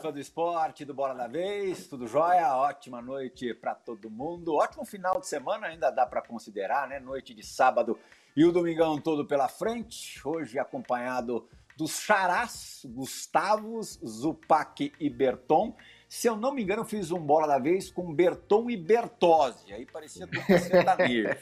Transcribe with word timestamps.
fã 0.00 0.10
do 0.10 0.18
esporte, 0.18 0.84
do 0.84 0.94
Bola 0.94 1.14
da 1.14 1.26
Vez, 1.26 1.86
tudo 1.86 2.06
jóia? 2.06 2.56
Ótima 2.56 3.02
noite 3.02 3.52
para 3.52 3.74
todo 3.74 4.08
mundo. 4.08 4.54
Ótimo 4.54 4.82
final 4.84 5.20
de 5.20 5.26
semana, 5.26 5.66
ainda 5.66 5.90
dá 5.90 6.06
para 6.06 6.22
considerar, 6.22 6.88
né? 6.88 6.98
Noite 6.98 7.34
de 7.34 7.44
sábado 7.44 7.98
e 8.34 8.42
o 8.44 8.50
domingão 8.50 8.98
todo 8.98 9.26
pela 9.26 9.46
frente. 9.46 10.26
Hoje 10.26 10.58
acompanhado 10.58 11.46
dos 11.76 12.00
charás, 12.00 12.80
Gustavos, 12.86 14.00
Zupac 14.02 14.90
e 14.98 15.10
Berton. 15.10 15.76
Se 16.08 16.26
eu 16.26 16.34
não 16.34 16.54
me 16.54 16.62
engano, 16.62 16.84
fiz 16.84 17.10
um 17.10 17.20
Bola 17.20 17.46
da 17.46 17.58
Vez 17.58 17.90
com 17.90 18.14
Berton 18.14 18.70
e 18.70 18.78
Bertozzi. 18.78 19.70
Aí 19.74 19.84
parecia 19.84 20.26
dupla 20.26 20.58
sertaneja. 20.58 21.38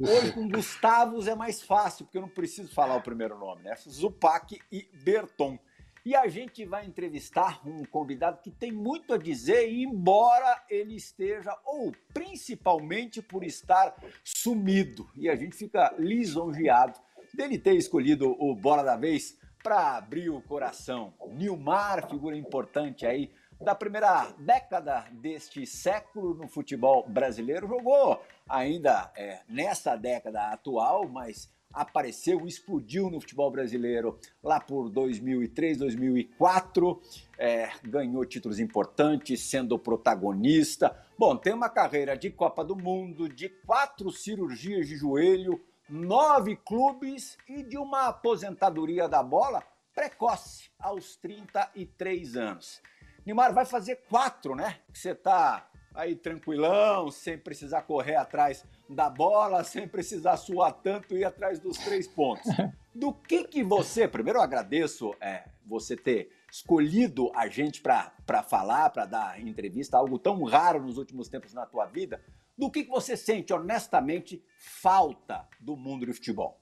Hoje 0.00 0.32
com 0.32 0.48
Gustavos 0.48 1.26
é 1.26 1.34
mais 1.34 1.60
fácil, 1.60 2.04
porque 2.04 2.18
eu 2.18 2.22
não 2.22 2.28
preciso 2.28 2.72
falar 2.72 2.94
o 2.94 3.02
primeiro 3.02 3.36
nome, 3.36 3.64
né? 3.64 3.74
Zupac 3.88 4.60
e 4.70 4.88
Berton. 5.02 5.58
E 6.04 6.14
a 6.16 6.26
gente 6.28 6.64
vai 6.64 6.86
entrevistar 6.86 7.60
um 7.66 7.84
convidado 7.84 8.40
que 8.42 8.50
tem 8.50 8.72
muito 8.72 9.12
a 9.12 9.18
dizer, 9.18 9.70
embora 9.70 10.64
ele 10.70 10.96
esteja, 10.96 11.56
ou 11.64 11.92
principalmente 12.14 13.20
por 13.20 13.44
estar 13.44 13.94
sumido. 14.24 15.08
E 15.14 15.28
a 15.28 15.36
gente 15.36 15.54
fica 15.54 15.94
lisonjeado 15.98 16.98
dele 17.34 17.58
ter 17.58 17.74
escolhido 17.74 18.34
o 18.38 18.54
Bola 18.54 18.82
da 18.82 18.96
Vez 18.96 19.38
para 19.62 19.96
abrir 19.96 20.30
o 20.30 20.40
coração. 20.40 21.12
Nilmar, 21.32 22.08
figura 22.08 22.36
importante 22.36 23.06
aí 23.06 23.30
da 23.60 23.74
primeira 23.74 24.32
década 24.38 25.06
deste 25.12 25.66
século 25.66 26.34
no 26.34 26.48
futebol 26.48 27.06
brasileiro, 27.06 27.68
jogou 27.68 28.24
ainda 28.48 29.12
é, 29.14 29.40
nessa 29.46 29.96
década 29.96 30.50
atual, 30.50 31.06
mas 31.06 31.52
apareceu, 31.72 32.46
explodiu 32.46 33.10
no 33.10 33.20
futebol 33.20 33.50
brasileiro 33.50 34.18
lá 34.42 34.60
por 34.60 34.88
2003, 34.90 35.78
2004, 35.78 37.00
é, 37.38 37.70
ganhou 37.82 38.24
títulos 38.24 38.58
importantes, 38.58 39.40
sendo 39.40 39.78
protagonista. 39.78 40.96
Bom, 41.18 41.36
tem 41.36 41.52
uma 41.52 41.68
carreira 41.68 42.16
de 42.16 42.30
Copa 42.30 42.64
do 42.64 42.76
Mundo, 42.76 43.28
de 43.28 43.48
quatro 43.48 44.10
cirurgias 44.10 44.88
de 44.88 44.96
joelho, 44.96 45.60
nove 45.88 46.56
clubes 46.56 47.36
e 47.48 47.62
de 47.62 47.78
uma 47.78 48.08
aposentadoria 48.08 49.08
da 49.08 49.22
bola 49.22 49.62
precoce, 49.94 50.70
aos 50.78 51.16
33 51.16 52.36
anos. 52.36 52.80
Neymar 53.24 53.52
vai 53.52 53.64
fazer 53.64 53.96
quatro, 54.08 54.54
né? 54.54 54.78
Você 54.92 55.14
tá 55.14 55.69
aí 56.00 56.16
tranquilão, 56.16 57.10
sem 57.10 57.36
precisar 57.38 57.82
correr 57.82 58.16
atrás 58.16 58.64
da 58.88 59.08
bola, 59.08 59.62
sem 59.62 59.86
precisar 59.86 60.36
suar 60.36 60.72
tanto 60.72 61.14
e 61.14 61.20
ir 61.20 61.24
atrás 61.24 61.60
dos 61.60 61.76
três 61.78 62.06
pontos. 62.08 62.46
Do 62.92 63.12
que 63.12 63.44
que 63.44 63.62
você, 63.62 64.08
primeiro 64.08 64.40
eu 64.40 64.42
agradeço 64.42 65.14
é, 65.20 65.44
você 65.64 65.96
ter 65.96 66.32
escolhido 66.50 67.30
a 67.36 67.46
gente 67.46 67.80
para 67.80 68.42
falar, 68.42 68.90
para 68.90 69.06
dar 69.06 69.40
entrevista, 69.40 69.96
algo 69.96 70.18
tão 70.18 70.42
raro 70.42 70.82
nos 70.82 70.98
últimos 70.98 71.28
tempos 71.28 71.54
na 71.54 71.64
tua 71.64 71.86
vida. 71.86 72.20
Do 72.58 72.68
que, 72.68 72.82
que 72.82 72.90
você 72.90 73.16
sente 73.16 73.52
honestamente 73.52 74.42
falta 74.58 75.46
do 75.60 75.76
mundo 75.76 76.04
do 76.04 76.12
futebol? 76.12 76.60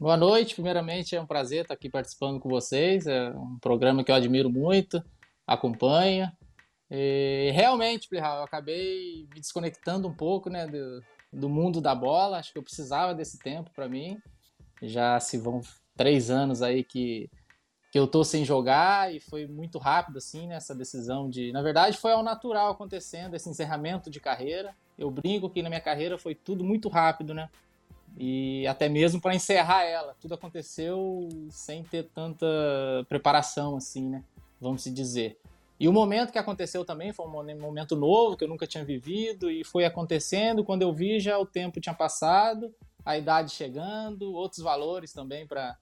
Boa 0.00 0.16
noite, 0.16 0.54
primeiramente 0.54 1.14
é 1.14 1.20
um 1.20 1.26
prazer 1.26 1.62
estar 1.62 1.74
aqui 1.74 1.88
participando 1.88 2.40
com 2.40 2.48
vocês, 2.48 3.06
é 3.06 3.30
um 3.30 3.56
programa 3.60 4.02
que 4.02 4.10
eu 4.10 4.16
admiro 4.16 4.50
muito, 4.50 5.00
acompanho, 5.46 6.26
e, 6.94 7.50
realmente, 7.54 8.06
eu 8.12 8.22
acabei 8.42 9.26
me 9.32 9.40
desconectando 9.40 10.06
um 10.06 10.12
pouco 10.12 10.50
né, 10.50 10.66
do, 10.66 11.02
do 11.32 11.48
mundo 11.48 11.80
da 11.80 11.94
bola. 11.94 12.36
Acho 12.36 12.52
que 12.52 12.58
eu 12.58 12.62
precisava 12.62 13.14
desse 13.14 13.38
tempo 13.38 13.70
para 13.74 13.88
mim. 13.88 14.20
Já 14.82 15.18
se 15.18 15.38
vão 15.38 15.62
três 15.96 16.28
anos 16.30 16.60
aí 16.60 16.84
que, 16.84 17.30
que 17.90 17.98
eu 17.98 18.06
tô 18.06 18.22
sem 18.22 18.44
jogar 18.44 19.10
e 19.10 19.20
foi 19.20 19.46
muito 19.46 19.78
rápido 19.78 20.18
assim 20.18 20.46
né, 20.46 20.58
decisão 20.76 21.30
de. 21.30 21.50
Na 21.50 21.62
verdade, 21.62 21.96
foi 21.96 22.12
ao 22.12 22.22
natural 22.22 22.72
acontecendo 22.72 23.34
esse 23.34 23.48
encerramento 23.48 24.10
de 24.10 24.20
carreira. 24.20 24.76
Eu 24.98 25.10
brinco 25.10 25.48
que 25.48 25.62
na 25.62 25.70
minha 25.70 25.80
carreira 25.80 26.18
foi 26.18 26.34
tudo 26.34 26.62
muito 26.62 26.90
rápido, 26.90 27.32
né? 27.32 27.48
E 28.18 28.66
até 28.66 28.90
mesmo 28.90 29.18
para 29.18 29.34
encerrar 29.34 29.84
ela, 29.84 30.14
tudo 30.20 30.34
aconteceu 30.34 31.26
sem 31.48 31.82
ter 31.84 32.10
tanta 32.14 32.46
preparação 33.08 33.76
assim, 33.78 34.10
né? 34.10 34.22
Vamos 34.60 34.82
se 34.82 34.90
dizer. 34.90 35.38
E 35.82 35.88
o 35.88 35.92
momento 35.92 36.30
que 36.30 36.38
aconteceu 36.38 36.84
também 36.84 37.12
foi 37.12 37.26
um 37.26 37.60
momento 37.60 37.96
novo 37.96 38.36
que 38.36 38.44
eu 38.44 38.48
nunca 38.48 38.68
tinha 38.68 38.84
vivido 38.84 39.50
e 39.50 39.64
foi 39.64 39.84
acontecendo. 39.84 40.62
Quando 40.62 40.82
eu 40.82 40.92
vi, 40.92 41.18
já 41.18 41.36
o 41.36 41.44
tempo 41.44 41.80
tinha 41.80 41.92
passado, 41.92 42.72
a 43.04 43.18
idade 43.18 43.50
chegando, 43.50 44.32
outros 44.32 44.62
valores 44.62 45.12
também 45.12 45.44
para 45.44 45.76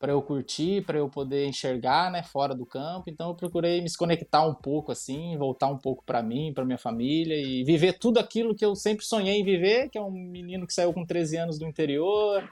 para 0.00 0.12
eu 0.12 0.20
curtir, 0.20 0.84
para 0.84 0.98
eu 0.98 1.08
poder 1.08 1.46
enxergar, 1.46 2.10
né, 2.10 2.24
fora 2.24 2.56
do 2.56 2.66
campo. 2.66 3.08
Então 3.08 3.28
eu 3.28 3.36
procurei 3.36 3.78
me 3.78 3.84
desconectar 3.84 4.48
um 4.48 4.54
pouco 4.54 4.90
assim, 4.90 5.36
voltar 5.36 5.68
um 5.68 5.78
pouco 5.78 6.04
para 6.04 6.20
mim, 6.20 6.52
para 6.52 6.64
minha 6.64 6.78
família 6.78 7.36
e 7.36 7.62
viver 7.62 8.00
tudo 8.00 8.18
aquilo 8.18 8.54
que 8.54 8.64
eu 8.64 8.74
sempre 8.74 9.04
sonhei 9.04 9.40
em 9.40 9.44
viver, 9.44 9.90
que 9.90 9.98
é 9.98 10.02
um 10.02 10.10
menino 10.10 10.66
que 10.66 10.74
saiu 10.74 10.92
com 10.92 11.06
13 11.06 11.36
anos 11.36 11.58
do 11.58 11.66
interior, 11.66 12.48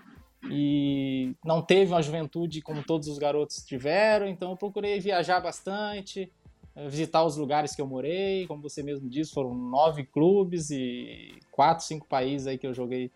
e 0.50 1.34
não 1.44 1.62
teve 1.62 1.92
uma 1.92 2.02
juventude 2.02 2.62
como 2.62 2.82
todos 2.82 3.08
os 3.08 3.18
garotos 3.18 3.64
tiveram, 3.64 4.26
então 4.26 4.50
eu 4.50 4.56
procurei 4.56 4.98
viajar 5.00 5.40
bastante, 5.40 6.32
eh, 6.74 6.88
visitar 6.88 7.24
os 7.24 7.36
lugares 7.36 7.74
que 7.74 7.80
eu 7.80 7.86
morei, 7.86 8.46
como 8.46 8.62
você 8.62 8.82
mesmo 8.82 9.08
disse, 9.08 9.32
foram 9.32 9.54
nove 9.54 10.04
clubes 10.04 10.70
e 10.70 11.38
quatro, 11.50 11.84
cinco 11.84 12.06
países 12.06 12.46
aí 12.46 12.58
que 12.58 12.66
eu 12.66 12.74
joguei 12.74 13.10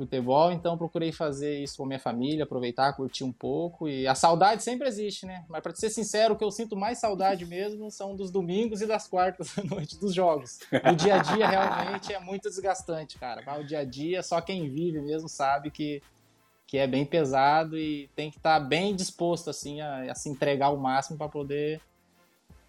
futebol, 0.00 0.50
então 0.50 0.78
procurei 0.78 1.12
fazer 1.12 1.62
isso 1.62 1.76
com 1.76 1.84
minha 1.84 1.98
família, 1.98 2.44
aproveitar, 2.44 2.94
curtir 2.94 3.22
um 3.22 3.32
pouco, 3.32 3.86
e 3.86 4.06
a 4.06 4.14
saudade 4.14 4.62
sempre 4.62 4.88
existe, 4.88 5.26
né? 5.26 5.44
Mas 5.46 5.62
para 5.62 5.74
ser 5.74 5.90
sincero, 5.90 6.32
o 6.32 6.36
que 6.38 6.44
eu 6.44 6.50
sinto 6.50 6.74
mais 6.74 6.98
saudade 6.98 7.44
mesmo 7.44 7.90
são 7.90 8.16
dos 8.16 8.30
domingos 8.30 8.80
e 8.80 8.86
das 8.86 9.06
quartas 9.06 9.52
da 9.56 9.62
noite 9.62 9.98
dos 9.98 10.14
jogos. 10.14 10.60
O 10.72 10.96
dia 10.96 11.16
a 11.16 11.18
dia 11.18 11.46
realmente 11.46 12.14
é 12.14 12.18
muito 12.18 12.48
desgastante, 12.48 13.18
cara. 13.18 13.60
O 13.60 13.64
dia 13.64 13.80
a 13.80 13.84
dia, 13.84 14.22
só 14.22 14.40
quem 14.40 14.70
vive 14.70 15.02
mesmo 15.02 15.28
sabe 15.28 15.70
que 15.70 16.02
que 16.70 16.78
é 16.78 16.86
bem 16.86 17.04
pesado 17.04 17.76
e 17.76 18.08
tem 18.14 18.30
que 18.30 18.36
estar 18.36 18.60
tá 18.60 18.64
bem 18.64 18.94
disposto 18.94 19.50
assim 19.50 19.80
a, 19.80 20.12
a, 20.12 20.14
se 20.14 20.28
entregar 20.28 20.66
ao 20.66 20.76
máximo 20.76 21.18
para 21.18 21.28
poder 21.28 21.80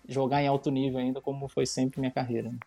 jogar 0.07 0.41
em 0.41 0.47
alto 0.47 0.71
nível 0.71 0.97
ainda, 0.97 1.21
como 1.21 1.47
foi 1.47 1.67
sempre 1.67 1.99
minha 1.99 2.11
carreira. 2.11 2.49
Né? 2.49 2.57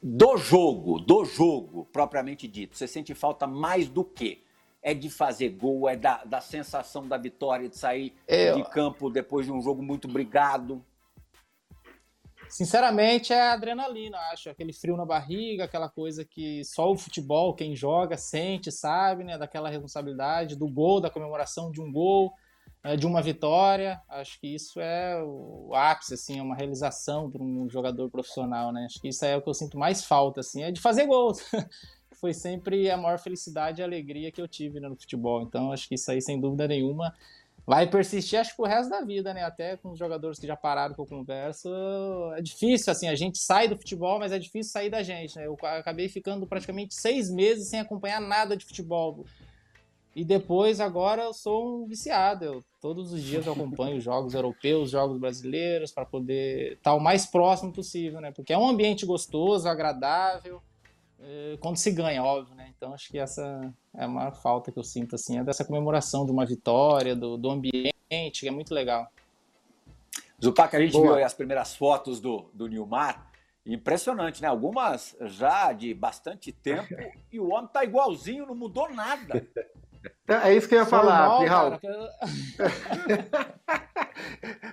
Do 0.00 0.36
jogo, 0.36 1.00
do 1.00 1.24
jogo 1.24 1.88
propriamente 1.92 2.46
dito, 2.46 2.76
você 2.76 2.86
sente 2.86 3.12
falta 3.12 3.44
mais 3.44 3.88
do 3.88 4.04
que? 4.04 4.44
É 4.80 4.94
de 4.94 5.10
fazer 5.10 5.48
gol, 5.48 5.88
é 5.88 5.96
da, 5.96 6.22
da 6.22 6.40
sensação 6.40 7.08
da 7.08 7.18
vitória, 7.18 7.68
de 7.68 7.76
sair 7.76 8.14
é, 8.28 8.52
de 8.52 8.62
campo 8.70 9.10
depois 9.10 9.46
de 9.46 9.52
um 9.52 9.60
jogo 9.60 9.82
muito 9.82 10.06
brigado? 10.06 10.80
Sinceramente, 12.48 13.32
é 13.32 13.50
adrenalina, 13.50 14.18
acho. 14.32 14.48
Aquele 14.48 14.72
frio 14.72 14.96
na 14.96 15.04
barriga, 15.04 15.64
aquela 15.64 15.88
coisa 15.88 16.24
que 16.24 16.64
só 16.64 16.90
o 16.90 16.96
futebol, 16.96 17.54
quem 17.54 17.74
joga, 17.74 18.16
sente, 18.16 18.70
sabe, 18.70 19.24
né? 19.24 19.36
Daquela 19.36 19.68
responsabilidade, 19.68 20.56
do 20.56 20.68
gol, 20.68 21.00
da 21.00 21.10
comemoração 21.10 21.70
de 21.70 21.80
um 21.80 21.90
gol, 21.90 22.32
né? 22.82 22.96
de 22.96 23.06
uma 23.06 23.20
vitória. 23.20 24.00
Acho 24.08 24.40
que 24.40 24.54
isso 24.54 24.80
é 24.80 25.22
o 25.22 25.74
ápice, 25.74 26.14
assim, 26.14 26.38
é 26.38 26.42
uma 26.42 26.56
realização 26.56 27.30
para 27.30 27.42
um 27.42 27.68
jogador 27.68 28.10
profissional, 28.10 28.72
né? 28.72 28.84
Acho 28.86 29.00
que 29.00 29.08
isso 29.08 29.24
é 29.24 29.36
o 29.36 29.42
que 29.42 29.48
eu 29.48 29.54
sinto 29.54 29.78
mais 29.78 30.04
falta, 30.04 30.40
assim, 30.40 30.62
é 30.62 30.70
de 30.70 30.80
fazer 30.80 31.06
gols. 31.06 31.38
Foi 32.20 32.32
sempre 32.32 32.90
a 32.90 32.96
maior 32.96 33.18
felicidade 33.18 33.80
e 33.80 33.84
alegria 33.84 34.32
que 34.32 34.40
eu 34.40 34.48
tive 34.48 34.80
né, 34.80 34.88
no 34.88 34.96
futebol. 34.96 35.42
Então, 35.42 35.70
acho 35.70 35.86
que 35.86 35.96
isso 35.96 36.10
aí, 36.10 36.22
sem 36.22 36.40
dúvida 36.40 36.66
nenhuma, 36.66 37.12
vai 37.66 37.90
persistir, 37.90 38.38
acho 38.38 38.54
que 38.54 38.62
o 38.62 38.64
resto 38.64 38.90
da 38.90 39.00
vida, 39.00 39.34
né? 39.34 39.42
Até 39.42 39.76
com 39.76 39.90
os 39.90 39.98
jogadores 39.98 40.38
que 40.38 40.46
já 40.46 40.56
pararam 40.56 40.94
que 40.94 41.00
eu 41.00 41.06
converso, 41.06 41.68
é 42.36 42.40
difícil, 42.40 42.92
assim, 42.92 43.08
a 43.08 43.16
gente 43.16 43.38
sai 43.38 43.66
do 43.66 43.76
futebol, 43.76 44.20
mas 44.20 44.30
é 44.30 44.38
difícil 44.38 44.72
sair 44.72 44.88
da 44.88 45.02
gente, 45.02 45.36
né? 45.36 45.46
Eu 45.46 45.56
acabei 45.60 46.08
ficando 46.08 46.46
praticamente 46.46 46.94
seis 46.94 47.28
meses 47.28 47.68
sem 47.68 47.80
acompanhar 47.80 48.20
nada 48.20 48.56
de 48.56 48.64
futebol. 48.64 49.26
E 50.14 50.24
depois, 50.24 50.80
agora, 50.80 51.24
eu 51.24 51.34
sou 51.34 51.82
um 51.82 51.86
viciado. 51.86 52.44
Eu, 52.44 52.64
todos 52.80 53.12
os 53.12 53.20
dias 53.20 53.46
eu 53.46 53.52
acompanho 53.52 53.98
os 53.98 54.04
jogos 54.04 54.32
europeus, 54.32 54.90
jogos 54.90 55.18
brasileiros, 55.18 55.92
para 55.92 56.06
poder 56.06 56.74
estar 56.74 56.94
o 56.94 57.00
mais 57.00 57.26
próximo 57.26 57.72
possível, 57.72 58.20
né? 58.20 58.30
Porque 58.30 58.52
é 58.52 58.56
um 58.56 58.66
ambiente 58.66 59.04
gostoso, 59.04 59.68
agradável, 59.68 60.62
quando 61.60 61.76
se 61.76 61.90
ganha, 61.90 62.22
óbvio, 62.22 62.54
né? 62.54 62.72
Então 62.76 62.92
acho 62.92 63.08
que 63.08 63.18
essa 63.18 63.72
é 63.94 64.06
uma 64.06 64.30
falta 64.32 64.70
que 64.70 64.78
eu 64.78 64.84
sinto, 64.84 65.14
assim, 65.14 65.38
é 65.38 65.44
dessa 65.44 65.64
comemoração 65.64 66.24
de 66.24 66.32
uma 66.32 66.44
vitória, 66.44 67.16
do, 67.16 67.36
do 67.36 67.50
ambiente, 67.50 68.40
que 68.40 68.48
é 68.48 68.50
muito 68.50 68.74
legal. 68.74 69.10
Zupac, 70.42 70.74
a 70.76 70.80
gente 70.80 70.92
Boa. 70.92 71.16
viu 71.16 71.24
as 71.24 71.34
primeiras 71.34 71.74
fotos 71.74 72.20
do, 72.20 72.50
do 72.52 72.66
Nilmar, 72.66 73.30
impressionante, 73.64 74.42
né? 74.42 74.48
Algumas 74.48 75.16
já 75.22 75.72
de 75.72 75.94
bastante 75.94 76.52
tempo, 76.52 76.94
e 77.32 77.40
o 77.40 77.48
homem 77.52 77.70
tá 77.72 77.84
igualzinho, 77.84 78.46
não 78.46 78.54
mudou 78.54 78.92
nada. 78.92 79.46
É 80.28 80.52
isso 80.54 80.68
que 80.68 80.74
eu 80.74 80.80
ia 80.80 80.86
falar, 80.86 81.38
Pirral. 81.38 81.78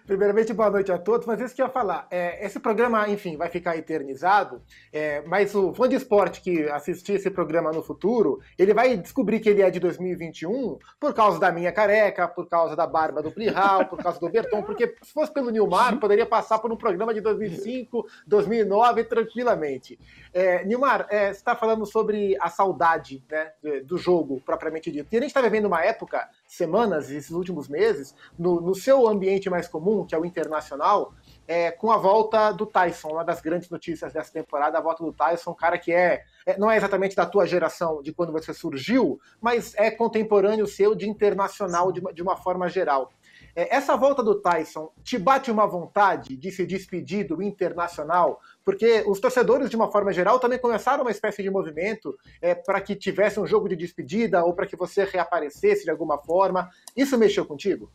Primeiramente, 0.05 0.51
boa 0.51 0.69
noite 0.69 0.91
a 0.91 0.97
todos. 0.97 1.27
Mas 1.27 1.39
isso 1.39 1.55
que 1.55 1.61
eu 1.61 1.67
ia 1.67 1.71
falar, 1.71 2.07
é, 2.09 2.44
esse 2.45 2.59
programa, 2.59 3.07
enfim, 3.07 3.38
vai 3.38 3.50
ficar 3.50 3.77
eternizado, 3.77 4.61
é, 4.91 5.21
mas 5.27 5.53
o 5.53 5.71
fã 5.73 5.88
de 5.88 5.95
esporte 5.95 6.41
que 6.41 6.67
assistir 6.69 7.13
esse 7.13 7.29
programa 7.29 7.71
no 7.71 7.83
futuro, 7.83 8.39
ele 8.57 8.73
vai 8.73 8.97
descobrir 8.97 9.39
que 9.39 9.50
ele 9.50 9.61
é 9.61 9.69
de 9.69 9.79
2021 9.79 10.79
por 11.00 11.13
causa 11.13 11.39
da 11.39 11.51
minha 11.51 11.71
careca, 11.71 12.27
por 12.27 12.47
causa 12.47 12.75
da 12.75 12.88
barba 12.88 13.21
do 13.21 13.31
Plihal, 13.31 13.85
por 13.85 14.01
causa 14.01 14.19
do 14.19 14.29
Berton, 14.29 14.63
porque 14.63 14.95
se 15.03 15.13
fosse 15.13 15.31
pelo 15.31 15.51
Nilmar, 15.51 16.00
poderia 16.00 16.25
passar 16.25 16.57
por 16.59 16.71
um 16.71 16.77
programa 16.77 17.13
de 17.13 17.21
2005, 17.21 18.07
2009 18.25 19.03
tranquilamente. 19.03 20.00
É, 20.33 20.65
Nilmar, 20.65 21.05
é, 21.09 21.27
você 21.27 21.39
está 21.39 21.55
falando 21.55 21.85
sobre 21.85 22.35
a 22.39 22.50
saudade 22.50 23.23
né, 23.29 23.51
do 23.85 23.97
jogo 23.97 24.41
propriamente 24.45 24.91
dito. 24.91 25.07
E 25.11 25.17
a 25.17 25.21
gente 25.21 25.29
está 25.29 25.42
vivendo 25.43 25.65
uma 25.65 25.83
época, 25.83 26.27
semanas, 26.47 27.11
esses 27.11 27.31
últimos 27.31 27.67
meses, 27.67 28.15
no, 28.37 28.59
no 28.61 28.73
seu 28.73 29.07
ambiente 29.07 29.49
mais 29.49 29.67
comum, 29.67 30.05
que 30.05 30.15
é 30.15 30.17
o 30.17 30.25
internacional, 30.25 31.13
é, 31.47 31.71
com 31.71 31.91
a 31.91 31.97
volta 31.97 32.51
do 32.51 32.65
Tyson, 32.65 33.09
uma 33.09 33.23
das 33.23 33.41
grandes 33.41 33.69
notícias 33.69 34.13
dessa 34.13 34.31
temporada, 34.31 34.77
a 34.77 34.81
volta 34.81 35.03
do 35.03 35.11
Tyson, 35.13 35.51
um 35.51 35.55
cara 35.55 35.77
que 35.77 35.91
é, 35.91 36.23
é, 36.45 36.57
não 36.57 36.71
é 36.71 36.77
exatamente 36.77 37.15
da 37.15 37.25
tua 37.25 37.45
geração, 37.45 38.01
de 38.01 38.13
quando 38.13 38.31
você 38.31 38.53
surgiu, 38.53 39.19
mas 39.41 39.73
é 39.75 39.91
contemporâneo 39.91 40.65
seu 40.65 40.95
de 40.95 41.07
internacional 41.07 41.91
de, 41.91 42.01
de 42.13 42.21
uma 42.21 42.37
forma 42.37 42.69
geral. 42.69 43.11
É, 43.55 43.75
essa 43.75 43.95
volta 43.95 44.23
do 44.23 44.41
Tyson 44.41 44.91
te 45.03 45.17
bate 45.17 45.51
uma 45.51 45.67
vontade 45.67 46.35
de 46.35 46.51
se 46.51 46.65
despedir 46.65 47.27
do 47.27 47.41
internacional? 47.41 48.41
Porque 48.65 49.03
os 49.07 49.19
torcedores, 49.19 49.69
de 49.69 49.75
uma 49.75 49.91
forma 49.91 50.11
geral, 50.11 50.39
também 50.39 50.57
começaram 50.57 51.03
uma 51.03 51.11
espécie 51.11 51.44
de 51.44 51.50
movimento 51.50 52.17
é, 52.41 52.55
para 52.55 52.81
que 52.81 52.95
tivesse 52.95 53.39
um 53.39 53.45
jogo 53.45 53.69
de 53.69 53.75
despedida 53.75 54.44
ou 54.44 54.53
para 54.53 54.65
que 54.65 54.75
você 54.75 55.03
reaparecesse 55.03 55.83
de 55.83 55.91
alguma 55.91 56.17
forma. 56.17 56.69
Isso 56.95 57.17
mexeu 57.17 57.45
contigo? 57.45 57.91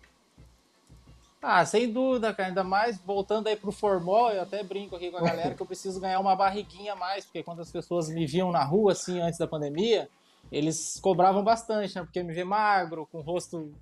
Ah, 1.40 1.64
sem 1.64 1.90
dúvida, 1.90 2.34
cara. 2.34 2.48
Ainda 2.48 2.64
mais 2.64 2.98
voltando 2.98 3.46
aí 3.46 3.56
pro 3.56 3.70
formol, 3.70 4.30
eu 4.30 4.42
até 4.42 4.62
brinco 4.62 4.96
aqui 4.96 5.10
com 5.10 5.18
a 5.18 5.22
galera 5.22 5.54
que 5.54 5.62
eu 5.62 5.66
preciso 5.66 6.00
ganhar 6.00 6.18
uma 6.18 6.34
barriguinha 6.34 6.94
a 6.94 6.96
mais, 6.96 7.24
porque 7.24 7.42
quando 7.42 7.60
as 7.60 7.70
pessoas 7.70 8.08
me 8.08 8.26
viam 8.26 8.50
na 8.50 8.64
rua, 8.64 8.92
assim, 8.92 9.20
antes 9.20 9.38
da 9.38 9.46
pandemia, 9.46 10.08
eles 10.50 10.98
cobravam 11.00 11.44
bastante, 11.44 11.94
né? 11.94 12.02
Porque 12.02 12.22
me 12.22 12.32
vê 12.32 12.44
magro, 12.44 13.06
com 13.06 13.20
rosto 13.20 13.72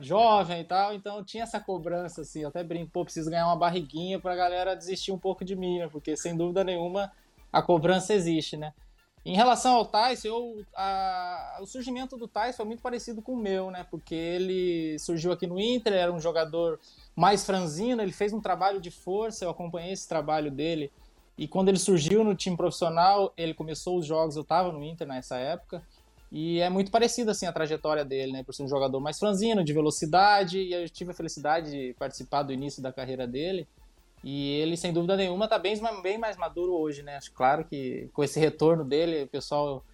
jovem 0.00 0.60
e 0.60 0.64
tal, 0.64 0.94
então 0.94 1.24
tinha 1.24 1.42
essa 1.42 1.58
cobrança, 1.58 2.20
assim, 2.20 2.42
eu 2.42 2.48
até 2.48 2.62
brinco, 2.62 2.90
pô, 2.92 3.04
preciso 3.04 3.30
ganhar 3.30 3.46
uma 3.46 3.56
barriguinha 3.56 4.20
pra 4.20 4.36
galera 4.36 4.76
desistir 4.76 5.12
um 5.12 5.18
pouco 5.18 5.44
de 5.44 5.56
mim, 5.56 5.78
né? 5.78 5.88
Porque 5.88 6.16
sem 6.16 6.36
dúvida 6.36 6.62
nenhuma 6.62 7.10
a 7.52 7.62
cobrança 7.62 8.14
existe, 8.14 8.56
né? 8.56 8.72
Em 9.24 9.34
relação 9.34 9.74
ao 9.74 9.84
Tyson, 9.84 10.28
eu, 10.28 10.64
a, 10.74 11.58
o 11.60 11.66
surgimento 11.66 12.16
do 12.16 12.28
Tyson 12.28 12.58
foi 12.58 12.66
muito 12.66 12.82
parecido 12.82 13.20
com 13.20 13.32
o 13.32 13.36
meu, 13.36 13.70
né? 13.70 13.84
Porque 13.90 14.14
ele 14.14 14.98
surgiu 14.98 15.32
aqui 15.32 15.46
no 15.46 15.60
Inter, 15.60 15.92
era 15.92 16.12
um 16.12 16.20
jogador 16.20 16.78
mais 17.14 17.44
franzino, 17.44 18.00
ele 18.00 18.12
fez 18.12 18.32
um 18.32 18.40
trabalho 18.40 18.80
de 18.80 18.90
força, 18.90 19.44
eu 19.44 19.50
acompanhei 19.50 19.92
esse 19.92 20.08
trabalho 20.08 20.50
dele. 20.50 20.90
E 21.38 21.46
quando 21.46 21.68
ele 21.68 21.78
surgiu 21.78 22.24
no 22.24 22.34
time 22.34 22.56
profissional, 22.56 23.32
ele 23.36 23.54
começou 23.54 23.96
os 23.96 24.04
jogos, 24.04 24.34
eu 24.34 24.42
estava 24.42 24.72
no 24.72 24.82
Inter 24.82 25.06
nessa 25.06 25.36
época, 25.36 25.80
e 26.32 26.58
é 26.58 26.68
muito 26.68 26.90
parecido 26.90 27.30
assim 27.30 27.46
a 27.46 27.52
trajetória 27.52 28.04
dele, 28.04 28.32
né? 28.32 28.42
Por 28.42 28.52
ser 28.52 28.64
um 28.64 28.68
jogador 28.68 28.98
mais 29.00 29.18
franzino, 29.18 29.62
de 29.62 29.72
velocidade, 29.72 30.58
e 30.58 30.74
eu 30.74 30.88
tive 30.88 31.12
a 31.12 31.14
felicidade 31.14 31.70
de 31.70 31.94
participar 31.96 32.42
do 32.42 32.52
início 32.52 32.82
da 32.82 32.92
carreira 32.92 33.26
dele. 33.26 33.68
E 34.22 34.56
ele, 34.56 34.76
sem 34.76 34.92
dúvida 34.92 35.16
nenhuma, 35.16 35.44
está 35.44 35.58
bem, 35.58 35.80
bem 36.02 36.18
mais 36.18 36.36
maduro 36.36 36.74
hoje, 36.74 37.02
né? 37.02 37.16
Acho 37.16 37.32
claro 37.32 37.64
que 37.64 38.10
com 38.12 38.24
esse 38.24 38.40
retorno 38.40 38.84
dele, 38.84 39.22
o 39.22 39.28
pessoal 39.28 39.84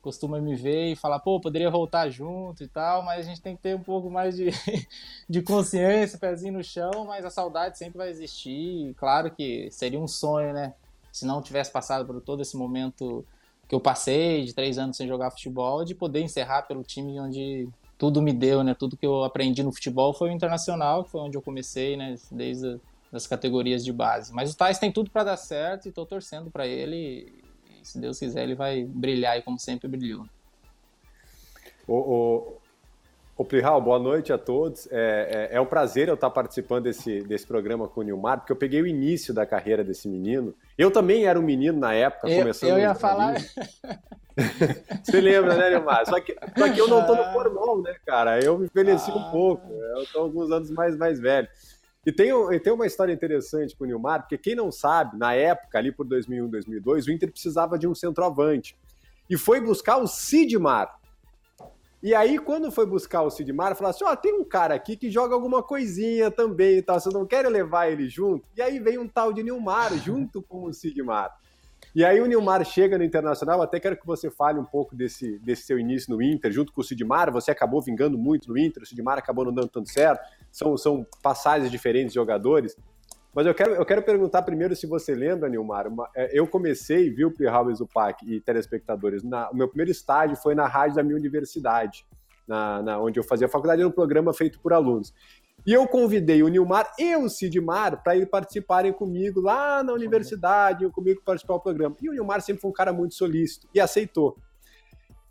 costuma 0.00 0.40
me 0.40 0.54
ver 0.56 0.92
e 0.92 0.96
falar, 0.96 1.20
pô, 1.20 1.38
poderia 1.38 1.70
voltar 1.70 2.08
junto 2.08 2.64
e 2.64 2.68
tal, 2.68 3.02
mas 3.02 3.20
a 3.20 3.28
gente 3.28 3.40
tem 3.40 3.54
que 3.54 3.62
ter 3.62 3.76
um 3.76 3.82
pouco 3.82 4.10
mais 4.10 4.36
de, 4.36 4.50
de 5.28 5.42
consciência, 5.42 6.18
pezinho 6.18 6.54
no 6.54 6.64
chão, 6.64 7.04
mas 7.06 7.24
a 7.24 7.30
saudade 7.30 7.78
sempre 7.78 7.98
vai 7.98 8.08
existir. 8.08 8.94
Claro 8.96 9.30
que 9.30 9.70
seria 9.70 10.00
um 10.00 10.08
sonho, 10.08 10.52
né? 10.52 10.74
Se 11.14 11.24
não 11.24 11.40
tivesse 11.40 11.70
passado 11.70 12.04
por 12.04 12.20
todo 12.20 12.42
esse 12.42 12.56
momento 12.56 13.24
que 13.68 13.74
eu 13.74 13.78
passei 13.78 14.44
de 14.44 14.52
três 14.52 14.78
anos 14.78 14.96
sem 14.96 15.06
jogar 15.06 15.30
futebol, 15.30 15.84
de 15.84 15.94
poder 15.94 16.20
encerrar 16.20 16.62
pelo 16.62 16.82
time 16.82 17.20
onde 17.20 17.68
tudo 17.96 18.20
me 18.20 18.32
deu, 18.32 18.64
né? 18.64 18.74
Tudo 18.74 18.96
que 18.96 19.06
eu 19.06 19.22
aprendi 19.22 19.62
no 19.62 19.72
futebol 19.72 20.12
foi 20.12 20.30
o 20.30 20.32
internacional, 20.32 21.04
que 21.04 21.12
foi 21.12 21.20
onde 21.20 21.38
eu 21.38 21.40
comecei, 21.40 21.96
né? 21.96 22.16
Desde 22.32 22.80
as 23.12 23.28
categorias 23.28 23.84
de 23.84 23.92
base. 23.92 24.34
Mas 24.34 24.52
o 24.52 24.56
Tais 24.56 24.76
tem 24.80 24.90
tudo 24.90 25.08
para 25.08 25.22
dar 25.22 25.36
certo 25.36 25.86
e 25.86 25.90
estou 25.90 26.04
torcendo 26.04 26.50
para 26.50 26.66
ele. 26.66 27.32
E, 27.80 27.86
se 27.86 28.00
Deus 28.00 28.18
quiser, 28.18 28.42
ele 28.42 28.56
vai 28.56 28.82
brilhar 28.82 29.34
aí 29.34 29.42
como 29.42 29.56
sempre 29.56 29.86
brilhou. 29.86 30.26
O, 31.86 31.94
o, 31.94 32.56
o 33.36 33.44
Plihal, 33.44 33.80
boa 33.80 34.00
noite 34.00 34.32
a 34.32 34.38
todos. 34.38 34.88
É, 34.90 35.48
é, 35.52 35.56
é, 35.56 35.60
um 35.60 35.66
prazer 35.66 36.08
eu 36.08 36.14
estar 36.14 36.30
participando 36.30 36.84
desse, 36.84 37.20
desse 37.20 37.46
programa 37.46 37.86
com 37.86 38.00
o 38.00 38.02
Nilmar, 38.02 38.40
porque 38.40 38.50
eu 38.50 38.56
peguei 38.56 38.82
o 38.82 38.86
início 38.86 39.32
da 39.32 39.46
carreira 39.46 39.84
desse 39.84 40.08
menino. 40.08 40.52
Eu 40.76 40.90
também 40.90 41.26
era 41.26 41.38
um 41.38 41.42
menino 41.42 41.78
na 41.78 41.94
época, 41.94 42.28
eu, 42.28 42.40
começando. 42.40 42.70
Eu 42.70 42.78
ia 42.78 42.94
falar. 42.94 43.34
Você 45.04 45.20
lembra, 45.20 45.56
né, 45.56 45.70
Nilmar? 45.70 46.04
Só 46.06 46.20
que, 46.20 46.36
só 46.56 46.72
que 46.72 46.80
eu 46.80 46.88
não 46.88 47.00
estou 47.00 47.16
no 47.16 47.24
formal, 47.32 47.82
né, 47.82 47.94
cara? 48.04 48.42
Eu 48.42 48.58
me 48.58 48.66
envelheci 48.66 49.10
ah. 49.10 49.14
um 49.14 49.30
pouco. 49.30 49.72
Eu 49.72 50.02
estou 50.02 50.22
alguns 50.22 50.50
anos 50.50 50.70
mais, 50.70 50.96
mais 50.96 51.20
velho. 51.20 51.48
E 52.04 52.12
tem, 52.12 52.30
e 52.30 52.60
tem 52.60 52.72
uma 52.72 52.86
história 52.86 53.12
interessante 53.12 53.74
com 53.76 53.84
o 53.84 53.86
Nilmar, 53.86 54.20
porque 54.20 54.36
quem 54.36 54.54
não 54.54 54.70
sabe, 54.70 55.16
na 55.16 55.34
época, 55.34 55.78
ali 55.78 55.90
por 55.90 56.04
2001, 56.04 56.48
2002, 56.48 57.06
o 57.06 57.12
Inter 57.12 57.30
precisava 57.30 57.78
de 57.78 57.86
um 57.86 57.94
centroavante. 57.94 58.76
E 59.30 59.38
foi 59.38 59.60
buscar 59.60 59.96
o 59.96 60.06
Sidmar. 60.06 61.00
E 62.04 62.14
aí, 62.14 62.38
quando 62.38 62.70
foi 62.70 62.84
buscar 62.84 63.22
o 63.22 63.30
Sidmar, 63.30 63.74
falou 63.74 63.88
assim: 63.88 64.04
ó, 64.04 64.12
oh, 64.12 64.16
tem 64.16 64.34
um 64.34 64.44
cara 64.44 64.74
aqui 64.74 64.94
que 64.94 65.10
joga 65.10 65.34
alguma 65.34 65.62
coisinha 65.62 66.30
também 66.30 66.76
e 66.76 66.82
tal, 66.82 67.00
vocês 67.00 67.14
não 67.14 67.24
querem 67.24 67.50
levar 67.50 67.90
ele 67.90 68.10
junto? 68.10 68.46
E 68.54 68.60
aí 68.60 68.78
vem 68.78 68.98
um 68.98 69.08
tal 69.08 69.32
de 69.32 69.42
Nilmar 69.42 69.96
junto 70.04 70.42
com 70.42 70.64
o 70.64 70.72
Sidmar. 70.74 71.34
E 71.94 72.04
aí 72.04 72.20
o 72.20 72.26
Nilmar 72.26 72.62
chega 72.62 72.98
no 72.98 73.04
Internacional, 73.04 73.62
até 73.62 73.80
quero 73.80 73.96
que 73.96 74.06
você 74.06 74.30
fale 74.30 74.58
um 74.58 74.64
pouco 74.66 74.94
desse, 74.94 75.38
desse 75.38 75.62
seu 75.62 75.78
início 75.78 76.14
no 76.14 76.20
Inter, 76.20 76.52
junto 76.52 76.74
com 76.74 76.82
o 76.82 76.84
Sidmar, 76.84 77.32
você 77.32 77.50
acabou 77.50 77.80
vingando 77.80 78.18
muito 78.18 78.50
no 78.50 78.58
Inter, 78.58 78.82
o 78.82 78.86
Sidmar 78.86 79.16
acabou 79.16 79.46
não 79.46 79.54
dando 79.54 79.68
tanto 79.68 79.88
certo, 79.88 80.28
são, 80.52 80.76
são 80.76 81.06
passagens 81.22 81.70
diferentes 81.70 82.12
de 82.12 82.16
jogadores. 82.16 82.76
Mas 83.34 83.46
eu 83.46 83.54
quero, 83.54 83.74
eu 83.74 83.84
quero 83.84 84.02
perguntar 84.02 84.42
primeiro 84.42 84.76
se 84.76 84.86
você 84.86 85.14
lembra, 85.14 85.48
Nilmar, 85.48 85.88
uma, 85.88 86.08
é, 86.14 86.30
eu 86.38 86.46
comecei, 86.46 87.10
viu, 87.10 87.32
Plihal 87.32 87.74
Zupac 87.74 88.24
e 88.24 88.40
telespectadores, 88.40 89.24
na, 89.24 89.50
o 89.50 89.56
meu 89.56 89.66
primeiro 89.66 89.90
estágio 89.90 90.36
foi 90.36 90.54
na 90.54 90.68
rádio 90.68 90.96
da 90.96 91.02
minha 91.02 91.16
universidade, 91.16 92.06
na, 92.46 92.80
na, 92.82 93.00
onde 93.00 93.18
eu 93.18 93.24
fazia 93.24 93.48
faculdade, 93.48 93.80
era 93.80 93.88
um 93.88 93.92
programa 93.92 94.32
feito 94.32 94.60
por 94.60 94.72
alunos. 94.72 95.12
E 95.66 95.72
eu 95.72 95.88
convidei 95.88 96.42
o 96.42 96.48
Nilmar 96.48 96.92
e 96.98 97.16
o 97.16 97.28
Sidmar 97.28 98.02
para 98.02 98.16
ir 98.16 98.26
participarem 98.26 98.92
comigo 98.92 99.40
lá 99.40 99.82
na 99.82 99.92
universidade, 99.92 100.88
comigo 100.90 101.22
participar 101.24 101.54
do 101.54 101.60
programa. 101.60 101.96
E 102.02 102.08
o 102.08 102.12
Nilmar 102.12 102.40
sempre 102.40 102.60
foi 102.60 102.70
um 102.70 102.74
cara 102.74 102.92
muito 102.92 103.14
solícito 103.14 103.66
e 103.74 103.80
aceitou. 103.80 104.36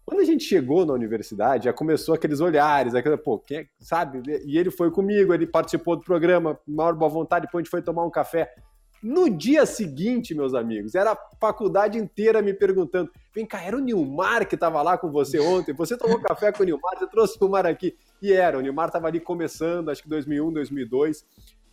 Quando 0.05 0.19
a 0.19 0.25
gente 0.25 0.43
chegou 0.43 0.85
na 0.85 0.93
universidade, 0.93 1.65
já 1.65 1.73
começou 1.73 2.13
aqueles 2.13 2.41
olhares, 2.41 2.93
aquela, 2.93 3.17
pô, 3.17 3.39
quem 3.39 3.59
é, 3.59 3.67
sabe? 3.79 4.21
E 4.45 4.57
ele 4.57 4.69
foi 4.69 4.91
comigo, 4.91 5.33
ele 5.33 5.47
participou 5.47 5.95
do 5.95 6.03
programa, 6.03 6.59
maior 6.67 6.93
boa 6.93 7.09
vontade, 7.09 7.45
depois 7.45 7.61
a 7.61 7.63
gente 7.63 7.71
foi 7.71 7.81
tomar 7.81 8.03
um 8.03 8.11
café. 8.11 8.53
No 9.01 9.29
dia 9.29 9.65
seguinte, 9.65 10.33
meus 10.33 10.53
amigos, 10.53 10.95
era 10.95 11.11
a 11.11 11.17
faculdade 11.39 11.97
inteira 11.97 12.41
me 12.41 12.53
perguntando: 12.53 13.11
vem 13.35 13.45
cá, 13.45 13.61
era 13.61 13.75
o 13.75 13.79
Nilmar 13.81 14.47
que 14.47 14.55
estava 14.55 14.81
lá 14.81 14.97
com 14.97 15.11
você 15.11 15.39
ontem? 15.39 15.73
Você 15.73 15.97
tomou 15.97 16.21
café 16.21 16.53
com 16.53 16.63
o 16.63 16.65
Nilmar? 16.65 16.97
Você 16.97 17.07
trouxe 17.07 17.35
o 17.35 17.39
Nilmar 17.41 17.65
aqui? 17.65 17.97
E 18.21 18.31
era, 18.31 18.57
o 18.57 18.61
Nilmar 18.61 18.87
estava 18.87 19.07
ali 19.07 19.19
começando, 19.19 19.89
acho 19.89 20.01
que 20.01 20.07
2001, 20.07 20.53
2002. 20.53 21.25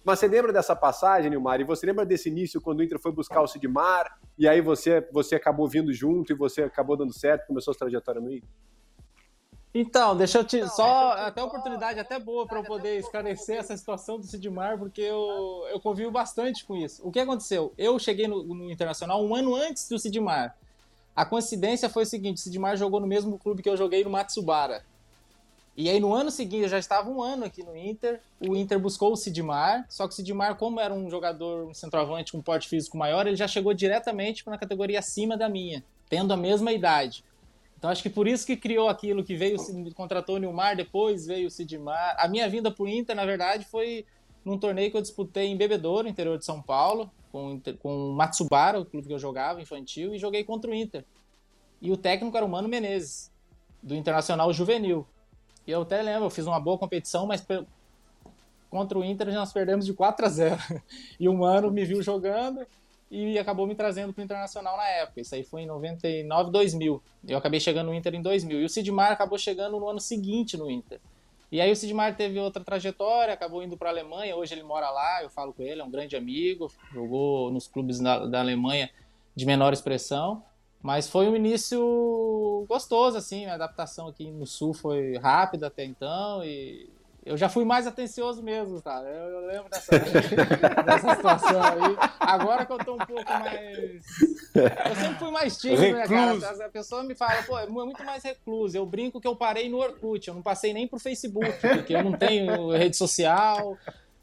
Mas 0.04 0.18
você 0.18 0.28
lembra 0.28 0.52
dessa 0.52 0.74
passagem, 0.74 1.30
Nilmar? 1.30 1.60
E 1.60 1.64
você 1.64 1.86
lembra 1.86 2.06
desse 2.06 2.28
início 2.28 2.60
quando 2.60 2.80
o 2.80 2.82
Inter 2.82 2.98
foi 2.98 3.12
buscar 3.12 3.42
o 3.42 3.46
Sidmar? 3.46 4.18
E 4.38 4.48
aí 4.48 4.60
você, 4.60 5.06
você 5.12 5.34
acabou 5.34 5.68
vindo 5.68 5.92
junto 5.92 6.32
e 6.32 6.34
você 6.34 6.62
acabou 6.62 6.96
dando 6.96 7.12
certo, 7.12 7.46
começou 7.46 7.72
a 7.72 7.74
sua 7.74 7.80
trajetória 7.80 8.20
no 8.20 8.32
Inter? 8.32 8.48
Então, 9.72 10.16
deixa 10.16 10.38
eu 10.38 10.44
te. 10.44 10.56
Então, 10.56 10.68
só 10.68 11.12
até 11.12 11.42
oportunidade 11.42 12.00
até 12.00 12.18
boa 12.18 12.44
para 12.46 12.58
eu 12.58 12.64
poder 12.64 12.98
esclarecer 12.98 13.56
essa 13.56 13.76
situação 13.76 14.18
do 14.18 14.26
Sidmar, 14.26 14.78
porque 14.78 15.00
eu, 15.00 15.64
eu 15.70 15.78
convivo 15.78 16.10
bastante 16.10 16.64
com 16.64 16.74
isso. 16.74 17.06
O 17.06 17.12
que 17.12 17.20
aconteceu? 17.20 17.72
Eu 17.78 17.96
cheguei 17.98 18.26
no, 18.26 18.42
no 18.42 18.70
Internacional 18.70 19.24
um 19.24 19.32
ano 19.34 19.54
antes 19.54 19.88
do 19.88 19.98
Sidmar. 19.98 20.56
A 21.14 21.24
coincidência 21.24 21.88
foi 21.88 22.02
o 22.02 22.06
seguinte: 22.06 22.38
o 22.38 22.40
Sidmar 22.40 22.76
jogou 22.76 22.98
no 22.98 23.06
mesmo 23.06 23.38
clube 23.38 23.62
que 23.62 23.68
eu 23.68 23.76
joguei 23.76 24.02
no 24.02 24.10
Matsubara. 24.10 24.84
E 25.80 25.88
aí 25.88 25.98
no 25.98 26.12
ano 26.12 26.30
seguinte, 26.30 26.64
eu 26.64 26.68
já 26.68 26.78
estava 26.78 27.08
um 27.08 27.22
ano 27.22 27.46
aqui 27.46 27.62
no 27.62 27.74
Inter, 27.74 28.20
o 28.38 28.54
Inter 28.54 28.78
buscou 28.78 29.14
o 29.14 29.16
Sidmar, 29.16 29.86
só 29.88 30.06
que 30.06 30.12
o 30.12 30.16
Sidmar, 30.16 30.56
como 30.56 30.78
era 30.78 30.92
um 30.92 31.08
jogador, 31.08 31.66
um 31.66 31.72
centroavante 31.72 32.32
com 32.32 32.42
porte 32.42 32.68
físico 32.68 32.98
maior, 32.98 33.26
ele 33.26 33.34
já 33.34 33.48
chegou 33.48 33.72
diretamente 33.72 34.46
na 34.46 34.58
categoria 34.58 34.98
acima 34.98 35.38
da 35.38 35.48
minha, 35.48 35.82
tendo 36.06 36.34
a 36.34 36.36
mesma 36.36 36.70
idade. 36.70 37.24
Então 37.78 37.88
acho 37.88 38.02
que 38.02 38.10
por 38.10 38.28
isso 38.28 38.44
que 38.44 38.58
criou 38.58 38.90
aquilo 38.90 39.24
que 39.24 39.34
veio, 39.34 39.56
contratou 39.94 40.36
o 40.36 40.38
Nilmar, 40.38 40.76
depois 40.76 41.26
veio 41.26 41.48
o 41.48 41.50
Sidmar. 41.50 42.14
A 42.18 42.28
minha 42.28 42.46
vinda 42.46 42.70
para 42.70 42.84
o 42.84 42.86
Inter, 42.86 43.16
na 43.16 43.24
verdade, 43.24 43.64
foi 43.64 44.04
num 44.44 44.58
torneio 44.58 44.90
que 44.90 44.98
eu 44.98 45.02
disputei 45.02 45.46
em 45.46 45.56
Bebedouro, 45.56 46.06
interior 46.06 46.36
de 46.36 46.44
São 46.44 46.60
Paulo, 46.60 47.10
com, 47.32 47.58
com 47.78 48.10
o 48.10 48.12
Matsubara, 48.12 48.78
o 48.78 48.84
clube 48.84 49.06
que 49.06 49.14
eu 49.14 49.18
jogava, 49.18 49.62
infantil, 49.62 50.14
e 50.14 50.18
joguei 50.18 50.44
contra 50.44 50.70
o 50.70 50.74
Inter. 50.74 51.06
E 51.80 51.90
o 51.90 51.96
técnico 51.96 52.36
era 52.36 52.44
o 52.44 52.48
Mano 52.50 52.68
Menezes, 52.68 53.32
do 53.82 53.94
Internacional 53.94 54.52
Juvenil. 54.52 55.06
E 55.66 55.70
eu 55.70 55.82
até 55.82 56.02
lembro, 56.02 56.24
eu 56.24 56.30
fiz 56.30 56.46
uma 56.46 56.60
boa 56.60 56.78
competição, 56.78 57.26
mas 57.26 57.46
contra 58.70 58.98
o 58.98 59.04
Inter 59.04 59.32
nós 59.32 59.52
perdemos 59.52 59.84
de 59.84 59.92
4 59.92 60.26
a 60.26 60.28
0. 60.28 60.56
E 61.18 61.28
o 61.28 61.34
Mano 61.34 61.70
me 61.70 61.84
viu 61.84 62.02
jogando 62.02 62.66
e 63.10 63.38
acabou 63.38 63.66
me 63.66 63.74
trazendo 63.74 64.12
para 64.12 64.22
o 64.22 64.24
Internacional 64.24 64.76
na 64.76 64.88
época. 64.88 65.20
Isso 65.20 65.34
aí 65.34 65.42
foi 65.42 65.62
em 65.62 65.66
99, 65.66 66.50
2000. 66.50 67.02
Eu 67.26 67.38
acabei 67.38 67.58
chegando 67.58 67.88
no 67.88 67.94
Inter 67.94 68.14
em 68.14 68.22
2000. 68.22 68.60
E 68.60 68.64
o 68.64 68.68
Sidmar 68.68 69.10
acabou 69.10 69.36
chegando 69.36 69.78
no 69.78 69.88
ano 69.88 70.00
seguinte 70.00 70.56
no 70.56 70.70
Inter. 70.70 71.00
E 71.50 71.60
aí 71.60 71.72
o 71.72 71.74
Sidmar 71.74 72.16
teve 72.16 72.38
outra 72.38 72.62
trajetória, 72.62 73.34
acabou 73.34 73.62
indo 73.62 73.76
para 73.76 73.88
a 73.88 73.92
Alemanha. 73.92 74.36
Hoje 74.36 74.54
ele 74.54 74.62
mora 74.62 74.88
lá, 74.90 75.22
eu 75.24 75.28
falo 75.28 75.52
com 75.52 75.62
ele, 75.62 75.80
é 75.80 75.84
um 75.84 75.90
grande 75.90 76.14
amigo. 76.14 76.70
Jogou 76.92 77.50
nos 77.50 77.66
clubes 77.66 77.98
da, 77.98 78.26
da 78.26 78.38
Alemanha 78.38 78.88
de 79.34 79.44
menor 79.44 79.72
expressão. 79.72 80.44
Mas 80.82 81.08
foi 81.08 81.28
um 81.28 81.36
início 81.36 82.64
gostoso, 82.68 83.18
assim, 83.18 83.46
a 83.46 83.54
adaptação 83.54 84.08
aqui 84.08 84.30
no 84.30 84.46
Sul 84.46 84.72
foi 84.72 85.16
rápida 85.18 85.66
até 85.66 85.84
então 85.84 86.42
e 86.42 86.88
eu 87.24 87.36
já 87.36 87.50
fui 87.50 87.64
mais 87.66 87.86
atencioso 87.86 88.42
mesmo, 88.42 88.80
tá? 88.80 89.02
Eu, 89.02 89.28
eu 89.28 89.46
lembro 89.46 89.68
dessa, 89.68 89.90
dessa 90.84 91.14
situação 91.14 91.62
aí. 91.62 91.96
Agora 92.18 92.64
que 92.64 92.72
eu 92.72 92.78
tô 92.78 92.94
um 92.94 92.98
pouco 92.98 93.30
mais. 93.30 94.02
Eu 94.54 94.96
sempre 94.96 95.18
fui 95.18 95.30
mais 95.30 95.58
tímido, 95.58 95.96
né, 95.96 96.08
cara? 96.08 96.66
A 96.66 96.68
pessoa 96.70 97.02
me 97.02 97.14
fala, 97.14 97.42
pô, 97.42 97.58
é 97.58 97.66
muito 97.66 98.02
mais 98.04 98.24
recluso. 98.24 98.76
Eu 98.76 98.86
brinco 98.86 99.20
que 99.20 99.28
eu 99.28 99.36
parei 99.36 99.68
no 99.68 99.78
Orkut, 99.78 100.26
eu 100.26 100.34
não 100.34 100.42
passei 100.42 100.72
nem 100.72 100.88
pro 100.88 100.98
Facebook, 100.98 101.52
porque 101.60 101.94
eu 101.94 102.02
não 102.02 102.12
tenho 102.12 102.70
rede 102.70 102.96
social. 102.96 103.76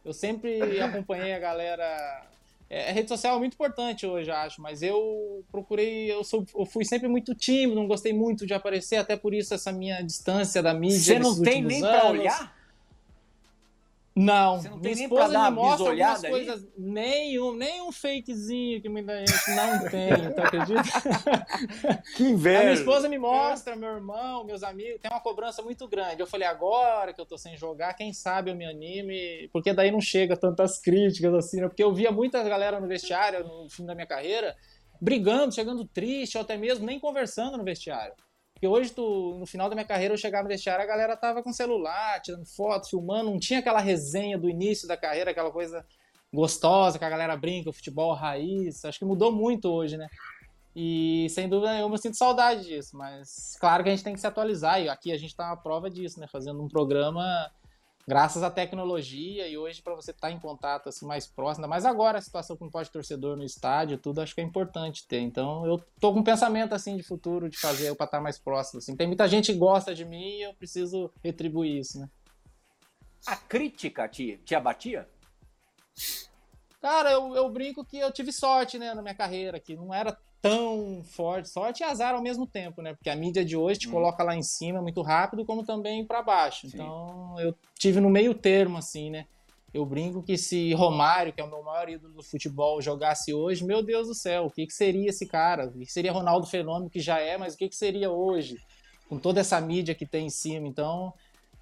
Eu 0.04 0.14
sempre 0.14 0.82
acompanhei 0.82 1.34
a 1.34 1.40
galera 1.40 2.26
é, 2.70 2.90
a 2.90 2.94
rede 2.94 3.08
social 3.08 3.36
é 3.36 3.40
muito 3.40 3.54
importante 3.54 4.06
hoje, 4.06 4.30
acho, 4.30 4.62
mas 4.62 4.82
eu 4.82 5.44
procurei, 5.52 6.12
eu, 6.12 6.24
sou, 6.24 6.46
eu 6.56 6.66
fui 6.66 6.84
sempre 6.84 7.08
muito 7.08 7.34
tímido, 7.34 7.76
não 7.76 7.88
gostei 7.88 8.12
muito 8.12 8.46
de 8.46 8.54
aparecer, 8.54 8.98
até 8.98 9.16
por 9.16 9.34
isso 9.34 9.54
essa 9.54 9.72
minha 9.72 10.02
distância 10.02 10.62
da 10.62 10.74
mídia. 10.74 11.00
Você 11.00 11.20
não 11.20 11.42
tem 11.42 11.62
nem 11.62 11.82
para 11.82 12.10
olhar? 12.10 12.57
Não, 14.18 14.64
não 14.64 14.78
minha 14.78 14.94
esposa 14.94 15.50
me 15.50 15.56
mostra 15.56 15.90
algumas 15.90 16.24
ali? 16.24 16.32
coisas, 16.32 16.68
nenhum, 16.76 17.54
nem 17.54 17.84
um 17.84 17.92
fakezinho 17.92 18.82
que 18.82 18.90
muita 18.90 19.16
gente 19.20 19.52
não 19.56 19.86
tem, 19.90 20.34
tá 20.34 20.44
acredita? 20.44 20.82
Que 22.18 22.24
inveja! 22.24 22.60
A 22.60 22.64
minha 22.64 22.74
esposa 22.74 23.08
me 23.08 23.20
mostra, 23.20 23.76
meu 23.76 23.90
irmão, 23.90 24.44
meus 24.44 24.64
amigos, 24.64 25.00
tem 25.00 25.12
uma 25.12 25.20
cobrança 25.20 25.62
muito 25.62 25.88
grande. 25.88 26.20
Eu 26.20 26.26
falei, 26.26 26.48
agora 26.48 27.14
que 27.14 27.22
eu 27.22 27.26
tô 27.26 27.38
sem 27.38 27.56
jogar, 27.56 27.94
quem 27.94 28.12
sabe 28.12 28.50
eu 28.50 28.56
me 28.56 28.66
anime, 28.66 29.50
porque 29.54 29.72
daí 29.72 29.92
não 29.92 30.02
chega 30.02 30.36
tantas 30.36 30.80
críticas 30.80 31.34
assim, 31.36 31.62
né? 31.62 31.68
Porque 31.68 31.84
eu 31.84 31.94
via 31.94 32.12
muita 32.12 32.42
galera 32.44 32.80
no 32.80 32.88
vestiário 32.88 33.46
no 33.46 33.70
fim 33.70 33.86
da 33.86 33.94
minha 33.94 34.08
carreira 34.08 34.56
brigando, 35.00 35.54
chegando 35.54 35.86
triste, 35.86 36.38
ou 36.38 36.42
até 36.42 36.58
mesmo 36.58 36.86
nem 36.86 37.00
conversando 37.00 37.56
no 37.56 37.64
vestiário. 37.64 38.14
Porque 38.58 38.68
hoje, 38.68 38.92
tu, 38.92 39.38
no 39.40 39.46
final 39.46 39.70
da 39.70 39.76
minha 39.76 39.86
carreira, 39.86 40.16
eu 40.16 40.18
chegava 40.18 40.42
no 40.42 40.50
vestiário, 40.50 40.84
a 40.84 40.88
galera 40.88 41.16
tava 41.16 41.44
com 41.44 41.54
celular, 41.54 42.20
tirando 42.24 42.44
foto, 42.44 42.90
filmando, 42.90 43.30
não 43.30 43.38
tinha 43.38 43.60
aquela 43.60 43.80
resenha 43.80 44.36
do 44.36 44.50
início 44.50 44.88
da 44.88 44.98
carreira, 44.98 45.30
aquela 45.30 45.52
coisa 45.52 45.86
gostosa 46.34 46.98
que 46.98 47.06
a 47.06 47.10
galera 47.10 47.38
brinca, 47.38 47.70
o 47.70 47.74
futebol 47.74 48.16
raiz. 48.16 48.84
Acho 48.84 48.98
que 48.98 49.06
mudou 49.06 49.32
muito 49.32 49.70
hoje, 49.70 49.96
né? 49.96 50.08
E 50.76 51.28
sem 51.30 51.48
dúvida 51.48 51.78
eu 51.78 51.88
me 51.88 52.00
sinto 52.00 52.18
saudade 52.18 52.66
disso, 52.66 52.98
mas 52.98 53.56
claro 53.60 53.84
que 53.84 53.90
a 53.90 53.96
gente 53.96 54.04
tem 54.04 54.16
que 54.16 54.20
se 54.20 54.26
atualizar, 54.26 54.82
e 54.82 54.90
aqui 54.90 55.12
a 55.12 55.18
gente 55.20 55.36
tá 55.36 55.46
uma 55.46 55.58
prova 55.58 55.88
disso, 55.88 56.20
né? 56.20 56.26
Fazendo 56.28 56.60
um 56.60 56.68
programa 56.68 57.52
graças 58.08 58.42
à 58.42 58.50
tecnologia 58.50 59.48
e 59.50 59.58
hoje 59.58 59.82
para 59.82 59.94
você 59.94 60.12
estar 60.12 60.30
tá 60.30 60.34
em 60.34 60.40
contato 60.40 60.88
assim 60.88 61.06
mais 61.06 61.28
próximo, 61.28 61.66
ainda 61.66 61.68
mais 61.68 61.86
agora 61.86 62.18
a 62.18 62.22
situação 62.22 62.56
com 62.56 62.68
o 62.68 62.72
pode 62.72 62.90
torcedor 62.90 63.36
no 63.36 63.44
estádio, 63.44 63.98
tudo 63.98 64.22
acho 64.22 64.34
que 64.34 64.40
é 64.40 64.44
importante 64.44 65.06
ter. 65.06 65.20
Então 65.20 65.66
eu 65.66 65.84
tô 66.00 66.14
com 66.14 66.20
um 66.20 66.24
pensamento 66.24 66.74
assim 66.74 66.96
de 66.96 67.04
futuro 67.04 67.50
de 67.50 67.58
fazer 67.58 67.94
para 67.96 68.06
estar 68.06 68.22
mais 68.22 68.40
próximo 68.40 68.78
assim. 68.78 68.96
Tem 68.96 69.08
muita 69.08 69.28
gente 69.28 69.52
que 69.52 69.60
gosta 69.60 69.94
de 69.94 70.06
mim 70.06 70.38
e 70.38 70.44
eu 70.44 70.54
preciso 70.54 71.12
retribuir 71.22 71.80
isso, 71.80 72.00
né? 72.00 72.10
A 73.26 73.36
crítica 73.36 74.08
te, 74.08 74.38
te 74.46 74.56
abatia? 74.56 75.08
Cara, 76.82 77.12
eu, 77.12 77.36
eu 77.36 77.50
brinco 77.50 77.84
que 77.84 77.98
eu 77.98 78.12
tive 78.12 78.32
sorte, 78.32 78.78
né, 78.78 78.94
na 78.94 79.02
minha 79.02 79.16
carreira, 79.16 79.60
que 79.60 79.76
não 79.76 79.94
era 79.94 80.18
tão 80.42 81.02
forte. 81.04 81.50
Sorte 81.50 81.82
e 81.82 81.84
azar 81.84 82.14
ao 82.14 82.22
mesmo 82.22 82.46
tempo, 82.46 82.82
né? 82.82 82.94
Porque 82.94 83.10
a 83.10 83.16
mídia 83.16 83.44
de 83.44 83.56
hoje 83.56 83.80
te 83.80 83.88
hum. 83.88 83.92
coloca 83.92 84.24
lá 84.24 84.36
em 84.36 84.44
cima 84.44 84.82
muito 84.82 85.02
rápido, 85.02 85.46
como 85.46 85.64
também 85.64 86.06
para 86.06 86.22
baixo. 86.22 86.70
Sim. 86.70 86.78
Então, 86.78 87.36
eu 87.40 87.56
tive 87.78 88.00
no 88.00 88.10
meio 88.10 88.34
termo, 88.34 88.78
assim, 88.78 89.10
né? 89.10 89.26
Eu 89.74 89.86
brinco 89.86 90.24
que 90.24 90.38
se 90.38 90.74
Romário, 90.74 91.34
que 91.34 91.42
é 91.42 91.44
o 91.44 91.50
meu 91.50 91.62
maior 91.62 91.90
ídolo 91.90 92.14
do 92.14 92.24
futebol, 92.24 92.82
jogasse 92.82 93.34
hoje, 93.34 93.66
meu 93.66 93.84
Deus 93.84 94.08
do 94.08 94.14
céu, 94.16 94.46
o 94.46 94.52
que, 94.52 94.66
que 94.66 94.74
seria 94.74 95.10
esse 95.10 95.26
cara? 95.26 95.68
O 95.68 95.80
que, 95.80 95.92
seria 95.92 96.12
Ronaldo 96.12 96.48
Fenômeno, 96.48 96.90
que 96.90 97.00
já 97.00 97.20
é, 97.20 97.38
mas 97.38 97.54
o 97.54 97.58
que, 97.58 97.70
que 97.70 97.76
seria 97.76 98.10
hoje? 98.10 98.58
Com 99.10 99.20
toda 99.20 99.42
essa 99.42 99.60
mídia 99.60 99.94
que 99.94 100.06
tem 100.06 100.28
em 100.28 100.30
cima. 100.30 100.68
Então, 100.68 101.14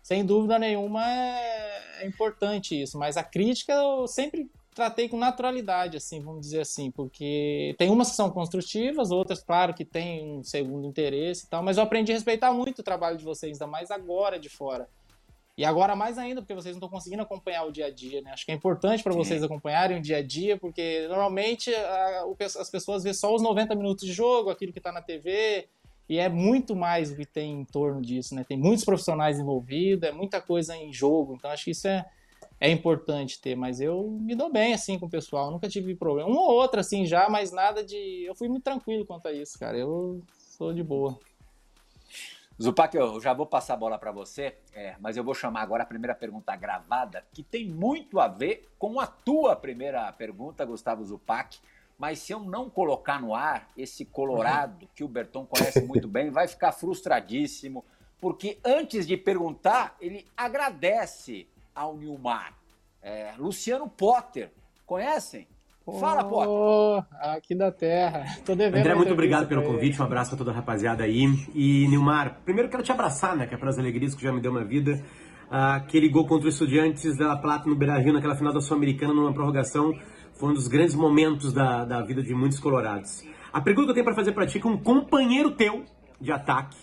sem 0.04 0.24
dúvida 0.24 0.60
nenhuma, 0.60 1.04
é, 1.04 2.04
é 2.04 2.08
importante 2.08 2.80
isso. 2.80 2.98
Mas 2.98 3.18
a 3.18 3.24
crítica 3.24 3.74
eu 3.74 4.08
sempre 4.08 4.50
tratei 4.76 5.08
com 5.08 5.18
naturalidade, 5.18 5.96
assim, 5.96 6.20
vamos 6.20 6.42
dizer 6.42 6.60
assim, 6.60 6.92
porque 6.92 7.74
tem 7.78 7.90
umas 7.90 8.10
que 8.10 8.18
são 8.18 8.30
construtivas, 8.30 9.10
outras, 9.10 9.42
claro, 9.42 9.74
que 9.74 9.86
tem 9.86 10.38
um 10.38 10.44
segundo 10.44 10.86
interesse 10.86 11.46
e 11.46 11.50
tal, 11.50 11.64
mas 11.64 11.78
eu 11.78 11.84
aprendi 11.84 12.12
a 12.12 12.16
respeitar 12.16 12.52
muito 12.52 12.80
o 12.80 12.84
trabalho 12.84 13.18
de 13.18 13.24
vocês, 13.24 13.54
ainda 13.54 13.66
mais 13.66 13.90
agora 13.90 14.38
de 14.38 14.50
fora. 14.50 14.90
E 15.58 15.64
agora 15.64 15.96
mais 15.96 16.18
ainda, 16.18 16.42
porque 16.42 16.54
vocês 16.54 16.76
não 16.76 16.80
estão 16.80 16.90
conseguindo 16.90 17.24
acompanhar 17.24 17.64
o 17.64 17.72
dia 17.72 17.86
a 17.86 17.90
dia, 17.90 18.22
né? 18.22 18.32
Acho 18.34 18.46
que 18.46 18.52
é 18.52 18.56
importante 18.56 19.02
para 19.02 19.14
vocês 19.14 19.42
acompanharem 19.42 19.98
o 19.98 20.02
dia 20.02 20.18
a 20.18 20.22
dia, 20.22 20.58
porque 20.58 21.08
normalmente 21.08 21.74
a, 21.74 22.26
as 22.60 22.70
pessoas 22.70 23.04
vê 23.04 23.14
só 23.14 23.34
os 23.34 23.42
90 23.42 23.74
minutos 23.76 24.06
de 24.06 24.12
jogo, 24.12 24.50
aquilo 24.50 24.74
que 24.74 24.80
está 24.80 24.92
na 24.92 25.02
TV, 25.02 25.70
e 26.10 26.20
é 26.20 26.28
muito 26.28 26.76
mais 26.76 27.10
o 27.10 27.16
que 27.16 27.26
tem 27.26 27.54
em 27.54 27.64
torno 27.64 28.02
disso, 28.02 28.36
né? 28.36 28.44
Tem 28.44 28.58
muitos 28.58 28.84
profissionais 28.84 29.40
envolvidos, 29.40 30.10
é 30.10 30.12
muita 30.12 30.42
coisa 30.42 30.76
em 30.76 30.92
jogo, 30.92 31.36
então 31.36 31.50
acho 31.50 31.64
que 31.64 31.72
isso 31.72 31.88
é, 31.88 32.06
é 32.60 32.70
importante 32.70 33.40
ter, 33.40 33.56
mas 33.56 33.82
eu 33.82 34.18
me 34.22 34.36
dou 34.36 34.52
bem 34.52 34.74
assim 34.74 34.98
com 34.98 35.06
o 35.06 35.10
pessoal, 35.10 35.52
nunca 35.52 35.68
tive 35.68 35.96
problema. 35.96 36.30
Um 36.30 36.38
ou 36.38 36.52
outro 36.54 36.80
assim 36.80 37.06
já, 37.06 37.30
mas 37.30 37.52
nada 37.52 37.84
de. 37.84 38.24
Eu 38.26 38.36
fui 38.36 38.48
muito 38.48 38.64
tranquilo 38.64 39.06
quanto 39.06 39.28
a 39.28 39.34
isso, 39.34 39.60
cara. 39.60 39.78
Eu 39.78 40.22
sou 40.38 40.74
de 40.74 40.84
boa. 40.84 41.20
Zupac, 42.62 42.96
eu 42.96 43.20
já 43.20 43.34
vou 43.34 43.46
passar 43.46 43.74
a 43.74 43.78
bola 43.78 43.98
para 43.98 44.14
você, 44.14 44.56
é, 44.74 44.96
mas 45.02 45.18
eu 45.18 45.24
vou 45.26 45.34
chamar 45.34 45.62
agora 45.62 45.84
a 45.84 45.86
primeira 45.86 46.16
pergunta 46.16 46.56
gravada, 46.56 47.26
que 47.34 47.44
tem 47.44 47.68
muito 47.68 48.18
a 48.18 48.30
ver 48.30 48.70
com 48.80 48.98
a 48.98 49.06
tua 49.06 49.58
primeira 49.58 50.10
pergunta, 50.14 50.64
Gustavo 50.64 51.04
Zupac. 51.04 51.60
Mas 51.98 52.20
se 52.20 52.34
eu 52.34 52.40
não 52.40 52.70
colocar 52.70 53.22
no 53.22 53.34
ar 53.34 53.70
esse 53.76 54.06
Colorado, 54.06 54.88
que 54.96 55.04
o 55.04 55.08
Berton 55.08 55.46
conhece 55.46 55.82
muito 55.82 56.08
bem, 56.08 56.30
vai 56.30 56.48
ficar 56.48 56.72
frustradíssimo, 56.72 57.84
porque 58.20 58.58
antes 58.64 59.06
de 59.06 59.18
perguntar, 59.18 59.96
ele 60.00 60.26
agradece 60.36 61.48
ao 61.76 61.96
Nilmar. 61.98 62.54
É, 63.02 63.34
Luciano 63.38 63.88
Potter, 63.90 64.52
conhecem? 64.86 65.48
Fala, 66.00 66.26
oh, 66.26 66.30
Potter. 66.30 67.20
Aqui 67.36 67.54
da 67.54 67.72
Terra. 67.72 68.26
Tô 68.44 68.56
devendo. 68.56 68.80
André, 68.80 68.96
muito 68.96 69.14
obrigado 69.14 69.48
pelo 69.48 69.62
convite. 69.62 70.02
Um 70.02 70.06
abraço 70.06 70.34
a 70.34 70.38
toda 70.38 70.50
a 70.50 70.54
rapaziada 70.54 71.04
aí. 71.04 71.26
E, 71.54 71.88
Nilmar, 71.88 72.40
primeiro 72.44 72.70
quero 72.70 72.82
te 72.82 72.92
abraçar, 72.92 73.36
né? 73.36 73.46
Que 73.46 73.54
é 73.54 73.58
para 73.58 73.70
as 73.70 73.78
alegrias 73.78 74.16
que 74.16 74.24
já 74.24 74.32
me 74.32 74.42
deu 74.42 74.52
na 74.52 74.64
vida. 74.64 75.04
Ah, 75.52 75.76
aquele 75.76 76.10
gol 76.10 76.26
contra 76.26 76.48
os 76.48 76.56
Estudiantes 76.56 77.16
da 77.16 77.28
La 77.28 77.38
Plata 77.38 77.70
no 77.70 77.76
Beira-Rio, 77.76 78.14
naquela 78.14 78.36
final 78.36 78.52
da 78.52 78.62
Sul-Americana, 78.62 79.14
numa 79.14 79.32
prorrogação, 79.32 79.94
foi 80.34 80.50
um 80.50 80.54
dos 80.54 80.68
grandes 80.68 80.96
momentos 80.96 81.54
da, 81.54 81.86
da 81.86 82.02
vida 82.02 82.24
de 82.24 82.34
muitos 82.34 82.60
colorados. 82.60 83.24
A 83.54 83.62
pergunta 83.62 83.86
que 83.86 83.92
eu 83.92 83.94
tenho 83.94 84.06
para 84.06 84.16
fazer 84.16 84.32
para 84.32 84.48
ti, 84.48 84.60
que 84.60 84.68
um 84.68 84.78
companheiro 84.78 85.52
teu 85.52 85.86
de 86.20 86.32
ataque, 86.32 86.78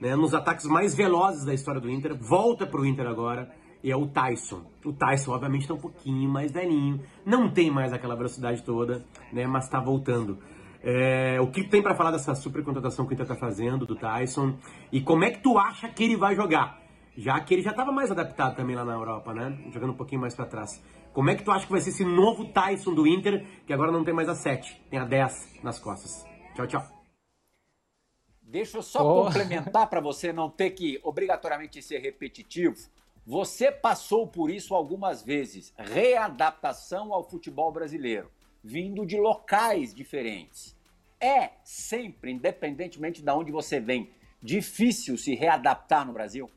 né, 0.00 0.16
nos 0.16 0.32
ataques 0.32 0.64
mais 0.64 0.94
velozes 0.94 1.44
da 1.44 1.52
história 1.52 1.80
do 1.80 1.90
Inter, 1.90 2.16
volta 2.16 2.66
para 2.66 2.80
o 2.80 2.86
Inter 2.86 3.06
agora 3.06 3.50
e 3.86 3.90
é 3.92 3.96
o 3.96 4.04
Tyson. 4.04 4.64
O 4.84 4.92
Tyson, 4.92 5.30
obviamente, 5.30 5.60
está 5.60 5.74
um 5.74 5.78
pouquinho 5.78 6.28
mais 6.28 6.50
velhinho, 6.50 7.00
não 7.24 7.48
tem 7.48 7.70
mais 7.70 7.92
aquela 7.92 8.16
velocidade 8.16 8.64
toda, 8.64 9.06
né? 9.32 9.46
Mas 9.46 9.66
está 9.66 9.78
voltando. 9.78 10.40
É, 10.82 11.40
o 11.40 11.52
que 11.52 11.62
tem 11.62 11.80
para 11.80 11.94
falar 11.94 12.10
dessa 12.10 12.34
super 12.34 12.64
contratação 12.64 13.06
que 13.06 13.12
o 13.12 13.14
Inter 13.14 13.22
está 13.22 13.36
fazendo, 13.36 13.86
do 13.86 13.94
Tyson? 13.94 14.58
E 14.90 15.00
como 15.00 15.22
é 15.22 15.30
que 15.30 15.38
tu 15.38 15.56
acha 15.56 15.88
que 15.88 16.02
ele 16.02 16.16
vai 16.16 16.34
jogar? 16.34 16.82
Já 17.16 17.38
que 17.38 17.54
ele 17.54 17.62
já 17.62 17.70
estava 17.70 17.92
mais 17.92 18.10
adaptado 18.10 18.56
também 18.56 18.74
lá 18.74 18.84
na 18.84 18.94
Europa, 18.94 19.32
né? 19.32 19.56
Jogando 19.70 19.92
um 19.92 19.96
pouquinho 19.96 20.20
mais 20.20 20.34
para 20.34 20.46
trás. 20.46 20.82
Como 21.12 21.30
é 21.30 21.36
que 21.36 21.44
tu 21.44 21.52
acha 21.52 21.64
que 21.64 21.70
vai 21.70 21.80
ser 21.80 21.90
esse 21.90 22.04
novo 22.04 22.46
Tyson 22.46 22.92
do 22.92 23.06
Inter, 23.06 23.46
que 23.64 23.72
agora 23.72 23.92
não 23.92 24.02
tem 24.02 24.12
mais 24.12 24.28
a 24.28 24.34
7, 24.34 24.82
tem 24.90 24.98
a 24.98 25.04
10 25.04 25.62
nas 25.62 25.78
costas? 25.78 26.26
Tchau, 26.56 26.66
tchau. 26.66 26.82
Deixa 28.42 28.78
eu 28.78 28.82
só 28.82 29.00
oh. 29.00 29.24
complementar 29.26 29.88
para 29.88 30.00
você 30.00 30.32
não 30.32 30.50
ter 30.50 30.70
que 30.70 30.98
obrigatoriamente 31.04 31.80
ser 31.80 31.98
repetitivo. 31.98 32.74
Você 33.26 33.72
passou 33.72 34.24
por 34.28 34.50
isso 34.50 34.72
algumas 34.72 35.20
vezes. 35.20 35.74
Readaptação 35.76 37.12
ao 37.12 37.28
futebol 37.28 37.72
brasileiro, 37.72 38.30
vindo 38.62 39.04
de 39.04 39.18
locais 39.18 39.92
diferentes. 39.92 40.76
É 41.20 41.50
sempre, 41.64 42.30
independentemente 42.30 43.20
de 43.20 43.30
onde 43.32 43.50
você 43.50 43.80
vem, 43.80 44.12
difícil 44.40 45.18
se 45.18 45.34
readaptar 45.34 46.06
no 46.06 46.12
Brasil? 46.12 46.48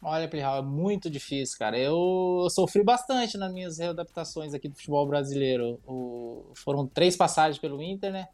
Olha, 0.00 0.26
Plihal, 0.26 0.58
é 0.58 0.62
muito 0.62 1.10
difícil, 1.10 1.58
cara. 1.58 1.76
Eu 1.78 2.46
sofri 2.50 2.82
bastante 2.82 3.36
nas 3.36 3.52
minhas 3.52 3.78
readaptações 3.78 4.54
aqui 4.54 4.68
do 4.68 4.76
futebol 4.76 5.06
brasileiro. 5.06 5.78
O... 5.86 6.50
Foram 6.54 6.86
três 6.86 7.14
passagens 7.14 7.58
pelo 7.58 7.82
Inter, 7.82 8.10
né? 8.10 8.28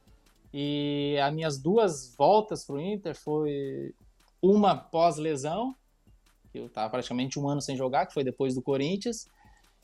E 0.52 1.18
as 1.20 1.34
minhas 1.34 1.58
duas 1.58 2.14
voltas 2.14 2.64
pro 2.64 2.80
Inter 2.80 3.16
foi 3.16 3.92
uma 4.40 4.76
pós-lesão 4.76 5.75
eu 6.58 6.66
estava 6.66 6.90
praticamente 6.90 7.38
um 7.38 7.49
ano 7.49 7.61
sem 7.61 7.76
jogar, 7.76 8.06
que 8.06 8.14
foi 8.14 8.25
depois 8.25 8.54
do 8.54 8.62
Corinthians, 8.62 9.28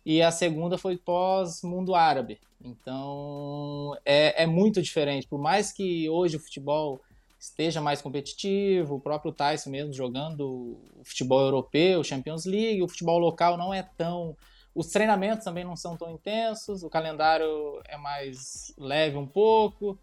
e 0.04 0.22
a 0.22 0.30
segunda 0.30 0.78
foi 0.78 0.96
pós-mundo 0.96 1.94
árabe. 1.94 2.40
Então 2.62 3.96
é, 4.04 4.42
é 4.42 4.46
muito 4.46 4.82
diferente. 4.82 5.26
Por 5.26 5.38
mais 5.38 5.72
que 5.72 6.08
hoje 6.08 6.36
o 6.36 6.40
futebol 6.40 7.00
esteja 7.38 7.80
mais 7.80 8.02
competitivo, 8.02 8.96
o 8.96 9.00
próprio 9.00 9.32
Tyson 9.32 9.70
mesmo 9.70 9.92
jogando 9.94 10.78
o 10.98 11.02
futebol 11.04 11.40
europeu, 11.40 12.04
Champions 12.04 12.44
League, 12.44 12.82
o 12.82 12.88
futebol 12.88 13.18
local 13.18 13.56
não 13.56 13.72
é 13.72 13.82
tão. 13.82 14.36
Os 14.74 14.88
treinamentos 14.88 15.44
também 15.44 15.64
não 15.64 15.74
são 15.74 15.96
tão 15.96 16.12
intensos, 16.12 16.82
o 16.84 16.90
calendário 16.90 17.80
é 17.88 17.96
mais 17.96 18.72
leve 18.78 19.16
um 19.16 19.26
pouco. 19.26 19.98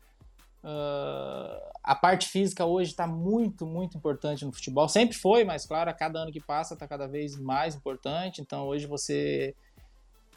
Uh, 0.68 1.62
a 1.82 1.96
parte 1.96 2.28
física 2.28 2.66
hoje 2.66 2.92
está 2.92 3.08
muito, 3.08 3.66
muito 3.66 3.98
importante 3.98 4.44
no 4.44 4.52
futebol. 4.52 4.90
Sempre 4.90 5.16
foi, 5.18 5.46
mas 5.46 5.66
claro, 5.66 5.90
a 5.90 5.94
cada 5.94 6.20
ano 6.20 6.32
que 6.32 6.42
passa 6.42 6.74
está 6.74 6.86
cada 6.86 7.08
vez 7.08 7.38
mais 7.38 7.74
importante. 7.74 8.42
Então 8.42 8.68
hoje 8.68 8.86
você 8.86 9.56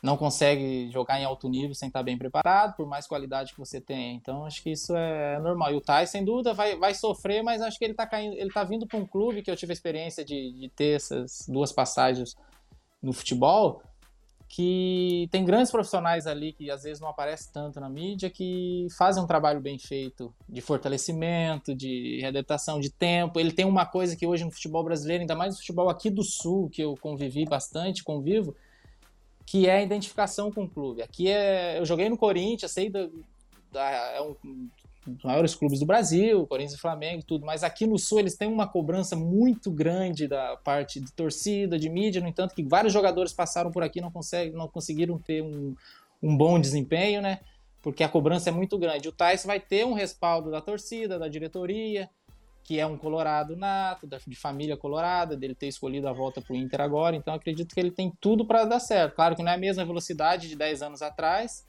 não 0.00 0.16
consegue 0.16 0.88
jogar 0.90 1.20
em 1.20 1.24
alto 1.24 1.48
nível 1.48 1.74
sem 1.74 1.88
estar 1.88 2.02
bem 2.04 2.16
preparado, 2.16 2.76
por 2.76 2.86
mais 2.86 3.08
qualidade 3.08 3.52
que 3.52 3.58
você 3.58 3.80
tenha. 3.80 4.14
Então, 4.14 4.46
acho 4.46 4.62
que 4.62 4.70
isso 4.70 4.96
é 4.96 5.38
normal. 5.40 5.72
E 5.72 5.76
o 5.76 5.80
Tai, 5.80 6.06
sem 6.06 6.24
dúvida, 6.24 6.54
vai, 6.54 6.76
vai 6.76 6.94
sofrer, 6.94 7.42
mas 7.42 7.60
acho 7.60 7.78
que 7.78 7.84
ele 7.84 7.92
está 7.92 8.06
caindo, 8.06 8.34
ele 8.34 8.50
tá 8.50 8.64
vindo 8.64 8.86
para 8.86 8.98
um 8.98 9.06
clube 9.06 9.42
que 9.42 9.50
eu 9.50 9.56
tive 9.56 9.72
a 9.72 9.74
experiência 9.74 10.24
de, 10.24 10.52
de 10.52 10.68
ter 10.70 10.96
essas 10.96 11.46
duas 11.48 11.70
passagens 11.70 12.34
no 13.02 13.12
futebol, 13.12 13.82
que 14.52 15.28
tem 15.30 15.44
grandes 15.44 15.70
profissionais 15.70 16.26
ali 16.26 16.52
que 16.52 16.72
às 16.72 16.82
vezes 16.82 17.00
não 17.00 17.08
aparecem 17.08 17.52
tanto 17.52 17.78
na 17.78 17.88
mídia, 17.88 18.28
que 18.28 18.88
fazem 18.98 19.22
um 19.22 19.26
trabalho 19.26 19.60
bem 19.60 19.78
feito 19.78 20.34
de 20.48 20.60
fortalecimento, 20.60 21.72
de 21.72 22.18
readaptação 22.20 22.80
de 22.80 22.90
tempo. 22.90 23.38
Ele 23.38 23.52
tem 23.52 23.64
uma 23.64 23.86
coisa 23.86 24.16
que 24.16 24.26
hoje 24.26 24.44
no 24.44 24.50
futebol 24.50 24.82
brasileiro, 24.82 25.20
ainda 25.20 25.36
mais 25.36 25.54
no 25.54 25.60
futebol 25.60 25.88
aqui 25.88 26.10
do 26.10 26.24
Sul, 26.24 26.68
que 26.68 26.82
eu 26.82 26.96
convivi 27.00 27.44
bastante, 27.44 28.02
convivo, 28.02 28.52
que 29.46 29.68
é 29.68 29.76
a 29.76 29.82
identificação 29.82 30.50
com 30.50 30.64
o 30.64 30.68
clube. 30.68 31.00
Aqui 31.00 31.28
é, 31.28 31.78
eu 31.78 31.86
joguei 31.86 32.08
no 32.08 32.18
Corinthians, 32.18 32.72
sei 32.72 32.90
da, 32.90 33.08
da 33.70 33.88
é 33.88 34.20
um 34.20 34.34
maiores 35.24 35.54
clubes 35.54 35.80
do 35.80 35.86
Brasil, 35.86 36.46
Corinthians 36.46 36.74
e 36.74 36.80
Flamengo 36.80 37.22
tudo, 37.26 37.44
mas 37.44 37.62
aqui 37.62 37.86
no 37.86 37.98
Sul 37.98 38.20
eles 38.20 38.36
têm 38.36 38.48
uma 38.48 38.68
cobrança 38.68 39.16
muito 39.16 39.70
grande 39.70 40.26
da 40.26 40.56
parte 40.56 41.00
de 41.00 41.12
torcida, 41.12 41.78
de 41.78 41.88
mídia, 41.88 42.20
no 42.20 42.28
entanto 42.28 42.54
que 42.54 42.62
vários 42.62 42.92
jogadores 42.92 43.32
passaram 43.32 43.70
por 43.70 43.82
aqui 43.82 44.00
não, 44.00 44.10
consegue, 44.10 44.54
não 44.56 44.68
conseguiram 44.68 45.18
ter 45.18 45.42
um, 45.42 45.74
um 46.22 46.36
bom 46.36 46.58
desempenho, 46.58 47.20
né? 47.22 47.40
Porque 47.82 48.04
a 48.04 48.08
cobrança 48.08 48.50
é 48.50 48.52
muito 48.52 48.78
grande. 48.78 49.08
O 49.08 49.12
Tais 49.12 49.44
vai 49.44 49.58
ter 49.58 49.86
um 49.86 49.94
respaldo 49.94 50.50
da 50.50 50.60
torcida, 50.60 51.18
da 51.18 51.28
diretoria, 51.28 52.10
que 52.62 52.78
é 52.78 52.86
um 52.86 52.96
colorado 52.96 53.56
nato, 53.56 54.06
de 54.06 54.36
família 54.36 54.76
colorada, 54.76 55.36
dele 55.36 55.54
ter 55.54 55.68
escolhido 55.68 56.06
a 56.08 56.12
volta 56.12 56.40
para 56.40 56.52
o 56.52 56.56
Inter 56.56 56.80
agora, 56.80 57.16
então 57.16 57.34
acredito 57.34 57.74
que 57.74 57.80
ele 57.80 57.90
tem 57.90 58.12
tudo 58.20 58.46
para 58.46 58.64
dar 58.64 58.80
certo. 58.80 59.16
Claro 59.16 59.34
que 59.34 59.42
não 59.42 59.50
é 59.50 59.54
a 59.54 59.58
mesma 59.58 59.84
velocidade 59.84 60.48
de 60.48 60.56
10 60.56 60.82
anos 60.82 61.02
atrás, 61.02 61.66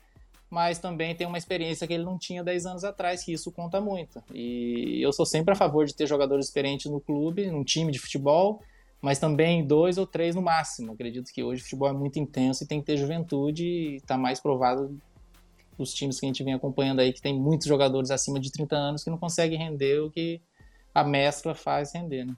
mas 0.52 0.78
também 0.78 1.16
tem 1.16 1.26
uma 1.26 1.38
experiência 1.38 1.88
que 1.88 1.94
ele 1.94 2.04
não 2.04 2.18
tinha 2.18 2.44
10 2.44 2.66
anos 2.66 2.84
atrás, 2.84 3.24
que 3.24 3.32
isso 3.32 3.50
conta 3.54 3.80
muito. 3.80 4.22
E 4.34 5.02
eu 5.02 5.14
sou 5.14 5.26
sempre 5.26 5.54
a 5.54 5.56
favor 5.56 5.86
de 5.86 5.96
ter 5.96 6.06
jogadores 6.06 6.48
experientes 6.48 6.92
no 6.92 7.00
clube, 7.00 7.50
num 7.50 7.64
time 7.64 7.90
de 7.90 7.98
futebol, 7.98 8.62
mas 9.02 9.18
também 9.18 9.66
dois 9.66 9.98
ou 9.98 10.06
três 10.06 10.36
no 10.36 10.42
máximo. 10.42 10.92
Acredito 10.92 11.32
que 11.34 11.42
hoje 11.42 11.62
o 11.62 11.64
futebol 11.64 11.88
é 11.88 11.94
muito 11.94 12.20
intenso 12.20 12.66
e 12.66 12.68
tem 12.68 12.82
que 12.82 12.86
ter 12.86 12.98
juventude, 12.98 13.64
e 13.64 13.96
está 13.96 14.18
mais 14.18 14.42
provado 14.42 14.94
dos 15.78 15.94
times 15.94 16.20
que 16.20 16.26
a 16.26 16.28
gente 16.28 16.44
vem 16.44 16.54
acompanhando 16.54 17.00
aí, 17.00 17.14
que 17.14 17.22
tem 17.22 17.34
muitos 17.34 17.66
jogadores 17.66 18.12
acima 18.12 18.38
de 18.38 18.52
30 18.52 18.76
anos 18.76 19.04
que 19.06 19.10
não 19.10 19.18
conseguem 19.18 19.58
render 19.58 20.02
o 20.02 20.12
que 20.12 20.42
a 20.94 21.02
mescla 21.02 21.56
faz 21.56 21.94
render, 21.94 22.26
né? 22.26 22.36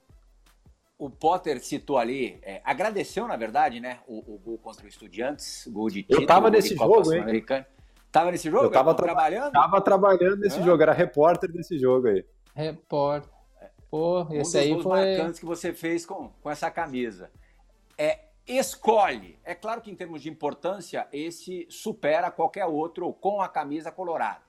O 0.99 1.09
Potter 1.09 1.59
citou 1.61 1.97
ali, 1.97 2.37
é, 2.43 2.61
agradeceu, 2.63 3.27
na 3.27 3.35
verdade, 3.35 3.79
né? 3.79 3.99
O, 4.07 4.19
o, 4.35 4.37
gol 4.37 4.59
contra 4.59 4.85
o 4.85 4.87
Estudiantes, 4.87 5.67
gol 5.67 5.89
de 5.89 6.03
título. 6.03 6.21
Eu 6.21 6.27
tava 6.27 6.51
nesse 6.51 6.75
jogo, 6.75 7.11
hein? 7.11 7.43
Tava 8.13 8.29
nesse 8.29 8.47
jogo? 8.47 8.65
Eu 8.65 8.71
tava 8.71 8.93
tra 8.93 9.07
trabalhando? 9.07 9.53
Tava 9.53 9.81
trabalhando 9.81 10.37
nesse 10.37 10.59
é. 10.59 10.63
jogo, 10.63 10.83
era 10.83 10.93
repórter 10.93 11.51
desse 11.51 11.79
jogo 11.79 12.07
aí. 12.07 12.23
Repórter. 12.53 13.27
Pô, 13.89 14.27
esse 14.29 14.55
um 14.55 14.61
aí 14.61 14.81
foi. 14.83 14.91
marcantes 14.91 15.39
que 15.39 15.45
você 15.47 15.73
fez 15.73 16.05
com, 16.05 16.29
com 16.29 16.49
essa 16.51 16.69
camisa. 16.69 17.31
É, 17.97 18.19
escolhe. 18.45 19.39
É 19.43 19.55
claro 19.55 19.81
que 19.81 19.89
em 19.89 19.95
termos 19.95 20.21
de 20.21 20.29
importância, 20.29 21.07
esse 21.11 21.65
supera 21.71 22.29
qualquer 22.29 22.67
outro 22.67 23.11
com 23.13 23.41
a 23.41 23.49
camisa 23.49 23.91
colorada. 23.91 24.41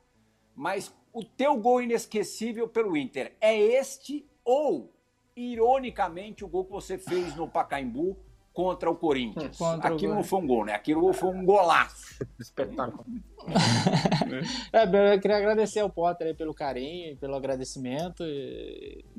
Mas 0.55 0.95
o 1.11 1.25
teu 1.25 1.57
gol 1.57 1.81
inesquecível 1.81 2.69
pelo 2.69 2.95
Inter 2.95 3.35
é 3.41 3.57
este 3.57 4.29
ou, 4.45 4.93
ironicamente, 5.35 6.45
o 6.45 6.49
gol 6.49 6.67
que 6.67 6.73
você 6.73 6.99
fez 6.99 7.35
no 7.35 7.49
Pacaembu 7.49 8.19
contra 8.55 8.89
o 8.89 8.95
Corinthians? 8.95 9.59
Contra 9.59 9.93
Aquilo 9.93 10.13
o 10.13 10.15
não 10.15 10.23
foi 10.23 10.41
um 10.41 10.47
gol, 10.47 10.65
né? 10.65 10.73
Aquilo 10.73 11.13
foi 11.13 11.29
um 11.29 11.45
golaço. 11.45 12.25
Espetáculo. 12.39 13.05
é, 14.73 15.15
eu 15.15 15.21
queria 15.21 15.37
agradecer 15.37 15.81
ao 15.81 15.91
Potter 15.91 16.35
pelo 16.37 16.55
carinho, 16.55 17.17
pelo 17.17 17.35
agradecimento. 17.35 18.25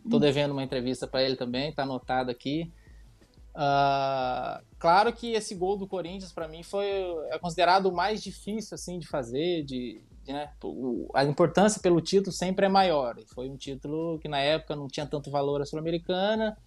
Estou 0.04 0.20
devendo 0.20 0.54
uma 0.54 0.64
entrevista 0.64 1.06
para 1.06 1.22
ele 1.22 1.36
também, 1.36 1.70
está 1.70 1.84
anotado 1.84 2.32
aqui. 2.32 2.72
Uh, 3.54 4.64
claro 4.80 5.14
que 5.14 5.34
esse 5.34 5.54
gol 5.56 5.78
do 5.78 5.88
Corinthians 5.88 6.34
para 6.34 6.48
mim 6.48 6.62
foi 6.62 6.88
é 7.30 7.40
considerado 7.40 7.86
o 7.86 7.96
mais 7.96 8.22
difícil 8.22 8.76
assim 8.76 9.00
de 9.00 9.08
fazer, 9.08 9.64
de, 9.64 10.02
né, 10.28 10.50
a 11.14 11.24
importância 11.24 11.82
pelo 11.82 12.02
título 12.02 12.32
sempre 12.32 12.66
é 12.66 12.70
maior. 12.70 13.16
Foi 13.34 13.50
um 13.50 13.56
título 13.56 14.18
que 14.20 14.28
na 14.28 14.40
época 14.40 14.76
não 14.76 14.88
tinha 14.88 15.06
tanto 15.06 15.30
valor 15.30 15.62
a 15.62 15.66
Sul-Americana. 15.66 16.58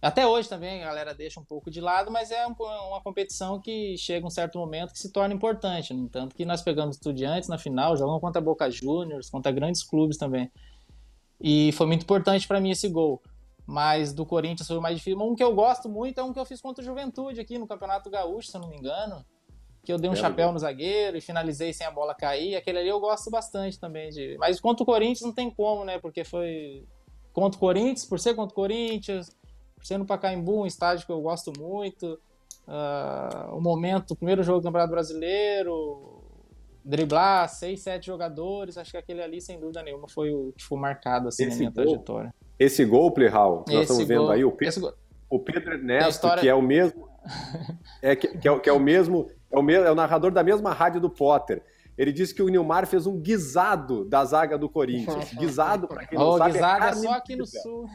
Até 0.00 0.26
hoje 0.26 0.48
também 0.48 0.82
a 0.82 0.86
galera 0.86 1.14
deixa 1.14 1.40
um 1.40 1.44
pouco 1.44 1.70
de 1.70 1.80
lado, 1.80 2.10
mas 2.10 2.30
é 2.30 2.46
uma 2.46 3.00
competição 3.02 3.60
que 3.60 3.96
chega 3.96 4.26
um 4.26 4.30
certo 4.30 4.58
momento 4.58 4.92
que 4.92 4.98
se 4.98 5.10
torna 5.10 5.34
importante. 5.34 5.92
No 5.94 6.04
entanto, 6.04 6.34
que 6.36 6.44
nós 6.44 6.62
pegamos 6.62 6.96
estudiantes 6.96 7.48
na 7.48 7.58
final, 7.58 7.96
jogamos 7.96 8.20
contra 8.20 8.40
Boca 8.40 8.70
Juniors, 8.70 9.30
contra 9.30 9.50
grandes 9.50 9.82
clubes 9.82 10.16
também. 10.16 10.50
E 11.40 11.72
foi 11.72 11.86
muito 11.86 12.02
importante 12.02 12.46
para 12.46 12.60
mim 12.60 12.70
esse 12.70 12.88
gol. 12.88 13.22
Mas 13.66 14.12
do 14.12 14.24
Corinthians 14.24 14.68
foi 14.68 14.76
o 14.76 14.82
mais 14.82 14.96
difícil. 14.96 15.20
Um 15.20 15.34
que 15.34 15.42
eu 15.42 15.54
gosto 15.54 15.88
muito 15.88 16.20
é 16.20 16.22
um 16.22 16.32
que 16.32 16.38
eu 16.38 16.46
fiz 16.46 16.60
contra 16.60 16.82
o 16.82 16.86
Juventude 16.86 17.40
aqui 17.40 17.58
no 17.58 17.66
Campeonato 17.66 18.08
Gaúcho, 18.08 18.50
se 18.50 18.56
eu 18.56 18.60
não 18.60 18.68
me 18.68 18.76
engano 18.76 19.24
que 19.86 19.92
eu 19.92 19.98
dei 19.98 20.10
um 20.10 20.14
Belo 20.14 20.26
chapéu 20.26 20.52
no 20.52 20.58
zagueiro 20.58 21.16
e 21.16 21.20
finalizei 21.20 21.72
sem 21.72 21.86
a 21.86 21.90
bola 21.92 22.12
cair. 22.12 22.56
Aquele 22.56 22.80
ali 22.80 22.88
eu 22.88 22.98
gosto 22.98 23.30
bastante 23.30 23.78
também 23.78 24.10
de. 24.10 24.36
Mas 24.36 24.60
contra 24.60 24.82
o 24.82 24.86
Corinthians 24.86 25.20
não 25.20 25.32
tem 25.32 25.48
como, 25.48 25.84
né? 25.84 26.00
Porque 26.00 26.24
foi 26.24 26.84
contra 27.32 27.56
o 27.56 27.60
Corinthians, 27.60 28.04
por 28.04 28.18
ser 28.18 28.34
contra 28.34 28.52
o 28.52 28.54
Corinthians, 28.56 29.30
por 29.76 29.86
ser 29.86 29.98
no 29.98 30.06
Pacaembu, 30.06 30.62
um 30.62 30.66
estádio 30.66 31.06
que 31.06 31.12
eu 31.12 31.20
gosto 31.20 31.52
muito. 31.58 32.18
Uh, 32.66 33.56
o 33.56 33.60
momento, 33.60 34.12
o 34.12 34.16
primeiro 34.16 34.42
jogo 34.42 34.58
do 34.58 34.64
Campeonato 34.64 34.90
Brasileiro, 34.90 36.24
driblar 36.84 37.48
seis, 37.48 37.80
sete 37.80 38.06
jogadores, 38.06 38.76
acho 38.76 38.90
que 38.90 38.96
aquele 38.96 39.22
ali, 39.22 39.40
sem 39.40 39.60
dúvida 39.60 39.82
nenhuma, 39.82 40.08
foi 40.08 40.32
o 40.32 40.52
que 40.56 40.64
foi 40.64 40.78
marcado 40.78 41.28
assim, 41.28 41.46
na 41.46 41.54
minha 41.54 41.70
gol, 41.70 41.84
trajetória. 41.84 42.34
Esse 42.58 42.84
gol, 42.84 43.12
Plihal, 43.12 43.64
nós 43.68 43.82
estamos 43.82 44.04
vendo 44.04 44.22
gol, 44.22 44.30
aí 44.30 44.44
o 44.44 44.50
Pedro, 44.50 44.94
o 45.30 45.38
Pedro 45.38 45.74
Ernesto, 45.74 46.10
história... 46.10 46.40
que 46.40 46.48
é 46.48 46.54
o 46.54 46.62
mesmo. 46.62 47.06
É, 48.02 48.14
que, 48.14 48.28
que, 48.38 48.48
é, 48.48 48.58
que 48.58 48.68
é 48.68 48.72
o 48.72 48.78
mesmo 48.78 49.28
é 49.50 49.58
o, 49.58 49.62
mesmo, 49.62 49.86
é 49.86 49.90
o 49.90 49.94
narrador 49.94 50.30
da 50.30 50.42
mesma 50.42 50.72
rádio 50.72 51.00
do 51.00 51.10
Potter. 51.10 51.62
Ele 51.96 52.12
disse 52.12 52.34
que 52.34 52.42
o 52.42 52.48
Nilmar 52.48 52.86
fez 52.86 53.06
um 53.06 53.18
guisado 53.18 54.04
da 54.04 54.24
zaga 54.24 54.58
do 54.58 54.68
Corinthians. 54.68 55.32
Guisado, 55.34 55.88
para 55.88 56.06
quem 56.06 56.18
não 56.18 56.28
oh, 56.28 56.38
sabe, 56.38 56.52
guisado 56.52 56.84
é, 56.84 56.88
é 56.88 56.92
só 56.92 57.12
aqui 57.12 57.36
no 57.36 57.46
sul. 57.46 57.88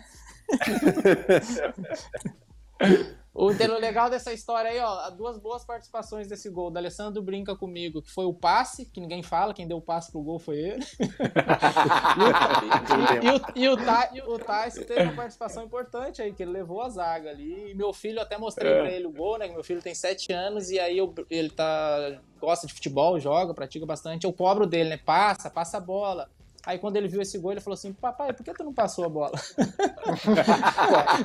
O 3.34 3.48
legal 3.48 4.10
dessa 4.10 4.34
história 4.34 4.70
aí, 4.70 4.78
ó, 4.80 5.10
duas 5.12 5.38
boas 5.38 5.64
participações 5.64 6.28
desse 6.28 6.50
gol. 6.50 6.70
Da 6.70 6.82
Alessandro 6.82 7.22
brinca 7.22 7.56
comigo, 7.56 8.02
que 8.02 8.12
foi 8.12 8.26
o 8.26 8.34
passe, 8.34 8.86
que 8.86 9.00
ninguém 9.00 9.24
fala, 9.24 9.54
quem 9.54 9.66
deu 9.66 9.78
o 9.78 9.82
passe 9.82 10.12
pro 10.12 10.22
gol 10.22 10.38
foi 10.38 10.58
ele. 10.58 10.84
e, 13.24 13.30
o, 13.30 13.40
e, 13.56 13.70
o, 13.70 13.78
e 14.14 14.22
o 14.22 14.38
Tyson 14.38 14.84
teve 14.84 15.04
uma 15.04 15.14
participação 15.14 15.64
importante 15.64 16.22
aí, 16.22 16.34
que 16.34 16.44
ele 16.44 16.52
levou 16.52 16.82
a 16.82 16.90
zaga 16.90 17.30
ali. 17.30 17.72
E 17.72 17.74
meu 17.74 17.94
filho, 17.94 18.20
até 18.20 18.38
mostrei 18.38 18.70
é. 18.70 18.82
pra 18.82 18.92
ele 18.92 19.08
o 19.08 19.12
gol, 19.12 19.38
né? 19.38 19.48
Meu 19.48 19.64
filho 19.64 19.82
tem 19.82 19.96
sete 19.96 20.34
anos 20.34 20.70
e 20.70 20.78
aí 20.78 20.98
eu, 20.98 21.16
ele 21.30 21.50
tá, 21.50 22.20
gosta 22.38 22.68
de 22.68 22.74
futebol, 22.74 23.18
joga, 23.18 23.54
pratica 23.54 23.86
bastante. 23.86 24.26
Eu 24.26 24.34
cobro 24.34 24.68
dele, 24.68 24.90
né? 24.90 24.98
Passa, 24.98 25.50
passa 25.50 25.78
a 25.78 25.82
bola. 25.82 26.30
Aí 26.66 26.78
quando 26.78 26.96
ele 26.96 27.08
viu 27.08 27.22
esse 27.22 27.38
gol, 27.40 27.52
ele 27.52 27.62
falou 27.62 27.74
assim: 27.74 27.92
Papai, 27.94 28.34
por 28.34 28.44
que 28.44 28.54
tu 28.54 28.64
não 28.64 28.74
passou 28.74 29.06
a 29.06 29.10
bola? 29.10 29.32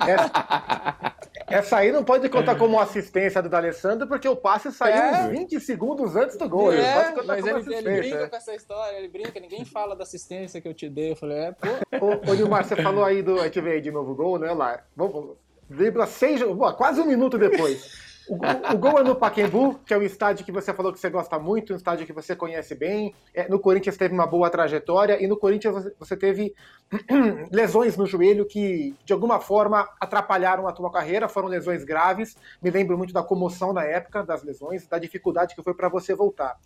essa, 0.08 1.14
essa, 1.46 1.76
aí 1.76 1.92
não 1.92 2.02
pode 2.02 2.28
contar 2.28 2.56
como 2.56 2.80
assistência 2.80 3.42
do 3.42 3.48
D'Alessandro, 3.48 4.06
porque 4.06 4.26
o 4.28 4.36
passe 4.36 4.72
saiu 4.72 4.96
é. 4.96 5.28
20 5.28 5.60
segundos 5.60 6.16
antes 6.16 6.36
do 6.36 6.48
gol. 6.48 6.72
É, 6.72 7.10
ele 7.10 7.22
mas 7.26 7.46
ele, 7.46 7.74
ele, 7.74 8.00
brinca 8.00 8.16
é. 8.16 8.26
com 8.28 8.36
essa 8.36 8.54
história, 8.54 8.96
ele 8.96 9.08
brinca, 9.08 9.38
ninguém 9.38 9.64
fala 9.64 9.94
da 9.94 10.04
assistência 10.04 10.60
que 10.60 10.68
eu 10.68 10.74
te 10.74 10.88
dei. 10.88 11.12
Eu 11.12 11.16
falei: 11.16 11.38
É, 11.38 11.52
pô. 11.52 12.06
Ô, 12.06 12.30
ô 12.30 12.34
Nilmar, 12.34 12.64
você 12.64 12.76
falou 12.76 13.04
aí 13.04 13.22
do. 13.22 13.38
A 13.40 13.44
gente 13.44 13.60
veio 13.60 13.76
aí 13.76 13.82
de 13.82 13.90
novo 13.90 14.14
gol, 14.14 14.38
né? 14.38 14.52
Lá. 14.52 14.82
Vamos, 14.96 15.36
dribla 15.68 16.06
seis. 16.06 16.40
Quase 16.78 17.00
um 17.00 17.06
minuto 17.06 17.36
depois 17.36 18.05
O, 18.28 18.34
o, 18.34 18.78
gol 18.78 18.98
é 18.98 19.04
no 19.04 19.14
Pacaembu, 19.14 19.78
que 19.86 19.94
é 19.94 19.98
um 19.98 20.02
estádio 20.02 20.44
que 20.44 20.50
você 20.50 20.74
falou 20.74 20.92
que 20.92 20.98
você 20.98 21.08
gosta 21.08 21.38
muito, 21.38 21.72
um 21.72 21.76
estádio 21.76 22.04
que 22.04 22.12
você 22.12 22.34
conhece 22.34 22.74
bem. 22.74 23.14
É, 23.32 23.48
no 23.48 23.60
Corinthians 23.60 23.96
teve 23.96 24.12
uma 24.12 24.26
boa 24.26 24.50
trajetória 24.50 25.22
e 25.22 25.28
no 25.28 25.36
Corinthians 25.36 25.92
você 25.96 26.16
teve 26.16 26.52
lesões 27.52 27.96
no 27.96 28.04
joelho 28.04 28.44
que, 28.44 28.96
de 29.04 29.12
alguma 29.12 29.38
forma, 29.38 29.88
atrapalharam 30.00 30.66
a 30.66 30.72
tua 30.72 30.90
carreira. 30.90 31.28
Foram 31.28 31.46
lesões 31.46 31.84
graves. 31.84 32.36
Me 32.60 32.68
lembro 32.68 32.98
muito 32.98 33.14
da 33.14 33.22
comoção 33.22 33.72
na 33.72 33.84
época 33.84 34.24
das 34.24 34.42
lesões, 34.42 34.88
da 34.88 34.98
dificuldade 34.98 35.54
que 35.54 35.62
foi 35.62 35.74
para 35.74 35.88
você 35.88 36.12
voltar. 36.12 36.56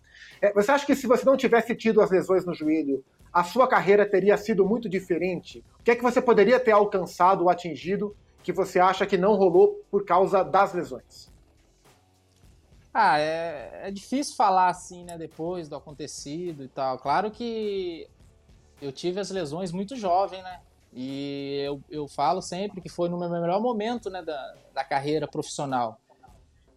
É, 0.40 0.52
você 0.54 0.72
acha 0.72 0.86
que 0.86 0.96
se 0.96 1.06
você 1.06 1.26
não 1.26 1.36
tivesse 1.36 1.74
tido 1.74 2.00
as 2.00 2.10
lesões 2.10 2.46
no 2.46 2.54
joelho, 2.54 3.04
a 3.30 3.44
sua 3.44 3.68
carreira 3.68 4.08
teria 4.08 4.38
sido 4.38 4.64
muito 4.64 4.88
diferente? 4.88 5.62
O 5.78 5.82
que 5.82 5.90
é 5.90 5.96
que 5.96 6.02
você 6.02 6.22
poderia 6.22 6.58
ter 6.58 6.72
alcançado 6.72 7.42
ou 7.42 7.50
atingido 7.50 8.16
que 8.42 8.50
você 8.50 8.80
acha 8.80 9.04
que 9.04 9.18
não 9.18 9.34
rolou 9.34 9.84
por 9.90 10.06
causa 10.06 10.42
das 10.42 10.72
lesões? 10.72 11.30
Ah, 12.92 13.18
é, 13.18 13.88
é 13.88 13.90
difícil 13.90 14.34
falar 14.34 14.68
assim, 14.68 15.04
né, 15.04 15.16
depois 15.16 15.68
do 15.68 15.76
acontecido 15.76 16.64
e 16.64 16.68
tal. 16.68 16.98
Claro 16.98 17.30
que 17.30 18.08
eu 18.82 18.90
tive 18.90 19.20
as 19.20 19.30
lesões 19.30 19.70
muito 19.70 19.94
jovem, 19.94 20.42
né? 20.42 20.60
E 20.92 21.62
eu, 21.64 21.80
eu 21.88 22.08
falo 22.08 22.42
sempre 22.42 22.80
que 22.80 22.88
foi 22.88 23.08
no 23.08 23.16
meu 23.16 23.28
melhor 23.28 23.60
momento 23.60 24.10
né, 24.10 24.22
da, 24.22 24.54
da 24.74 24.82
carreira 24.82 25.28
profissional. 25.28 26.00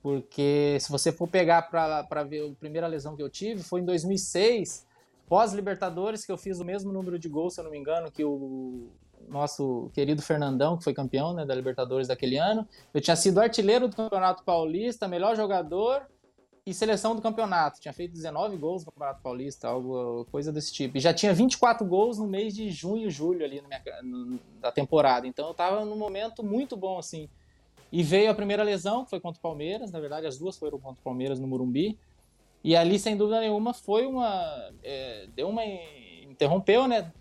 Porque 0.03 0.77
se 0.79 0.91
você 0.91 1.11
for 1.11 1.27
pegar 1.27 1.63
para 1.63 2.23
ver 2.23 2.47
a 2.47 2.55
primeira 2.55 2.85
lesão 2.85 3.15
que 3.15 3.23
eu 3.23 3.29
tive, 3.29 3.63
foi 3.63 3.81
em 3.81 3.85
2006, 3.85 4.85
pós-Libertadores, 5.27 6.25
que 6.25 6.31
eu 6.31 6.37
fiz 6.37 6.59
o 6.59 6.65
mesmo 6.65 6.91
número 6.91 7.17
de 7.17 7.27
gols, 7.27 7.55
se 7.55 7.61
eu 7.61 7.63
não 7.63 7.71
me 7.71 7.77
engano, 7.77 8.11
que 8.11 8.23
o 8.23 8.89
nosso 9.29 9.89
querido 9.93 10.21
Fernandão, 10.21 10.77
que 10.77 10.83
foi 10.83 10.93
campeão 10.93 11.33
né, 11.33 11.45
da 11.45 11.55
Libertadores 11.55 12.07
daquele 12.07 12.37
ano. 12.37 12.67
Eu 12.93 13.01
tinha 13.01 13.15
sido 13.15 13.39
artilheiro 13.39 13.87
do 13.87 13.95
Campeonato 13.95 14.43
Paulista, 14.43 15.07
melhor 15.07 15.35
jogador 15.35 16.03
e 16.65 16.73
seleção 16.73 17.15
do 17.15 17.21
campeonato. 17.21 17.79
Tinha 17.79 17.93
feito 17.93 18.13
19 18.13 18.55
gols 18.57 18.85
no 18.85 18.91
Campeonato 18.91 19.21
Paulista, 19.21 19.67
algo 19.67 20.25
coisa 20.31 20.51
desse 20.51 20.71
tipo. 20.71 20.97
E 20.97 20.99
já 20.99 21.13
tinha 21.13 21.33
24 21.33 21.85
gols 21.85 22.17
no 22.17 22.27
mês 22.27 22.53
de 22.53 22.71
junho, 22.71 23.09
julho 23.09 23.43
ali 23.43 23.61
minha, 23.61 23.81
no, 24.01 24.39
da 24.61 24.71
temporada. 24.71 25.27
Então 25.27 25.47
eu 25.47 25.53
tava 25.53 25.83
num 25.83 25.97
momento 25.97 26.43
muito 26.43 26.77
bom 26.77 26.97
assim. 26.97 27.29
E 27.91 28.01
veio 28.01 28.31
a 28.31 28.33
primeira 28.33 28.63
lesão, 28.63 29.03
que 29.03 29.09
foi 29.09 29.19
contra 29.19 29.39
o 29.39 29.41
Palmeiras, 29.41 29.91
na 29.91 29.99
verdade 29.99 30.25
as 30.25 30.37
duas 30.37 30.57
foram 30.57 30.79
contra 30.79 30.99
o 30.99 31.03
Palmeiras 31.03 31.39
no 31.39 31.47
Morumbi. 31.47 31.99
E 32.63 32.75
ali, 32.75 32.97
sem 32.97 33.17
dúvida 33.17 33.41
nenhuma, 33.41 33.73
foi 33.73 34.05
uma. 34.05 34.71
É, 34.81 35.27
deu 35.35 35.49
uma. 35.49 35.63
interrompeu, 36.29 36.87
né? 36.87 37.11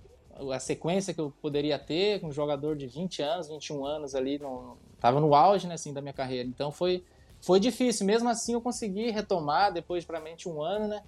A 0.50 0.58
sequência 0.58 1.12
que 1.12 1.20
eu 1.20 1.32
poderia 1.42 1.78
ter 1.78 2.20
com 2.20 2.28
um 2.28 2.32
jogador 2.32 2.74
de 2.74 2.86
20 2.86 3.22
anos, 3.22 3.48
21 3.48 3.84
anos 3.84 4.14
ali, 4.14 4.38
no, 4.38 4.78
tava 4.98 5.20
no 5.20 5.34
auge, 5.34 5.66
né, 5.66 5.74
assim, 5.74 5.92
da 5.92 6.00
minha 6.00 6.12
carreira. 6.12 6.48
Então 6.48 6.72
foi 6.72 7.04
foi 7.42 7.58
difícil, 7.58 8.06
mesmo 8.06 8.28
assim 8.28 8.52
eu 8.52 8.60
consegui 8.60 9.10
retomar 9.10 9.72
depois 9.72 10.04
de 10.04 10.06
praticamente 10.06 10.48
um 10.48 10.62
ano, 10.62 10.86
né? 10.86 11.02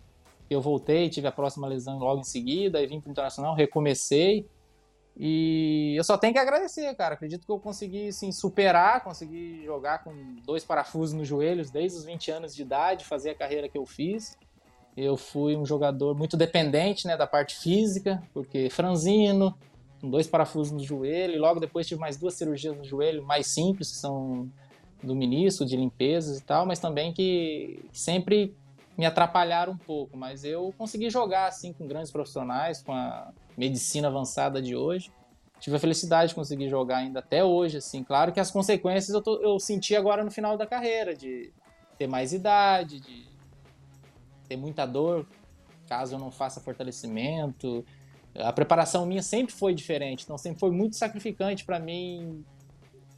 Eu 0.51 0.61
voltei, 0.61 1.09
tive 1.09 1.29
a 1.29 1.33
próxima 1.33 1.69
lesão 1.69 1.97
logo 1.99 2.21
em 2.21 2.25
seguida, 2.25 2.79
aí 2.79 2.87
vim 2.89 3.01
para 3.01 3.09
o 3.09 3.13
Internacional, 3.13 3.55
recomecei. 3.55 4.47
E 5.17 5.95
eu 5.97 6.03
só 6.03 6.19
tenho 6.19 6.33
que 6.33 6.39
agradecer, 6.41 6.93
cara. 6.97 7.15
Acredito 7.15 7.47
que 7.47 7.53
eu 7.53 7.61
consegui 7.61 8.11
superar, 8.33 9.05
consegui 9.05 9.63
jogar 9.65 10.03
com 10.03 10.13
dois 10.45 10.65
parafusos 10.65 11.15
nos 11.15 11.29
joelhos 11.29 11.71
desde 11.71 11.99
os 11.99 12.05
20 12.05 12.31
anos 12.33 12.55
de 12.55 12.63
idade, 12.63 13.05
fazer 13.05 13.31
a 13.31 13.35
carreira 13.37 13.69
que 13.69 13.79
eu 13.79 13.87
fiz. 13.87 14.37
Eu 14.97 15.17
fui 15.17 15.57
um 15.57 15.67
jogador 15.67 16.17
muito 16.17 16.37
dependente 16.37 17.07
né, 17.07 17.17
da 17.17 17.27
parte 17.27 17.57
física, 17.57 18.23
porque 18.33 18.71
franzino, 18.71 19.55
com 20.01 20.09
dois 20.09 20.27
parafusos 20.27 20.73
no 20.73 20.81
joelho, 20.81 21.35
e 21.35 21.39
logo 21.39 21.59
depois 21.59 21.87
tive 21.87 22.01
mais 22.01 22.17
duas 22.17 22.35
cirurgias 22.35 22.77
no 22.77 22.85
joelho, 22.85 23.25
mais 23.25 23.47
simples, 23.49 23.91
que 23.91 23.97
são 23.97 24.49
do 25.03 25.15
ministro, 25.15 25.67
de 25.67 25.77
limpezas 25.77 26.39
e 26.39 26.43
tal, 26.45 26.65
mas 26.65 26.79
também 26.79 27.13
que 27.13 27.85
sempre 27.93 28.57
me 28.97 29.05
atrapalharam 29.05 29.73
um 29.73 29.79
pouco. 29.79 30.17
Mas 30.17 30.45
eu 30.45 30.73
consegui 30.79 31.11
jogar 31.11 31.47
assim 31.47 31.73
com 31.73 31.87
grandes 31.87 32.11
profissionais, 32.11 32.83
com 32.83 32.93
a 32.93 33.33
medicina 33.57 34.09
avançada 34.09 34.63
de 34.63 34.77
hoje. 34.77 35.13
Tive 35.61 35.77
a 35.77 35.81
felicidade 35.81 36.31
de 36.31 36.35
conseguir 36.35 36.69
jogar 36.69 36.99
ainda 36.99 37.21
até 37.21 37.45
hoje, 37.45 37.79
assim. 37.79 38.03
Claro 38.05 38.33
que 38.33 38.41
as 38.41 38.51
consequências 38.51 39.15
eu, 39.15 39.23
tô, 39.23 39.41
eu 39.41 39.59
senti 39.59 39.97
agora 39.97 40.25
no 40.25 40.31
final 40.31 40.57
da 40.57 40.67
carreira, 40.67 41.15
de 41.15 41.53
ter 41.97 42.07
mais 42.07 42.33
idade, 42.33 43.01
de 43.01 43.34
ter 44.55 44.57
muita 44.57 44.87
dor 44.87 45.27
caso 45.87 46.15
eu 46.15 46.19
não 46.19 46.31
faça 46.31 46.61
fortalecimento. 46.61 47.85
A 48.37 48.53
preparação 48.53 49.05
minha 49.05 49.23
sempre 49.23 49.53
foi 49.53 49.75
diferente, 49.75 50.25
então 50.25 50.39
sempre 50.39 50.59
foi 50.59 50.71
muito 50.71 50.97
sacrificante 50.97 51.65
para 51.65 51.79
mim 51.79 52.45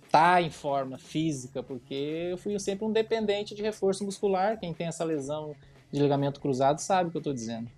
estar 0.04 0.34
tá 0.34 0.42
em 0.42 0.50
forma 0.50 0.98
física, 0.98 1.62
porque 1.62 2.28
eu 2.30 2.38
fui 2.38 2.58
sempre 2.58 2.84
um 2.84 2.92
dependente 2.92 3.54
de 3.54 3.62
reforço 3.62 4.04
muscular. 4.04 4.58
Quem 4.58 4.74
tem 4.74 4.88
essa 4.88 5.04
lesão 5.04 5.54
de 5.92 6.00
ligamento 6.00 6.40
cruzado 6.40 6.80
sabe 6.80 7.08
o 7.08 7.10
que 7.12 7.16
eu 7.16 7.20
estou 7.20 7.32
dizendo. 7.32 7.70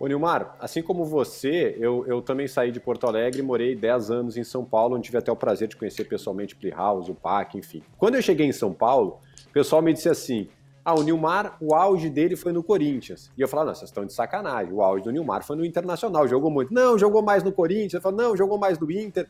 Ô 0.00 0.08
Nilmar, 0.08 0.56
assim 0.58 0.82
como 0.82 1.04
você, 1.04 1.76
eu, 1.78 2.04
eu 2.08 2.20
também 2.20 2.48
saí 2.48 2.72
de 2.72 2.80
Porto 2.80 3.06
Alegre 3.06 3.40
morei 3.40 3.76
10 3.76 4.10
anos 4.10 4.36
em 4.36 4.42
São 4.42 4.64
Paulo, 4.64 4.96
onde 4.96 5.04
tive 5.04 5.18
até 5.18 5.30
o 5.30 5.36
prazer 5.36 5.68
de 5.68 5.76
conhecer 5.76 6.04
pessoalmente 6.06 6.54
o 6.54 6.56
Playhouse, 6.56 7.08
o 7.08 7.14
PAC, 7.14 7.56
enfim. 7.56 7.82
Quando 7.98 8.16
eu 8.16 8.22
cheguei 8.22 8.46
em 8.46 8.52
São 8.52 8.72
Paulo, 8.72 9.20
o 9.48 9.52
pessoal 9.52 9.80
me 9.80 9.92
disse 9.92 10.08
assim: 10.08 10.48
ah, 10.84 10.94
o 10.94 11.02
Nilmar, 11.02 11.56
o 11.60 11.74
auge 11.74 12.10
dele 12.10 12.34
foi 12.34 12.52
no 12.52 12.62
Corinthians. 12.62 13.30
E 13.38 13.40
eu 13.40 13.46
falava, 13.46 13.68
não, 13.68 13.74
vocês 13.74 13.88
estão 13.88 14.04
de 14.04 14.12
sacanagem. 14.12 14.72
O 14.72 14.82
auge 14.82 15.04
do 15.04 15.12
Nilmar 15.12 15.44
foi 15.44 15.56
no 15.56 15.64
Internacional, 15.64 16.26
jogou 16.26 16.50
muito. 16.50 16.74
Não, 16.74 16.98
jogou 16.98 17.22
mais 17.22 17.44
no 17.44 17.52
Corinthians. 17.52 17.94
Eu 17.94 18.00
falo, 18.00 18.16
não, 18.16 18.36
jogou 18.36 18.58
mais 18.58 18.78
no 18.78 18.90
Inter. 18.90 19.28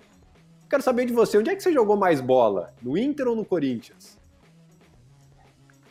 Quero 0.69 0.83
saber 0.83 1.05
de 1.05 1.13
você, 1.13 1.37
onde 1.37 1.51
é 1.51 1.55
que 1.55 1.63
você 1.63 1.71
jogou 1.71 1.97
mais 1.97 2.23
bola? 2.23 2.73
No 2.81 2.97
Inter 2.97 3.29
ou 3.29 3.37
no 3.37 3.45
Corinthians? 3.45 4.19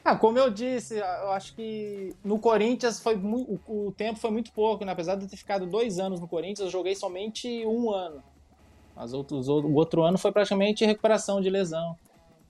Ah, 0.03 0.15
como 0.15 0.39
eu 0.39 0.49
disse, 0.49 0.97
eu 0.97 1.31
acho 1.31 1.53
que 1.55 2.15
no 2.23 2.39
Corinthians 2.39 2.99
foi 2.99 3.15
muito, 3.15 3.61
o 3.67 3.91
tempo 3.91 4.19
foi 4.19 4.31
muito 4.31 4.51
pouco, 4.51 4.83
né? 4.83 4.91
Apesar 4.91 5.13
de 5.13 5.25
eu 5.25 5.29
ter 5.29 5.37
ficado 5.37 5.67
dois 5.67 5.99
anos 5.99 6.19
no 6.19 6.27
Corinthians, 6.27 6.61
eu 6.61 6.69
joguei 6.69 6.95
somente 6.95 7.63
um 7.67 7.91
ano. 7.91 8.23
As 8.95 9.13
outros, 9.13 9.47
o 9.47 9.73
outro 9.73 10.01
ano 10.01 10.17
foi 10.17 10.31
praticamente 10.31 10.83
recuperação 10.83 11.39
de 11.39 11.51
lesão. 11.51 11.95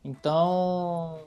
Então, 0.04 1.19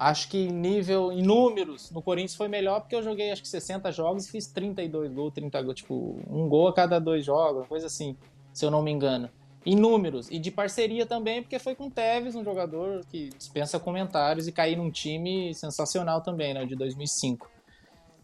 Acho 0.00 0.30
que 0.30 0.38
em 0.38 0.50
nível, 0.50 1.12
em 1.12 1.20
números, 1.20 1.90
no 1.90 2.00
Corinthians 2.00 2.34
foi 2.34 2.48
melhor 2.48 2.80
porque 2.80 2.96
eu 2.96 3.02
joguei 3.02 3.30
acho 3.30 3.42
que 3.42 3.48
60 3.48 3.92
jogos 3.92 4.24
e 4.24 4.30
fiz 4.30 4.46
32 4.46 5.12
gols, 5.12 5.34
30 5.34 5.60
gols, 5.60 5.76
tipo, 5.76 6.18
um 6.26 6.48
gol 6.48 6.68
a 6.68 6.72
cada 6.72 6.98
dois 6.98 7.22
jogos, 7.22 7.68
coisa 7.68 7.86
assim, 7.86 8.16
se 8.50 8.64
eu 8.64 8.70
não 8.70 8.82
me 8.82 8.90
engano. 8.90 9.28
Em 9.66 9.76
números, 9.76 10.30
e 10.30 10.38
de 10.38 10.50
parceria 10.50 11.04
também, 11.04 11.42
porque 11.42 11.58
foi 11.58 11.74
com 11.74 11.88
o 11.88 11.90
Tevez, 11.90 12.34
um 12.34 12.42
jogador 12.42 13.04
que 13.10 13.28
dispensa 13.36 13.78
comentários 13.78 14.48
e 14.48 14.52
cair 14.52 14.74
num 14.74 14.90
time 14.90 15.54
sensacional 15.54 16.22
também, 16.22 16.54
né, 16.54 16.64
de 16.64 16.74
2005. 16.74 17.50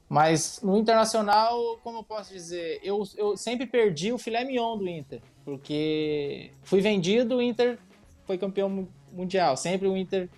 Mas 0.08 0.62
no 0.62 0.78
Internacional, 0.78 1.78
como 1.84 1.98
eu 1.98 2.04
posso 2.04 2.32
dizer, 2.32 2.80
eu, 2.82 3.02
eu 3.18 3.36
sempre 3.36 3.66
perdi 3.66 4.14
o 4.14 4.18
filé 4.18 4.46
mignon 4.46 4.78
do 4.78 4.88
Inter, 4.88 5.20
porque 5.44 6.52
fui 6.62 6.80
vendido, 6.80 7.36
o 7.36 7.42
Inter 7.42 7.78
foi 8.24 8.38
campeão 8.38 8.88
mundial, 9.12 9.58
sempre 9.58 9.86
o 9.86 9.94
Inter 9.94 10.30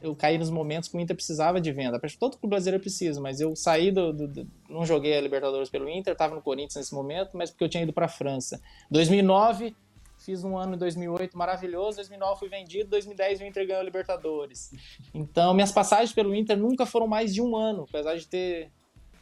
eu 0.00 0.14
caí 0.14 0.38
nos 0.38 0.50
momentos 0.50 0.88
que 0.88 0.96
o 0.96 1.00
Inter 1.00 1.16
precisava 1.16 1.60
de 1.60 1.72
venda. 1.72 2.00
Todo 2.18 2.38
o 2.40 2.48
brasileiro 2.48 2.80
precisa, 2.80 3.20
mas 3.20 3.40
eu 3.40 3.56
saí 3.56 3.90
do, 3.90 4.12
do, 4.12 4.28
do, 4.28 4.50
Não 4.68 4.84
joguei 4.84 5.16
a 5.16 5.20
Libertadores 5.20 5.70
pelo 5.70 5.88
Inter, 5.88 6.12
estava 6.12 6.34
no 6.34 6.42
Corinthians 6.42 6.76
nesse 6.76 6.94
momento, 6.94 7.36
mas 7.36 7.50
porque 7.50 7.64
eu 7.64 7.68
tinha 7.68 7.82
ido 7.82 7.92
para 7.92 8.06
a 8.06 8.08
França. 8.08 8.60
2009, 8.90 9.74
fiz 10.18 10.44
um 10.44 10.56
ano 10.56 10.74
em 10.74 10.78
2008 10.78 11.36
maravilhoso, 11.36 11.96
2009 11.96 12.38
fui 12.38 12.48
vendido, 12.48 12.90
2010 12.90 13.40
o 13.40 13.44
Inter 13.44 13.66
ganhou 13.66 13.80
a 13.80 13.84
Libertadores. 13.84 14.70
Então, 15.14 15.54
minhas 15.54 15.72
passagens 15.72 16.12
pelo 16.12 16.34
Inter 16.34 16.56
nunca 16.56 16.84
foram 16.84 17.06
mais 17.06 17.32
de 17.32 17.40
um 17.40 17.56
ano, 17.56 17.86
apesar 17.88 18.16
de 18.16 18.26
ter 18.26 18.70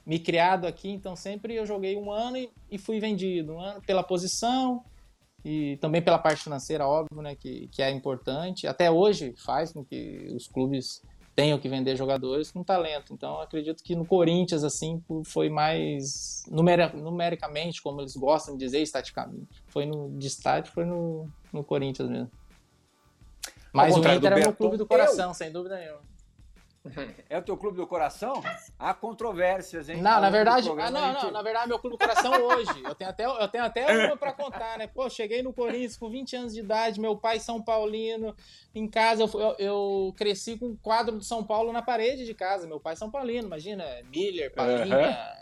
me 0.05 0.19
criado 0.19 0.67
aqui, 0.67 0.91
então 0.91 1.17
sempre 1.17 1.55
eu 1.55 1.65
joguei 1.65 1.97
um 1.97 2.13
ano 2.13 2.37
e, 2.37 2.51
e 2.71 2.79
fui 2.79 3.01
vendido. 3.01 3.55
Um 3.55 3.61
ano 3.61 3.81
pela 3.83 4.03
posição, 4.03 4.85
e 5.45 5.77
também 5.77 6.01
pela 6.01 6.19
parte 6.19 6.43
financeira, 6.43 6.87
óbvio, 6.87 7.21
né, 7.21 7.35
que, 7.35 7.69
que 7.69 7.83
é 7.83 7.91
importante. 7.91 8.67
Até 8.67 8.91
hoje 8.91 9.35
faz 9.37 9.73
com 9.73 9.85
que 9.85 10.33
os 10.35 10.49
clubes 10.49 11.03
tenham 11.35 11.59
que 11.59 11.69
vender 11.69 11.97
jogadores 11.97 12.51
com 12.51 12.63
talento. 12.63 13.13
Então, 13.13 13.41
acredito 13.41 13.83
que 13.83 13.95
no 13.95 14.07
Corinthians, 14.07 14.65
assim, 14.65 15.03
foi 15.25 15.51
mais 15.51 16.45
numericamente, 16.49 17.83
como 17.83 18.01
eles 18.01 18.17
gostam 18.17 18.57
de 18.57 18.65
dizer, 18.65 18.81
estaticamente. 18.81 19.63
Foi 19.67 19.85
no 19.85 20.17
de 20.17 20.27
estádio, 20.27 20.73
foi 20.73 20.85
no, 20.85 21.29
no 21.53 21.63
Corinthians 21.63 22.09
mesmo. 22.09 22.31
Mas 23.73 23.97
o 23.97 23.99
Inter 23.99 24.33
era 24.33 24.51
o 24.51 24.55
clube 24.55 24.77
do 24.77 24.87
coração, 24.87 25.31
eu... 25.31 25.35
sem 25.35 25.51
dúvida 25.51 25.77
nenhuma. 25.77 26.14
É 27.29 27.39
o 27.39 27.43
teu 27.43 27.57
clube 27.57 27.77
do 27.77 27.87
coração? 27.87 28.43
Há 28.79 28.93
controvérsias, 28.93 29.89
hein? 29.89 30.03
Não, 30.03 30.21
na 30.21 30.31
verdade, 30.31 30.69
ah, 30.69 30.91
não, 30.91 31.13
gente... 31.13 31.23
não, 31.25 31.31
na 31.31 31.43
verdade, 31.43 31.69
meu 31.69 31.79
clube 31.79 31.97
do 31.97 31.99
coração 31.99 32.33
hoje. 32.33 32.83
Eu 32.85 32.95
tenho 32.95 33.11
até, 33.11 33.25
eu 33.25 33.49
tenho 33.49 33.65
até 33.65 33.87
uma 34.07 34.17
para 34.17 34.33
contar, 34.33 34.79
né? 34.79 34.87
Pô, 34.87 35.09
cheguei 35.09 35.43
no 35.43 35.53
Corinthians 35.53 35.97
com 35.97 36.11
20 36.11 36.37
anos 36.37 36.55
de 36.55 36.61
idade, 36.61 37.01
meu 37.01 37.17
pai 37.17 37.41
São 37.41 37.61
Paulino, 37.61 38.35
em 38.75 38.87
casa 38.89 39.23
eu, 39.23 39.31
eu, 39.41 39.57
eu 39.59 40.15
cresci 40.17 40.57
com 40.57 40.67
o 40.67 40.77
quadro 40.77 41.17
do 41.17 41.25
São 41.25 41.43
Paulo 41.43 41.73
na 41.73 41.83
parede 41.83 42.25
de 42.25 42.35
casa. 42.35 42.67
Meu 42.67 42.81
pai 42.81 42.97
São 42.97 43.11
Paulino, 43.11 43.47
imagina, 43.47 43.85
Miller, 44.05 44.53
Palinha. 44.53 44.97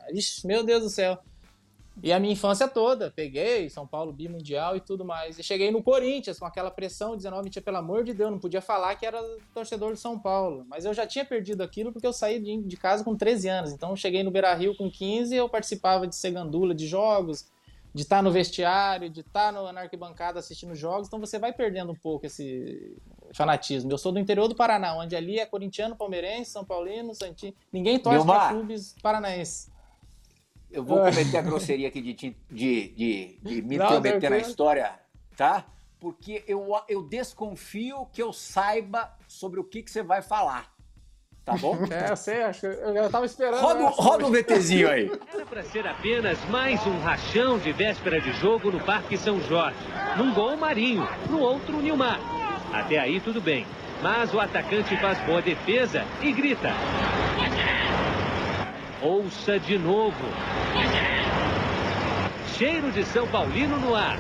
Uhum. 0.09 0.17
Ixi, 0.17 0.47
meu 0.47 0.63
Deus 0.63 0.83
do 0.83 0.91
céu. 0.91 1.19
E 2.01 2.13
a 2.13 2.19
minha 2.19 2.33
infância 2.33 2.67
toda, 2.67 3.11
peguei 3.11 3.69
São 3.69 3.87
Paulo 3.87 4.13
bimundial 4.13 4.77
e 4.77 4.81
tudo 4.81 5.05
mais. 5.05 5.39
E 5.39 5.43
cheguei 5.43 5.71
no 5.71 5.83
Corinthians 5.83 6.39
com 6.39 6.47
aquela 6.47 6.71
pressão, 6.71 7.17
19, 7.17 7.51
tinha, 7.51 7.63
pelo 7.63 7.77
amor 7.77 8.03
de 8.05 8.15
Deus, 8.15 8.31
não 8.31 8.39
podia 8.39 8.61
falar 8.63 8.95
que 8.95 9.05
era 9.05 9.21
torcedor 9.53 9.93
de 9.93 10.01
São 10.01 10.19
Paulo. 10.19 10.65
Mas 10.69 10.85
eu 10.85 10.95
já 10.95 11.07
tinha 11.07 11.25
perdido 11.25 11.63
aquilo 11.63 11.93
porque 11.93 12.07
eu 12.07 12.13
saí 12.13 12.41
de, 12.41 12.63
de 12.63 12.77
casa 12.77 13.05
com 13.05 13.15
13 13.15 13.49
anos. 13.49 13.73
Então 13.73 13.91
eu 13.91 13.97
cheguei 13.97 14.23
no 14.23 14.31
Beira 14.31 14.55
Rio 14.55 14.77
com 14.77 14.91
15 14.91 15.35
eu 15.35 15.49
participava 15.49 16.07
de 16.07 16.15
segandula 16.15 16.75
de 16.75 16.87
jogos, 16.87 17.51
de 17.95 18.03
estar 18.03 18.23
no 18.23 18.31
vestiário, 18.31 19.11
de 19.11 19.21
estar 19.21 19.53
no, 19.53 19.71
na 19.71 19.83
arquibancada 19.83 20.39
assistindo 20.39 20.75
jogos. 20.75 21.09
Então 21.09 21.21
você 21.21 21.39
vai 21.39 21.53
perdendo 21.53 21.93
um 21.93 21.97
pouco 21.97 22.27
esse 22.27 22.97
fanatismo. 23.35 23.91
Eu 23.91 23.99
sou 23.99 24.13
do 24.13 24.19
interior 24.19 24.49
do 24.49 24.55
Paraná, 24.55 24.97
onde 24.97 25.15
ali 25.15 25.39
é 25.39 25.47
corintiano, 25.47 25.97
palmeirense, 25.97 26.51
São 26.51 26.65
Paulino, 26.65 27.15
Santino. 27.15 27.55
Ninguém 27.73 27.99
torce 27.99 28.25
para 28.27 28.51
clubes 28.51 28.95
paranaenses. 29.03 29.72
Eu 30.73 30.83
vou 30.83 30.99
cometer 30.99 31.37
a 31.37 31.43
grosseria 31.43 31.89
aqui 31.89 32.01
de, 32.01 32.15
de, 32.15 32.35
de, 32.51 33.39
de 33.43 33.63
me 33.63 33.77
intrometer 33.77 34.31
na 34.31 34.39
história, 34.39 34.93
tá? 35.37 35.67
Porque 36.01 36.43
eu, 36.49 36.67
eu 36.89 37.03
desconfio 37.03 38.07
que 38.13 38.23
eu 38.23 38.33
saiba 38.33 39.13
sobre 39.29 39.61
o 39.61 39.65
que, 39.65 39.83
que 39.83 39.91
você 39.91 40.03
vai 40.03 40.23
falar. 40.23 40.73
Tá 41.45 41.57
bom? 41.57 41.77
É, 41.91 42.11
eu 42.11 42.17
sei, 42.17 42.43
acho 42.43 42.61
que 42.61 42.67
eu, 42.67 42.73
eu 42.73 43.11
tava 43.11 43.27
esperando. 43.27 43.61
Roda, 43.61 43.89
roda 43.89 44.27
um 44.27 44.31
VTzinho 44.31 44.89
aí. 44.89 45.11
Era 45.33 45.45
para 45.45 45.63
ser 45.65 45.87
apenas 45.87 46.39
mais 46.49 46.85
um 46.87 46.99
rachão 47.01 47.59
de 47.59 47.73
véspera 47.73 48.21
de 48.21 48.33
jogo 48.33 48.71
no 48.71 48.81
Parque 48.81 49.17
São 49.19 49.41
Jorge. 49.41 49.77
Num 50.17 50.33
gol 50.33 50.57
Marinho, 50.57 51.07
no 51.29 51.41
outro 51.41 51.81
Nilmar. 51.81 52.19
Até 52.73 52.99
aí 52.99 53.21
tudo 53.21 53.41
bem. 53.41 53.67
Mas 54.03 54.33
o 54.33 54.41
atacante 54.41 54.97
faz 54.97 55.19
boa 55.27 55.43
defesa 55.43 56.05
e 56.23 56.33
grita. 56.33 56.71
Ouça 59.03 59.59
de 59.59 59.77
novo. 59.79 60.15
Cheiro 62.57 62.93
de 62.93 63.05
São 63.05 63.27
Paulino 63.27 63.77
no 63.79 63.97
ar. 63.97 64.17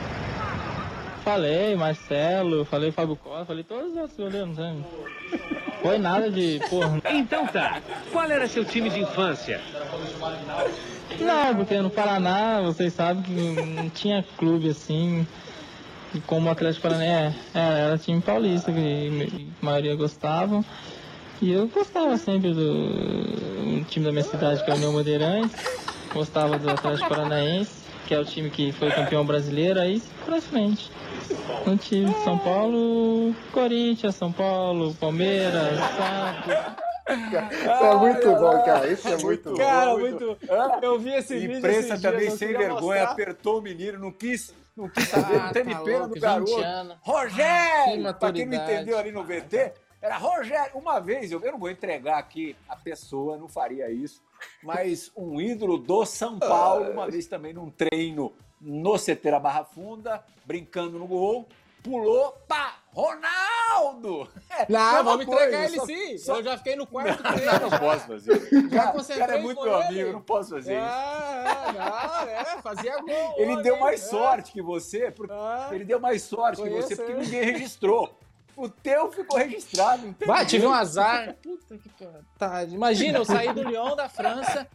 Falei, 1.23 1.77
Marcelo, 1.77 2.65
falei 2.65 2.91
Fábio 2.91 3.15
Costa, 3.15 3.45
falei 3.45 3.63
todos 3.63 3.93
os 3.93 3.97
outros 3.97 4.17
goleiros, 4.19 4.59
não 4.59 4.85
Foi 5.81 5.99
nada 5.99 6.29
de 6.29 6.61
porra. 6.69 7.01
Então 7.11 7.47
tá. 7.47 7.81
Qual 8.11 8.29
era 8.29 8.49
seu 8.49 8.65
time 8.65 8.91
de 8.91 9.01
infância? 9.01 9.61
Não, 11.21 11.55
porque 11.55 11.81
no 11.81 11.89
Paraná, 11.89 12.61
vocês 12.63 12.93
sabem 12.93 13.23
que 13.23 13.31
não 13.31 13.89
tinha 13.91 14.25
clube 14.37 14.71
assim, 14.71 15.25
como 16.27 16.49
o 16.49 16.51
Atlético 16.51 16.89
Paranaense. 16.89 17.39
É, 17.55 17.61
era 17.87 17.99
time 17.99 18.21
paulista, 18.21 18.73
que 18.73 19.49
a 19.63 19.65
maioria 19.65 19.95
gostavam. 19.95 20.65
E 21.43 21.53
eu 21.53 21.67
gostava 21.67 22.17
sempre 22.17 22.55
do 22.55 23.85
time 23.89 24.07
da 24.07 24.13
minha 24.13 24.23
cidade, 24.23 24.65
que 24.65 24.71
é 24.71 24.75
o 24.75 24.79
Neo 24.79 24.93
Madeirense. 24.93 25.57
Gostava 26.15 26.57
do 26.57 26.71
Atlético 26.71 27.09
Paranaense, 27.09 27.83
que 28.07 28.15
é 28.15 28.21
o 28.21 28.25
time 28.25 28.49
que 28.49 28.71
foi 28.71 28.93
campeão 28.93 29.27
brasileiro, 29.27 29.81
aí 29.81 30.01
pra 30.25 30.41
frente. 30.41 30.89
No 31.67 31.77
time 31.77 32.13
de 32.15 32.23
São 32.23 32.39
Paulo, 32.39 33.35
Corinthians, 33.51 34.15
São 34.15 34.31
Paulo, 34.31 34.95
Palmeiras, 34.95 35.79
Santos. 35.97 36.83
Isso 37.61 37.85
é 37.85 37.95
muito 37.97 38.27
bom, 38.37 38.63
cara. 38.65 38.87
Isso 38.87 39.09
é 39.09 39.17
muito 39.17 39.55
cara, 39.55 39.91
bom. 39.91 39.99
muito. 39.99 40.39
Eu 40.81 40.99
vi 41.01 41.11
esse 41.11 41.35
vídeo. 41.37 41.59
Imprensa 41.59 42.01
também 42.01 42.31
sem 42.31 42.49
vergonha 42.49 42.79
mostrar. 42.81 43.11
apertou 43.11 43.59
o 43.59 43.63
menino, 43.63 43.99
não 43.99 44.13
quis, 44.13 44.55
não 44.77 44.89
quis 44.89 45.09
saber, 45.09 45.41
Ah, 45.41 45.51
teve 45.53 45.75
tá 45.75 45.81
pena 45.81 45.99
louco, 45.99 46.15
do 46.15 46.21
garoto. 46.21 46.55
20 46.55 46.65
anos. 46.65 46.97
Rogério! 47.01 48.05
Que 48.05 48.15
pra 48.15 48.33
quem 48.33 48.47
não 48.47 48.55
entendeu 48.55 48.97
ali 48.97 49.11
no 49.11 49.25
VT, 49.25 49.73
era 50.03 50.19
Rogério. 50.19 50.77
Uma 50.77 51.01
vez, 51.01 51.31
eu, 51.33 51.41
eu 51.41 51.53
não 51.53 51.59
vou 51.59 51.71
entregar 51.71 52.19
aqui 52.19 52.57
a 52.69 52.77
pessoa, 52.77 53.39
não 53.39 53.49
faria 53.49 53.91
isso, 53.91 54.21
mas 54.63 55.11
um 55.17 55.41
ídolo 55.41 55.79
do 55.79 56.05
São 56.05 56.39
Paulo, 56.39 56.91
uma 56.91 57.09
vez 57.09 57.27
também 57.27 57.53
num 57.55 57.71
treino 57.71 58.33
no 58.61 58.99
CT 58.99 59.31
Barra 59.41 59.65
Funda, 59.65 60.23
brincando 60.45 60.99
no 60.99 61.07
gol, 61.07 61.49
pulou, 61.83 62.33
pá, 62.47 62.75
Ronaldo! 62.93 64.29
É, 64.51 64.67
Não, 64.69 65.03
vamos 65.03 65.25
coisa, 65.25 65.43
entregar 65.47 65.65
ele 65.65 65.77
só- 65.79 65.87
sim. 65.87 66.19
só- 66.19 66.37
Eu 66.37 66.43
já 66.45 66.59
fiquei 66.59 66.77
no 66.77 66.87
quarto 66.87 67.23
Não, 67.23 67.33
ele. 67.33 67.47
não 67.47 67.71
posso 67.79 68.07
fazer. 68.07 68.49
Já 68.71 68.93
o 68.93 69.19
cara 69.19 69.39
é 69.39 69.41
muito 69.41 69.63
meu 69.63 69.73
ele. 69.75 69.83
amigo, 69.85 70.01
eu 70.09 70.13
não 70.13 70.21
posso 70.21 70.51
fazer 70.51 70.75
isso. 70.75 70.85
Ah, 70.85 71.73
não, 71.73 72.29
é, 72.29 72.45
fazia 72.63 72.99
gol. 73.01 73.35
Ele 73.39 73.53
olha, 73.55 73.63
deu 73.63 73.79
mais 73.81 74.05
é. 74.05 74.09
sorte 74.09 74.53
que 74.53 74.61
você, 74.61 75.11
porque 75.11 75.33
Ah. 75.35 75.71
ele 75.73 75.85
deu 75.87 75.99
mais 75.99 76.21
sorte 76.23 76.63
que 76.63 76.69
você, 76.69 76.95
porque 76.95 77.13
ele. 77.13 77.21
ninguém 77.23 77.43
registrou. 77.45 78.15
O 78.55 78.69
teu 78.69 79.11
ficou 79.11 79.39
registrado, 79.39 80.13
tem 80.15 80.29
Vai, 80.29 80.45
tive 80.45 80.67
um 80.67 80.73
azar. 80.73 81.35
Puta 81.43 81.79
que 81.79 81.89
pariu. 82.39 82.75
Imagina, 82.75 83.19
eu 83.19 83.25
saí 83.25 83.53
do 83.53 83.63
Lyon 83.63 83.97
da 83.97 84.09
França. 84.11 84.69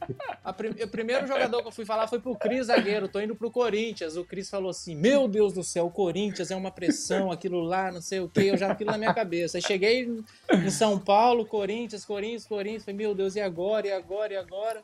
a 0.44 0.52
prim- 0.52 0.72
O 0.84 0.88
primeiro 0.88 1.28
jogador 1.28 1.62
que 1.62 1.68
eu 1.68 1.72
fui 1.72 1.86
falar 1.86 2.08
foi 2.08 2.20
pro 2.20 2.36
Cris 2.36 2.66
zagueiro. 2.68 3.08
Tô 3.08 3.20
indo 3.22 3.36
pro 3.36 3.52
Corinthians. 3.52 4.18
O 4.18 4.26
Cris 4.26 4.50
falou 4.50 4.72
assim: 4.72 4.96
Meu 4.96 5.28
Deus 5.28 5.54
do 5.54 5.64
céu, 5.64 5.86
o 5.86 5.92
Corinthians 5.92 6.50
é 6.50 6.56
uma 6.56 6.72
pressão, 6.72 7.32
aquilo 7.32 7.62
lá, 7.62 7.92
não 7.92 8.02
sei 8.02 8.20
o 8.20 8.28
quê. 8.28 8.42
Eu 8.52 8.58
já 8.58 8.72
aquilo 8.72 8.92
na 8.92 8.98
minha 8.98 9.14
cabeça. 9.14 9.58
Aí 9.58 9.62
cheguei 9.62 10.08
em 10.52 10.70
São 10.72 10.98
Paulo, 11.00 11.46
Corinthians, 11.46 12.04
Corinthians, 12.04 12.48
Corinthians. 12.48 12.84
Falei, 12.84 12.98
meu 12.98 13.14
Deus, 13.14 13.36
e 13.36 13.42
agora, 13.42 13.88
e 13.88 13.92
agora, 13.92 14.34
e 14.34 14.38
agora? 14.38 14.82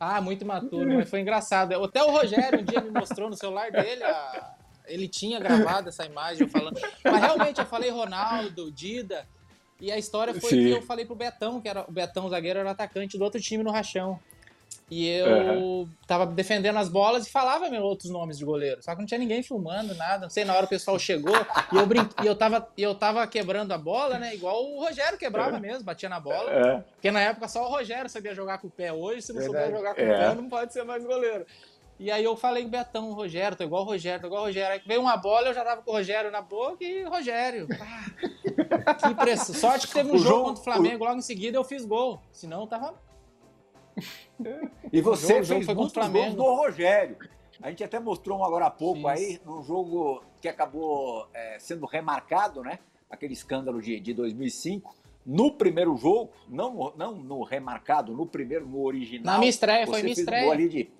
Ah, 0.00 0.20
muito 0.20 0.42
imaturo, 0.42 0.94
mas 0.94 1.08
foi 1.08 1.20
engraçado. 1.20 1.72
Até 1.84 2.02
o 2.02 2.10
Rogério 2.10 2.60
um 2.60 2.64
dia 2.64 2.80
me 2.80 2.90
mostrou 2.90 3.28
no 3.30 3.36
celular 3.36 3.70
dele 3.70 4.02
a- 4.02 4.54
ele 4.86 5.08
tinha 5.08 5.38
gravado 5.40 5.88
essa 5.88 6.04
imagem 6.04 6.48
falando. 6.48 6.80
Mas 7.04 7.20
realmente 7.20 7.60
eu 7.60 7.66
falei 7.66 7.90
Ronaldo, 7.90 8.70
Dida. 8.70 9.26
E 9.80 9.90
a 9.90 9.98
história 9.98 10.32
foi 10.34 10.50
Sim. 10.50 10.56
que 10.64 10.70
eu 10.70 10.82
falei 10.82 11.04
pro 11.04 11.14
Betão, 11.16 11.60
que 11.60 11.68
era 11.68 11.84
o 11.88 11.92
Betão, 11.92 12.26
o 12.26 12.30
zagueiro, 12.30 12.58
era 12.60 12.70
atacante 12.70 13.18
do 13.18 13.24
outro 13.24 13.40
time 13.40 13.62
no 13.64 13.70
Rachão. 13.70 14.18
E 14.90 15.08
eu 15.08 15.26
Uhum. 15.26 15.88
tava 16.06 16.26
defendendo 16.26 16.78
as 16.78 16.88
bolas 16.88 17.26
e 17.26 17.30
falava 17.30 17.68
meu 17.70 17.82
outros 17.82 18.10
nomes 18.10 18.38
de 18.38 18.44
goleiro. 18.44 18.82
Só 18.82 18.92
que 18.94 19.00
não 19.00 19.06
tinha 19.06 19.18
ninguém 19.18 19.42
filmando, 19.42 19.94
nada. 19.94 20.22
Não 20.22 20.30
sei, 20.30 20.44
na 20.44 20.54
hora 20.54 20.66
o 20.66 20.68
pessoal 20.68 20.98
chegou 20.98 21.34
e 21.72 21.76
eu, 21.76 21.86
brin... 21.86 22.06
e 22.22 22.26
eu, 22.26 22.36
tava, 22.36 22.68
e 22.76 22.82
eu 22.82 22.94
tava 22.94 23.26
quebrando 23.26 23.72
a 23.72 23.78
bola, 23.78 24.18
né? 24.18 24.34
Igual 24.34 24.64
o 24.64 24.80
Rogério 24.84 25.18
quebrava 25.18 25.58
mesmo, 25.58 25.84
batia 25.84 26.08
na 26.08 26.20
bola. 26.20 26.50
É. 26.50 26.84
Porque 26.94 27.10
na 27.10 27.20
época 27.20 27.48
só 27.48 27.64
o 27.66 27.70
Rogério 27.70 28.10
sabia 28.10 28.34
jogar 28.34 28.58
com 28.58 28.66
o 28.66 28.70
pé. 28.70 28.92
Hoje, 28.92 29.22
se 29.22 29.32
não 29.32 29.42
souber 29.42 29.62
Verdade. 29.62 29.76
jogar 29.78 29.94
com 29.94 30.00
o 30.02 30.04
É. 30.04 30.28
pé, 30.28 30.34
não 30.34 30.48
pode 30.48 30.72
ser 30.72 30.84
mais 30.84 31.04
goleiro. 31.04 31.46
E 31.98 32.10
aí 32.10 32.24
eu 32.24 32.36
falei 32.36 32.62
com 32.64 32.68
o 32.68 32.72
Betão, 32.72 33.12
Rogério, 33.12 33.56
tô 33.56 33.62
igual 33.64 33.82
o 33.82 33.86
Rogério, 33.86 34.20
tô 34.20 34.26
igual 34.26 34.42
o 34.42 34.46
Rogério. 34.46 34.72
Aí 34.74 34.82
veio 34.84 35.00
uma 35.00 35.16
bola, 35.16 35.48
eu 35.48 35.54
já 35.54 35.64
tava 35.64 35.80
com 35.82 35.90
o 35.90 35.94
Rogério 35.94 36.30
na 36.30 36.42
boca 36.42 36.82
e 36.84 37.04
Rogério. 37.04 37.68
pá. 37.68 38.94
que 39.08 39.14
pressão. 39.14 39.54
Sorte 39.54 39.86
que 39.86 39.94
teve 39.94 40.10
um 40.10 40.14
O 40.14 40.18
jogo, 40.18 40.28
jogo- 40.28 40.44
contra 40.48 40.60
o 40.60 40.64
Flamengo, 40.64 41.04
logo 41.04 41.18
em 41.18 41.22
seguida 41.22 41.56
eu 41.56 41.62
fiz 41.64 41.84
gol. 41.84 42.20
Senão 42.32 42.62
eu 42.62 42.66
tava. 42.66 42.94
E 44.92 45.00
você 45.00 45.40
O 45.40 45.44
jogo 45.44 45.46
fez 45.54 45.66
foi 45.66 45.74
contra 45.74 46.00
o 46.00 46.04
Flamengo. 46.04 46.36
do 46.36 46.42
Rogério. 46.42 47.16
A 47.62 47.70
gente 47.70 47.84
até 47.84 48.00
mostrou 48.00 48.38
um 48.40 48.44
agora 48.44 48.66
há 48.66 48.70
pouco 48.70 49.02
Fiz. 49.02 49.06
aí, 49.10 49.40
num 49.46 49.62
jogo 49.62 50.22
que 50.40 50.48
acabou 50.48 51.28
é, 51.32 51.58
sendo 51.60 51.86
remarcado, 51.86 52.62
né? 52.62 52.80
Aquele 53.08 53.32
escândalo 53.32 53.80
de, 53.80 54.00
de 54.00 54.12
2005. 54.12 54.94
No 55.24 55.52
primeiro 55.52 55.96
jogo, 55.96 56.32
não, 56.48 56.74
no- 56.74 56.92
não 56.96 57.14
no 57.14 57.42
remarcado, 57.44 58.12
no 58.12 58.26
primeiro, 58.26 58.66
no 58.66 58.82
original. 58.82 59.34
Na 59.34 59.38
minha 59.38 59.48
estreia, 59.48 59.86
foi 59.86 60.02
minha 60.02 60.12
estreia. 60.12 60.42
gol 60.42 60.52
ali 60.52 60.68
de, 60.68 60.90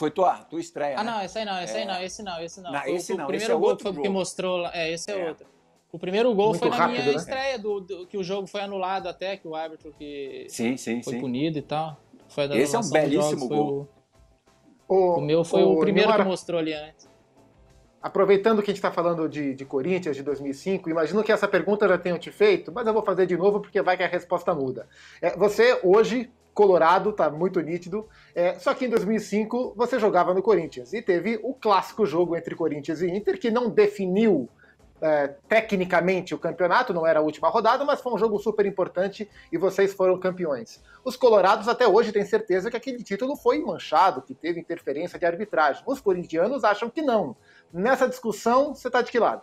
foi 0.00 0.10
tua, 0.10 0.38
tua 0.44 0.58
estreia. 0.58 0.98
Ah, 0.98 1.04
né? 1.04 1.10
não, 1.12 1.22
esse 1.22 1.38
aí 1.38 1.44
não, 1.44 1.62
esse 1.62 1.76
aí 1.76 1.82
É. 1.82 1.86
não, 1.86 2.02
esse 2.02 2.22
não, 2.22 2.40
esse 2.42 2.60
não. 2.62 2.72
Não, 2.72 2.80
o- 2.80 2.88
esse 2.88 3.12
o 3.12 3.16
não, 3.18 3.26
primeiro 3.26 3.44
esse 3.44 3.52
é 3.52 3.54
gol 3.60 3.68
outro 3.68 3.82
foi 3.82 3.92
porque 3.92 4.06
jogo. 4.08 4.18
mostrou 4.18 4.56
lá. 4.56 4.70
É, 4.74 4.90
esse 4.90 5.10
é, 5.12 5.20
É. 5.20 5.28
outro. 5.28 5.46
O 5.92 5.98
primeiro 5.98 6.34
gol 6.34 6.46
Muito 6.48 6.58
foi 6.60 6.70
na 6.70 6.76
rápido, 6.76 7.00
minha 7.02 7.06
né? 7.12 7.12
estreia, 7.18 7.58
do, 7.58 7.80
do- 7.80 8.06
que 8.06 8.16
o 8.16 8.22
jogo 8.24 8.46
foi 8.46 8.62
anulado 8.62 9.08
até, 9.08 9.36
que 9.36 9.46
o 9.46 9.54
árbitro 9.54 9.92
que 9.98 10.46
Sim, 10.48 10.76
sim, 10.78 11.02
foi 11.02 11.14
sim. 11.14 11.20
punido 11.20 11.58
e 11.58 11.62
tal. 11.62 12.00
Foi 12.28 12.48
da 12.48 12.56
Esse 12.56 12.74
é 12.76 12.78
um 12.78 12.88
belíssimo 12.88 13.40
jogos, 13.40 13.48
gol. 13.48 13.88
O, 14.88 15.18
o 15.18 15.20
meu 15.20 15.44
foi 15.44 15.62
o, 15.62 15.78
primeiro 15.80 16.08
Neymar, 16.08 16.24
que 16.24 16.30
mostrou 16.30 16.58
ali 16.60 16.72
antes. 16.72 17.08
Aproveitando 18.02 18.62
que 18.62 18.70
a 18.70 18.72
gente 18.72 18.78
está 18.78 18.90
falando 18.90 19.28
de, 19.28 19.54
de 19.54 19.64
Corinthians 19.66 20.16
de 20.16 20.22
2005, 20.22 20.88
imagino 20.88 21.22
que 21.22 21.30
essa 21.30 21.46
pergunta 21.46 21.86
já 21.86 21.98
tenham 21.98 22.18
te 22.18 22.30
feito, 22.32 22.72
mas 22.72 22.86
eu 22.86 22.94
vou 22.94 23.02
fazer 23.02 23.26
de 23.26 23.36
novo 23.36 23.60
porque 23.60 23.82
vai 23.82 23.96
que 23.96 24.02
a 24.02 24.08
resposta 24.08 24.54
muda. 24.54 24.88
É, 25.20 25.36
você, 25.36 25.78
hoje, 25.84 26.30
colorado, 26.54 27.12
tá 27.12 27.28
muito 27.28 27.60
nítido, 27.60 28.08
é, 28.34 28.58
só 28.58 28.74
que 28.74 28.84
em 28.84 28.88
2005 28.88 29.74
você 29.76 29.98
jogava 29.98 30.32
no 30.34 30.42
Corinthians 30.42 30.92
e 30.92 31.02
teve 31.02 31.38
o 31.42 31.54
clássico 31.54 32.06
jogo 32.06 32.36
entre 32.36 32.54
Corinthians 32.54 33.02
e 33.02 33.10
Inter, 33.10 33.38
que 33.38 33.50
não 33.50 33.70
definiu 33.70 34.48
é, 35.00 35.28
tecnicamente 35.48 36.34
o 36.34 36.38
campeonato, 36.38 36.92
não 36.92 37.06
era 37.06 37.20
a 37.20 37.22
última 37.22 37.48
rodada, 37.48 37.84
mas 37.84 38.00
foi 38.00 38.12
um 38.12 38.18
jogo 38.18 38.38
super 38.38 38.66
importante 38.66 39.28
e 39.50 39.56
vocês 39.56 39.94
foram 39.94 40.18
campeões. 40.18 40.82
Os 41.04 41.16
colorados 41.16 41.68
até 41.68 41.88
hoje 41.88 42.12
têm 42.12 42.24
certeza 42.24 42.70
que 42.70 42.76
aquele 42.76 43.02
título 43.02 43.36
foi 43.36 43.58
manchado, 43.60 44.22
que 44.22 44.34
teve 44.34 44.60
interferência 44.60 45.18
de 45.18 45.24
arbitragem. 45.24 45.82
Os 45.86 46.00
corintianos 46.00 46.64
acham 46.64 46.90
que 46.90 47.00
não. 47.00 47.34
Nessa 47.72 48.08
discussão, 48.08 48.74
você 48.74 48.90
tá 48.90 49.00
de 49.00 49.10
que 49.10 49.18
lado? 49.18 49.42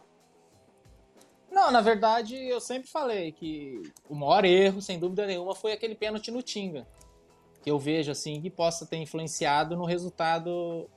Não, 1.52 1.71
na 1.71 1.82
verdade, 1.82 2.36
eu 2.36 2.60
sempre 2.60 2.88
falei 2.88 3.32
que 3.32 3.82
o 4.08 4.13
maior 4.13 4.45
erro, 4.45 4.82
sem 4.82 5.00
dúvida 5.00 5.26
nenhuma, 5.26 5.56
foi 5.56 5.71
aquele 5.71 5.95
pênalti 5.95 6.30
no 6.30 6.43
Tinga. 6.43 6.86
Que 7.61 7.71
eu 7.71 7.79
vejo, 7.79 8.11
assim, 8.11 8.41
que 8.41 8.49
possa 8.49 8.85
ter 8.85 8.97
influenciado 8.97 9.75
no 9.75 9.85
resultado. 9.85 10.89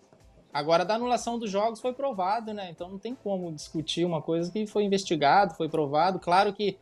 Agora, 0.52 0.84
da 0.84 0.94
anulação 0.94 1.38
dos 1.38 1.50
jogos 1.50 1.80
foi 1.80 1.92
provado, 1.92 2.52
né? 2.52 2.70
Então 2.70 2.88
não 2.88 2.98
tem 2.98 3.14
como 3.14 3.52
discutir 3.52 4.04
uma 4.04 4.20
coisa 4.20 4.50
que 4.50 4.66
foi 4.66 4.84
investigado, 4.84 5.54
foi 5.54 5.68
provado. 5.68 6.18
Claro 6.18 6.52
que 6.52 6.76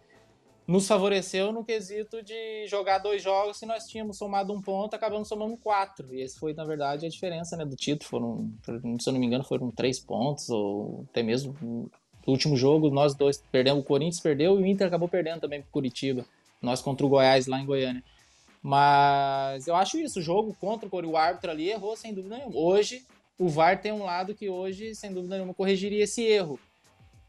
nos 0.68 0.86
favoreceu 0.86 1.50
no 1.50 1.64
quesito 1.64 2.22
de 2.22 2.66
jogar 2.66 2.98
dois 2.98 3.22
jogos, 3.22 3.56
se 3.56 3.64
nós 3.64 3.86
tínhamos 3.86 4.18
somado 4.18 4.52
um 4.52 4.60
ponto, 4.60 4.94
acabamos 4.94 5.26
somando 5.26 5.56
quatro. 5.56 6.14
E 6.14 6.20
esse 6.20 6.38
foi, 6.38 6.52
na 6.52 6.62
verdade, 6.62 7.06
a 7.06 7.08
diferença 7.08 7.56
né, 7.56 7.64
do 7.64 7.74
título. 7.74 8.50
Foram, 8.62 8.98
se 9.00 9.08
eu 9.08 9.12
não 9.14 9.18
me 9.18 9.26
engano, 9.26 9.42
foram 9.42 9.70
três 9.70 9.98
pontos, 9.98 10.50
ou 10.50 11.06
até 11.08 11.22
mesmo 11.22 11.56
no 11.62 11.90
último 12.26 12.54
jogo, 12.54 12.90
nós 12.90 13.14
dois 13.14 13.42
perdemos, 13.50 13.82
o 13.82 13.86
Corinthians 13.86 14.20
perdeu 14.20 14.60
e 14.60 14.62
o 14.62 14.66
Inter 14.66 14.88
acabou 14.88 15.08
perdendo 15.08 15.40
também 15.40 15.62
para 15.62 15.70
Curitiba. 15.70 16.26
Nós 16.60 16.82
contra 16.82 17.06
o 17.06 17.08
Goiás 17.08 17.46
lá 17.46 17.58
em 17.58 17.64
Goiânia. 17.64 18.04
Mas 18.62 19.66
eu 19.66 19.76
acho 19.76 19.98
isso, 19.98 20.18
o 20.18 20.22
jogo 20.22 20.56
contra 20.60 20.86
o 20.86 20.90
Corinthians, 20.90 21.14
o 21.14 21.16
árbitro 21.16 21.50
ali 21.50 21.70
errou 21.70 21.96
sem 21.96 22.12
dúvida 22.12 22.36
nenhuma. 22.36 22.56
Hoje, 22.56 23.04
o 23.38 23.48
VAR 23.48 23.80
tem 23.80 23.92
um 23.92 24.04
lado 24.04 24.34
que 24.34 24.48
hoje, 24.48 24.94
sem 24.94 25.12
dúvida 25.12 25.36
nenhuma, 25.36 25.54
corrigiria 25.54 26.04
esse 26.04 26.22
erro 26.22 26.58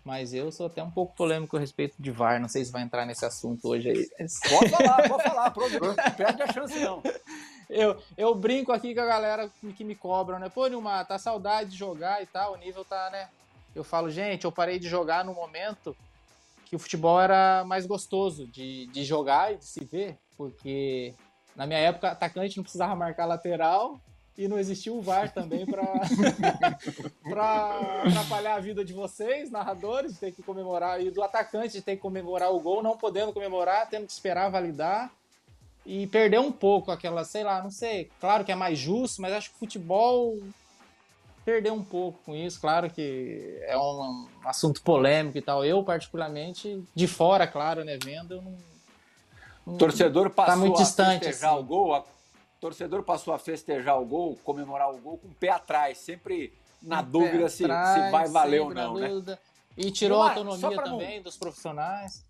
mas 0.10 0.34
eu 0.34 0.52
sou 0.52 0.65
até 0.65 0.82
um 0.82 0.89
pouco 0.89 1.15
polêmico 1.15 1.56
a 1.56 1.60
respeito 1.60 1.96
de 2.00 2.10
VAR. 2.10 2.39
Não 2.39 2.50
sei 2.50 2.65
se 2.65 2.72
vai 2.72 2.82
entrar 2.82 3.06
nesse 3.06 3.26
assunto 3.26 3.68
hoje 3.68 3.89
aí. 3.89 4.10
Pode 4.50 4.70
falar, 4.70 5.08
pode 5.08 5.24
falar, 5.24 5.54
não 5.56 6.12
perde 6.15 6.42
a 6.42 6.52
chance 6.52 6.80
não. 6.80 7.04
Eu, 7.70 8.02
eu 8.18 8.34
brinco 8.34 8.72
aqui 8.72 8.96
com 8.96 9.02
a 9.02 9.06
galera 9.06 9.52
que 9.78 9.84
me 9.84 9.94
cobram, 9.94 10.39
né? 10.39 10.50
Pô, 10.50 10.65
Nilmar, 10.65 11.06
tá 11.06 11.20
saudade 11.20 11.70
de 11.70 11.78
jogar 11.78 12.24
e 12.24 12.26
tal, 12.26 12.54
o 12.54 12.58
nível 12.58 12.84
tá, 12.84 13.10
né? 13.12 13.30
Eu 13.76 13.84
falo, 13.84 14.10
gente, 14.10 14.46
eu 14.46 14.52
parei 14.52 14.80
de 14.80 14.89
jogar 14.89 15.24
no 15.24 15.36
momento 15.36 15.96
que 16.65 16.76
o 16.76 16.80
futebol 16.80 17.22
era 17.22 17.63
mais 17.65 17.86
gostoso 17.86 18.48
de, 18.48 18.88
de 18.88 19.04
jogar 19.04 19.54
e 19.54 19.58
de 19.58 19.65
se 19.65 19.86
ver, 19.86 20.18
porque 20.39 21.13
na 21.54 21.67
minha 21.67 21.80
época, 21.80 22.12
atacante 22.12 22.56
não 22.56 22.63
precisava 22.63 22.95
marcar 22.95 23.25
lateral, 23.25 23.99
e 24.38 24.47
não 24.47 24.58
existiu 24.58 24.97
o 24.97 25.02
VAR 25.02 25.34
também 25.34 25.65
para 25.65 25.84
atrapalhar 28.08 28.56
a 28.56 28.60
vida 28.62 28.86
de 28.86 28.93
vocês, 28.93 29.52
narradores, 29.52 30.13
de 30.13 30.19
ter 30.19 30.32
que 30.32 30.41
comemorar, 30.41 31.04
e 31.04 31.12
do 31.12 31.21
atacante 31.21 31.73
de 31.73 31.82
ter 31.82 31.97
que 31.97 32.02
comemorar 32.02 32.54
o 32.54 32.60
gol, 32.62 32.82
não 32.82 32.95
podendo 32.95 33.34
comemorar, 33.34 33.89
tendo 33.89 34.06
que 34.06 34.13
esperar 34.13 34.49
validar. 34.49 35.12
E 35.86 36.08
perder 36.08 36.39
um 36.39 36.54
pouco 36.54 36.89
aquela, 36.89 37.25
sei 37.25 37.43
lá, 37.43 37.62
não 37.62 37.71
sei, 37.71 38.10
claro 38.21 38.45
que 38.45 38.54
é 38.54 38.56
mais 38.56 38.80
justo, 38.80 39.21
mas 39.21 39.34
acho 39.34 39.49
que 39.49 39.58
o 39.58 39.60
futebol 39.60 40.38
perdeu 41.43 41.73
um 41.73 41.84
pouco 41.84 42.17
com 42.25 42.34
isso. 42.34 42.62
Claro 42.62 42.89
que 42.89 43.60
é 43.63 43.78
um, 43.78 44.25
um 44.43 44.47
assunto 44.47 44.82
polêmico 44.84 45.38
e 45.38 45.41
tal. 45.41 45.65
Eu, 45.65 45.84
particularmente, 45.84 46.82
de 46.95 47.08
fora, 47.08 47.45
claro, 47.45 47.84
né, 47.84 47.99
vendo, 48.02 48.36
eu 48.36 48.41
não. 48.41 48.68
O 49.65 49.78
torcedor 49.78 50.30
passou 50.30 50.54
tá 50.54 50.60
muito 50.60 50.78
distante, 50.78 51.26
a 51.26 51.30
festejar 51.30 51.54
assim. 51.54 51.60
o 51.60 51.63
gol, 51.63 52.06
torcedor 52.60 53.04
passou 53.04 53.34
a 53.34 53.39
festejar 53.39 54.00
o 54.00 54.06
gol, 54.06 54.38
comemorar 54.43 54.93
o 54.93 54.98
gol 54.98 55.17
com 55.17 55.28
o 55.28 55.34
pé 55.34 55.50
atrás, 55.50 55.98
sempre 55.98 56.54
na 56.82 57.02
um 57.02 57.06
dúvida 57.06 57.50
se, 57.50 57.63
atrás, 57.63 58.06
se 58.06 58.12
vai 58.12 58.28
valer 58.28 58.62
ou 58.62 58.74
não, 58.74 58.95
né? 58.95 59.38
E 59.78 59.91
tirou 59.91 60.22
a 60.22 60.30
autonomia 60.30 60.84
também 60.84 61.17
não... 61.17 61.24
dos 61.24 61.38
profissionais. 61.38 62.26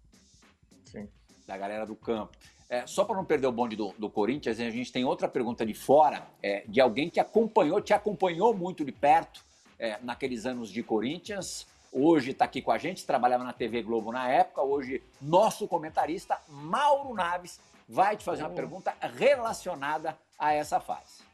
Sim. 0.85 1.07
Da 1.47 1.57
galera 1.57 1.85
do 1.85 1.95
campo. 1.95 2.37
É, 2.69 2.85
só 2.85 3.03
para 3.03 3.15
não 3.15 3.25
perder 3.25 3.47
o 3.47 3.51
bonde 3.51 3.75
do, 3.75 3.91
do, 3.97 4.09
Corinthians, 4.09 4.59
a 4.59 4.69
gente 4.69 4.91
tem 4.91 5.03
outra 5.03 5.27
pergunta 5.27 5.65
de 5.65 5.73
fora, 5.73 6.27
é, 6.43 6.63
de 6.67 6.79
alguém 6.79 7.09
que 7.09 7.19
acompanhou, 7.19 7.81
te 7.81 7.93
acompanhou 7.93 8.53
muito 8.53 8.85
de 8.85 8.91
perto 8.91 9.43
é, 9.79 9.97
naqueles 10.03 10.45
anos 10.45 10.69
de 10.69 10.83
Corinthians. 10.83 11.65
Hoje 11.91 12.31
está 12.31 12.45
aqui 12.45 12.61
com 12.61 12.71
a 12.71 12.77
gente, 12.77 13.05
trabalhava 13.05 13.43
na 13.43 13.51
TV 13.51 13.81
Globo 13.81 14.11
na 14.11 14.29
época. 14.29 14.61
Hoje, 14.61 15.01
nosso 15.19 15.67
comentarista, 15.67 16.37
Mauro 16.47 17.15
Naves, 17.15 17.59
vai 17.87 18.15
te 18.15 18.23
fazer 18.23 18.43
uma 18.43 18.51
pergunta 18.51 18.93
relacionada 19.17 20.15
a 20.37 20.53
essa 20.53 20.79
fase. 20.79 21.27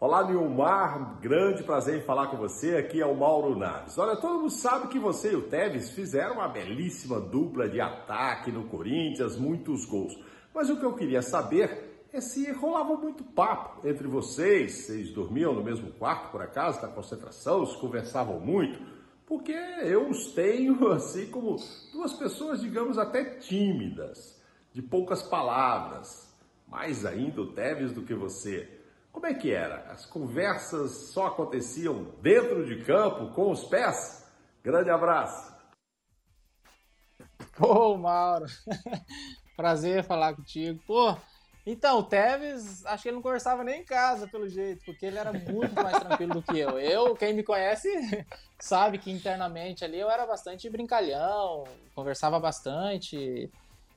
Olá, 0.00 0.24
Nilmar, 0.24 1.18
grande 1.20 1.62
prazer 1.62 1.98
em 1.98 2.04
falar 2.04 2.28
com 2.28 2.38
você. 2.38 2.76
Aqui 2.76 3.02
é 3.02 3.06
o 3.06 3.14
Mauro 3.14 3.54
Naves. 3.54 3.98
Olha, 3.98 4.16
todo 4.16 4.38
mundo 4.38 4.50
sabe 4.50 4.88
que 4.88 4.98
você 4.98 5.32
e 5.32 5.36
o 5.36 5.48
Tevez 5.48 5.90
fizeram 5.90 6.36
uma 6.36 6.48
belíssima 6.48 7.20
dupla 7.20 7.68
de 7.68 7.80
ataque 7.80 8.50
no 8.50 8.64
Corinthians, 8.68 9.36
muitos 9.36 9.84
gols. 9.84 10.18
Mas 10.54 10.70
o 10.70 10.78
que 10.78 10.84
eu 10.84 10.94
queria 10.94 11.20
saber 11.20 11.93
é 12.14 12.20
se 12.20 12.48
rolava 12.52 12.96
muito 12.96 13.24
papo 13.24 13.86
entre 13.86 14.06
vocês. 14.06 14.72
Vocês 14.72 15.10
dormiam 15.10 15.52
no 15.52 15.64
mesmo 15.64 15.90
quarto, 15.92 16.30
por 16.30 16.40
acaso, 16.40 16.80
da 16.80 16.86
concentração, 16.86 17.66
se 17.66 17.76
conversavam 17.78 18.38
muito? 18.38 18.80
Porque 19.26 19.52
eu 19.52 20.08
os 20.08 20.28
tenho 20.28 20.90
assim 20.92 21.26
como 21.26 21.56
duas 21.92 22.12
pessoas, 22.12 22.60
digamos, 22.60 22.98
até 22.98 23.24
tímidas 23.24 24.40
de 24.72 24.80
poucas 24.80 25.22
palavras, 25.22 26.32
mais 26.68 27.04
ainda 27.04 27.40
o 27.40 27.52
Tevez 27.52 27.92
do 27.92 28.02
que 28.02 28.14
você. 28.14 28.80
Como 29.10 29.26
é 29.26 29.34
que 29.34 29.52
era? 29.52 29.90
As 29.90 30.06
conversas 30.06 31.10
só 31.12 31.26
aconteciam 31.26 32.14
dentro 32.20 32.64
de 32.64 32.84
campo, 32.84 33.32
com 33.32 33.50
os 33.50 33.64
pés? 33.64 34.24
Grande 34.62 34.90
abraço. 34.90 35.52
Pô, 37.56 37.96
Mauro, 37.96 38.46
prazer 39.56 40.04
falar 40.04 40.34
contigo. 40.34 40.80
Pô, 40.86 41.16
então, 41.66 41.98
o 41.98 42.02
Tevez, 42.02 42.84
acho 42.84 43.02
que 43.02 43.08
ele 43.08 43.16
não 43.16 43.22
conversava 43.22 43.64
nem 43.64 43.80
em 43.80 43.84
casa, 43.84 44.28
pelo 44.28 44.48
jeito, 44.48 44.84
porque 44.84 45.06
ele 45.06 45.18
era 45.18 45.32
muito 45.32 45.74
mais 45.74 45.98
tranquilo 45.98 46.34
do 46.34 46.42
que 46.42 46.58
eu. 46.58 46.78
Eu, 46.78 47.16
quem 47.16 47.32
me 47.32 47.42
conhece, 47.42 47.88
sabe 48.60 48.98
que 48.98 49.10
internamente 49.10 49.84
ali 49.84 49.98
eu 49.98 50.10
era 50.10 50.26
bastante 50.26 50.68
brincalhão, 50.68 51.64
conversava 51.94 52.38
bastante. 52.38 53.50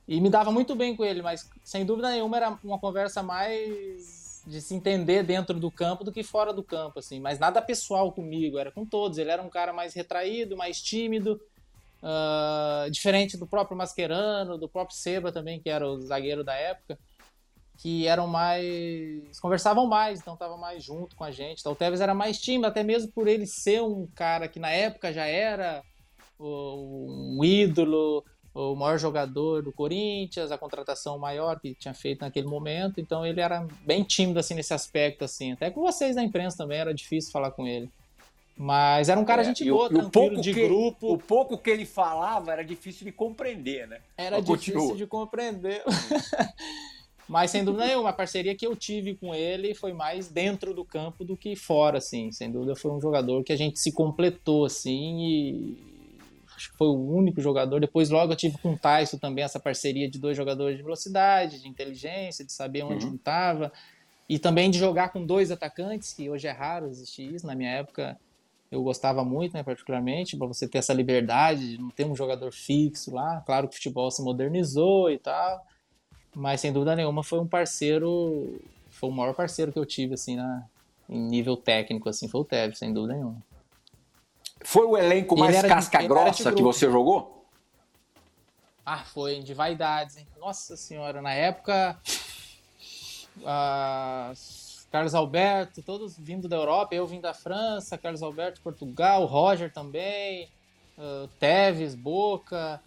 E 0.06 0.20
me 0.20 0.30
dava 0.30 0.50
muito 0.50 0.74
bem 0.74 0.96
com 0.96 1.04
ele, 1.04 1.20
mas 1.20 1.48
sem 1.62 1.84
dúvida 1.84 2.10
nenhuma 2.10 2.38
era 2.38 2.58
uma 2.64 2.78
conversa 2.78 3.22
mais 3.22 4.42
de 4.46 4.62
se 4.62 4.74
entender 4.74 5.22
dentro 5.22 5.60
do 5.60 5.70
campo 5.70 6.02
do 6.02 6.10
que 6.10 6.22
fora 6.22 6.54
do 6.54 6.62
campo, 6.62 6.98
assim. 6.98 7.20
Mas 7.20 7.38
nada 7.38 7.60
pessoal 7.60 8.10
comigo, 8.10 8.58
era 8.58 8.72
com 8.72 8.86
todos. 8.86 9.18
Ele 9.18 9.30
era 9.30 9.42
um 9.42 9.50
cara 9.50 9.74
mais 9.74 9.92
retraído, 9.92 10.56
mais 10.56 10.80
tímido, 10.80 11.38
uh, 12.02 12.90
diferente 12.90 13.36
do 13.36 13.46
próprio 13.46 13.76
Mascherano, 13.76 14.56
do 14.56 14.68
próprio 14.68 14.96
Seba 14.96 15.30
também, 15.30 15.60
que 15.60 15.68
era 15.68 15.86
o 15.86 16.00
zagueiro 16.00 16.42
da 16.42 16.54
época, 16.54 16.98
que 17.78 18.08
eram 18.08 18.26
mais. 18.26 19.38
conversavam 19.40 19.86
mais, 19.86 20.20
então 20.20 20.34
estava 20.34 20.56
mais 20.56 20.82
junto 20.82 21.14
com 21.16 21.24
a 21.24 21.30
gente. 21.30 21.60
Então, 21.60 21.72
o 21.72 21.76
Tevez 21.76 22.00
era 22.00 22.12
mais 22.12 22.40
tímido, 22.40 22.66
até 22.66 22.82
mesmo 22.82 23.10
por 23.12 23.28
ele 23.28 23.46
ser 23.46 23.80
um 23.80 24.06
cara 24.14 24.48
que 24.48 24.58
na 24.58 24.70
época 24.70 25.12
já 25.12 25.24
era 25.24 25.82
um 26.40 27.40
ídolo, 27.42 28.24
o 28.52 28.74
maior 28.74 28.98
jogador 28.98 29.62
do 29.62 29.72
Corinthians, 29.72 30.50
a 30.50 30.58
contratação 30.58 31.18
maior 31.18 31.58
que 31.60 31.74
tinha 31.74 31.94
feito 31.94 32.20
naquele 32.20 32.46
momento, 32.46 33.00
então 33.00 33.24
ele 33.24 33.40
era 33.40 33.66
bem 33.86 34.02
tímido 34.02 34.40
assim 34.40 34.54
nesse 34.54 34.74
aspecto 34.74 35.24
assim. 35.24 35.52
Até 35.52 35.70
com 35.70 35.80
vocês 35.80 36.16
da 36.16 36.22
imprensa 36.22 36.58
também 36.58 36.78
era 36.78 36.92
difícil 36.92 37.30
falar 37.30 37.52
com 37.52 37.66
ele. 37.66 37.88
Mas 38.56 39.08
era 39.08 39.20
um 39.20 39.24
cara 39.24 39.42
é, 39.42 39.44
gente 39.44 39.64
boa, 39.70 39.86
o, 39.86 39.88
tranquilo, 39.88 40.40
de 40.40 40.52
que, 40.52 40.66
grupo. 40.66 41.12
O 41.14 41.16
pouco 41.18 41.56
que 41.56 41.70
ele 41.70 41.86
falava 41.86 42.52
era 42.52 42.64
difícil 42.64 43.04
de 43.04 43.12
compreender, 43.12 43.86
né? 43.86 44.00
Era 44.16 44.40
difícil 44.40 44.96
de 44.96 45.06
compreender. 45.06 45.80
Mas 47.28 47.50
sem 47.50 47.62
dúvida 47.62 47.86
nenhuma, 47.86 48.08
a 48.08 48.12
parceria 48.12 48.54
que 48.54 48.66
eu 48.66 48.74
tive 48.74 49.14
com 49.14 49.34
ele 49.34 49.74
foi 49.74 49.92
mais 49.92 50.28
dentro 50.28 50.72
do 50.72 50.84
campo 50.84 51.24
do 51.24 51.36
que 51.36 51.54
fora, 51.54 51.98
assim. 51.98 52.32
Sem 52.32 52.50
dúvida 52.50 52.74
foi 52.74 52.90
um 52.90 53.00
jogador 53.00 53.44
que 53.44 53.52
a 53.52 53.56
gente 53.56 53.78
se 53.78 53.92
completou, 53.92 54.64
assim, 54.64 55.20
e 55.20 55.76
acho 56.56 56.72
que 56.72 56.78
foi 56.78 56.88
o 56.88 56.98
único 56.98 57.40
jogador. 57.40 57.80
Depois, 57.80 58.08
logo, 58.08 58.32
eu 58.32 58.36
tive 58.36 58.56
com 58.58 58.72
o 58.72 58.78
Tyson 58.78 59.18
também 59.18 59.44
essa 59.44 59.60
parceria 59.60 60.10
de 60.10 60.18
dois 60.18 60.36
jogadores 60.36 60.78
de 60.78 60.82
velocidade, 60.82 61.60
de 61.60 61.68
inteligência, 61.68 62.44
de 62.44 62.52
saber 62.52 62.82
onde 62.82 63.06
uhum. 63.06 63.14
estava. 63.14 63.70
E 64.26 64.38
também 64.38 64.70
de 64.70 64.78
jogar 64.78 65.10
com 65.10 65.24
dois 65.24 65.50
atacantes, 65.50 66.14
que 66.14 66.30
hoje 66.30 66.46
é 66.46 66.50
raro 66.50 66.88
existir 66.88 67.34
isso. 67.34 67.46
Na 67.46 67.54
minha 67.54 67.70
época, 67.70 68.18
eu 68.70 68.82
gostava 68.82 69.24
muito, 69.24 69.54
né, 69.54 69.62
particularmente, 69.62 70.36
para 70.36 70.46
você 70.46 70.66
ter 70.66 70.78
essa 70.78 70.92
liberdade 70.92 71.76
de 71.76 71.78
não 71.78 71.90
ter 71.90 72.04
um 72.04 72.14
jogador 72.14 72.52
fixo 72.52 73.14
lá. 73.14 73.42
Claro 73.46 73.68
que 73.68 73.74
o 73.74 73.76
futebol 73.76 74.10
se 74.10 74.22
modernizou 74.22 75.10
e 75.10 75.18
tal, 75.18 75.64
mas 76.38 76.60
sem 76.60 76.72
dúvida 76.72 76.94
nenhuma 76.94 77.24
foi 77.24 77.40
um 77.40 77.46
parceiro, 77.48 78.60
foi 78.90 79.10
o 79.10 79.12
maior 79.12 79.34
parceiro 79.34 79.72
que 79.72 79.78
eu 79.78 79.84
tive, 79.84 80.14
assim, 80.14 80.36
na, 80.36 80.64
em 81.08 81.18
nível 81.18 81.56
técnico, 81.56 82.08
assim, 82.08 82.28
foi 82.28 82.40
o 82.40 82.44
Tevez, 82.44 82.78
sem 82.78 82.92
dúvida 82.92 83.14
nenhuma. 83.14 83.42
Foi 84.62 84.86
o 84.86 84.96
elenco 84.96 85.36
mais 85.36 85.60
casca-grossa 85.62 86.52
que 86.52 86.62
você 86.62 86.88
jogou? 86.88 87.44
Ah, 88.86 89.04
foi, 89.04 89.40
de 89.40 89.52
vaidades, 89.52 90.16
hein? 90.16 90.28
Nossa 90.38 90.76
senhora, 90.76 91.20
na 91.20 91.32
época. 91.32 91.98
Carlos 94.92 95.16
Alberto, 95.16 95.82
todos 95.82 96.16
vindo 96.16 96.48
da 96.48 96.54
Europa, 96.54 96.94
eu 96.94 97.06
vim 97.06 97.20
da 97.20 97.34
França, 97.34 97.98
Carlos 97.98 98.22
Alberto, 98.22 98.60
Portugal, 98.60 99.24
Roger 99.26 99.72
também, 99.72 100.48
uh, 100.96 101.26
Teves, 101.40 101.96
Boca, 101.96 102.80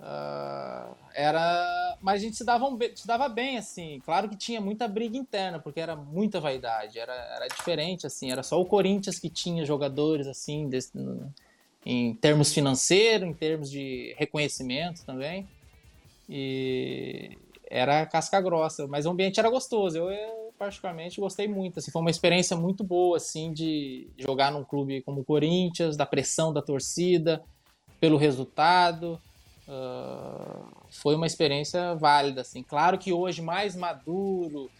Uh, 0.00 0.96
era, 1.14 1.98
mas 2.00 2.22
a 2.22 2.24
gente 2.24 2.36
se 2.36 2.44
dava, 2.44 2.66
um, 2.66 2.78
se 2.94 3.06
dava 3.06 3.28
bem, 3.28 3.58
assim. 3.58 4.00
Claro 4.02 4.30
que 4.30 4.36
tinha 4.36 4.60
muita 4.60 4.88
briga 4.88 5.16
interna, 5.16 5.58
porque 5.58 5.78
era 5.78 5.94
muita 5.94 6.40
vaidade, 6.40 6.98
era, 6.98 7.12
era 7.12 7.46
diferente, 7.48 8.06
assim. 8.06 8.32
Era 8.32 8.42
só 8.42 8.58
o 8.58 8.64
Corinthians 8.64 9.18
que 9.18 9.28
tinha 9.28 9.64
jogadores, 9.64 10.26
assim, 10.26 10.68
desse, 10.70 10.92
em 11.84 12.14
termos 12.14 12.52
financeiros, 12.52 13.28
em 13.28 13.34
termos 13.34 13.70
de 13.70 14.14
reconhecimento 14.16 15.04
também. 15.04 15.46
E 16.26 17.36
era 17.68 18.06
casca 18.06 18.40
grossa, 18.40 18.86
mas 18.86 19.04
o 19.04 19.10
ambiente 19.10 19.38
era 19.38 19.50
gostoso. 19.50 19.98
Eu, 19.98 20.10
eu 20.10 20.54
particularmente 20.58 21.20
gostei 21.20 21.46
muito, 21.46 21.78
assim, 21.78 21.90
foi 21.90 22.00
uma 22.00 22.10
experiência 22.10 22.56
muito 22.56 22.82
boa, 22.82 23.18
assim, 23.18 23.52
de 23.52 24.08
jogar 24.16 24.50
num 24.50 24.64
clube 24.64 25.02
como 25.02 25.20
o 25.20 25.24
Corinthians, 25.24 25.94
da 25.96 26.06
pressão 26.06 26.54
da 26.54 26.62
torcida, 26.62 27.42
pelo 27.98 28.16
resultado 28.16 29.20
uh, 29.70 30.66
foi 30.90 31.14
uma 31.14 31.26
experiência 31.26 31.94
válida, 31.94 32.40
assim. 32.40 32.62
Claro 32.62 32.98
que 32.98 33.12
hoje, 33.12 33.40
mais 33.40 33.76
maduro, 33.76 34.70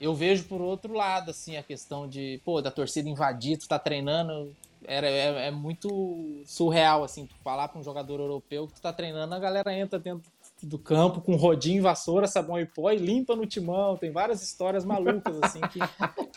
eu 0.00 0.14
vejo 0.14 0.44
por 0.44 0.60
outro 0.60 0.92
lado, 0.92 1.30
assim, 1.30 1.56
a 1.56 1.62
questão 1.62 2.08
de, 2.08 2.40
pô, 2.44 2.60
da 2.60 2.70
torcida 2.70 3.08
invadir, 3.08 3.56
tu 3.56 3.68
tá 3.68 3.78
treinando, 3.78 4.54
era, 4.84 5.08
é, 5.08 5.46
é 5.46 5.50
muito 5.50 6.42
surreal, 6.44 7.04
assim, 7.04 7.26
tu 7.26 7.34
falar 7.44 7.68
pra 7.68 7.78
um 7.78 7.84
jogador 7.84 8.20
europeu 8.20 8.66
que 8.66 8.74
tu 8.74 8.82
tá 8.82 8.92
treinando, 8.92 9.34
a 9.34 9.38
galera 9.38 9.72
entra 9.72 9.98
dentro 9.98 10.30
do 10.62 10.78
campo 10.78 11.20
com 11.20 11.36
rodinho, 11.36 11.82
vassoura, 11.82 12.26
sabão 12.26 12.58
e 12.58 12.66
pó 12.66 12.90
e 12.90 12.96
limpa 12.96 13.34
no 13.34 13.46
timão. 13.46 13.96
Tem 13.96 14.12
várias 14.12 14.42
histórias 14.42 14.84
malucas, 14.84 15.36
assim, 15.42 15.60
que, 15.60 15.80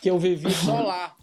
que 0.00 0.10
eu 0.10 0.18
vivi 0.18 0.50
só 0.52 0.80
lá. 0.80 1.14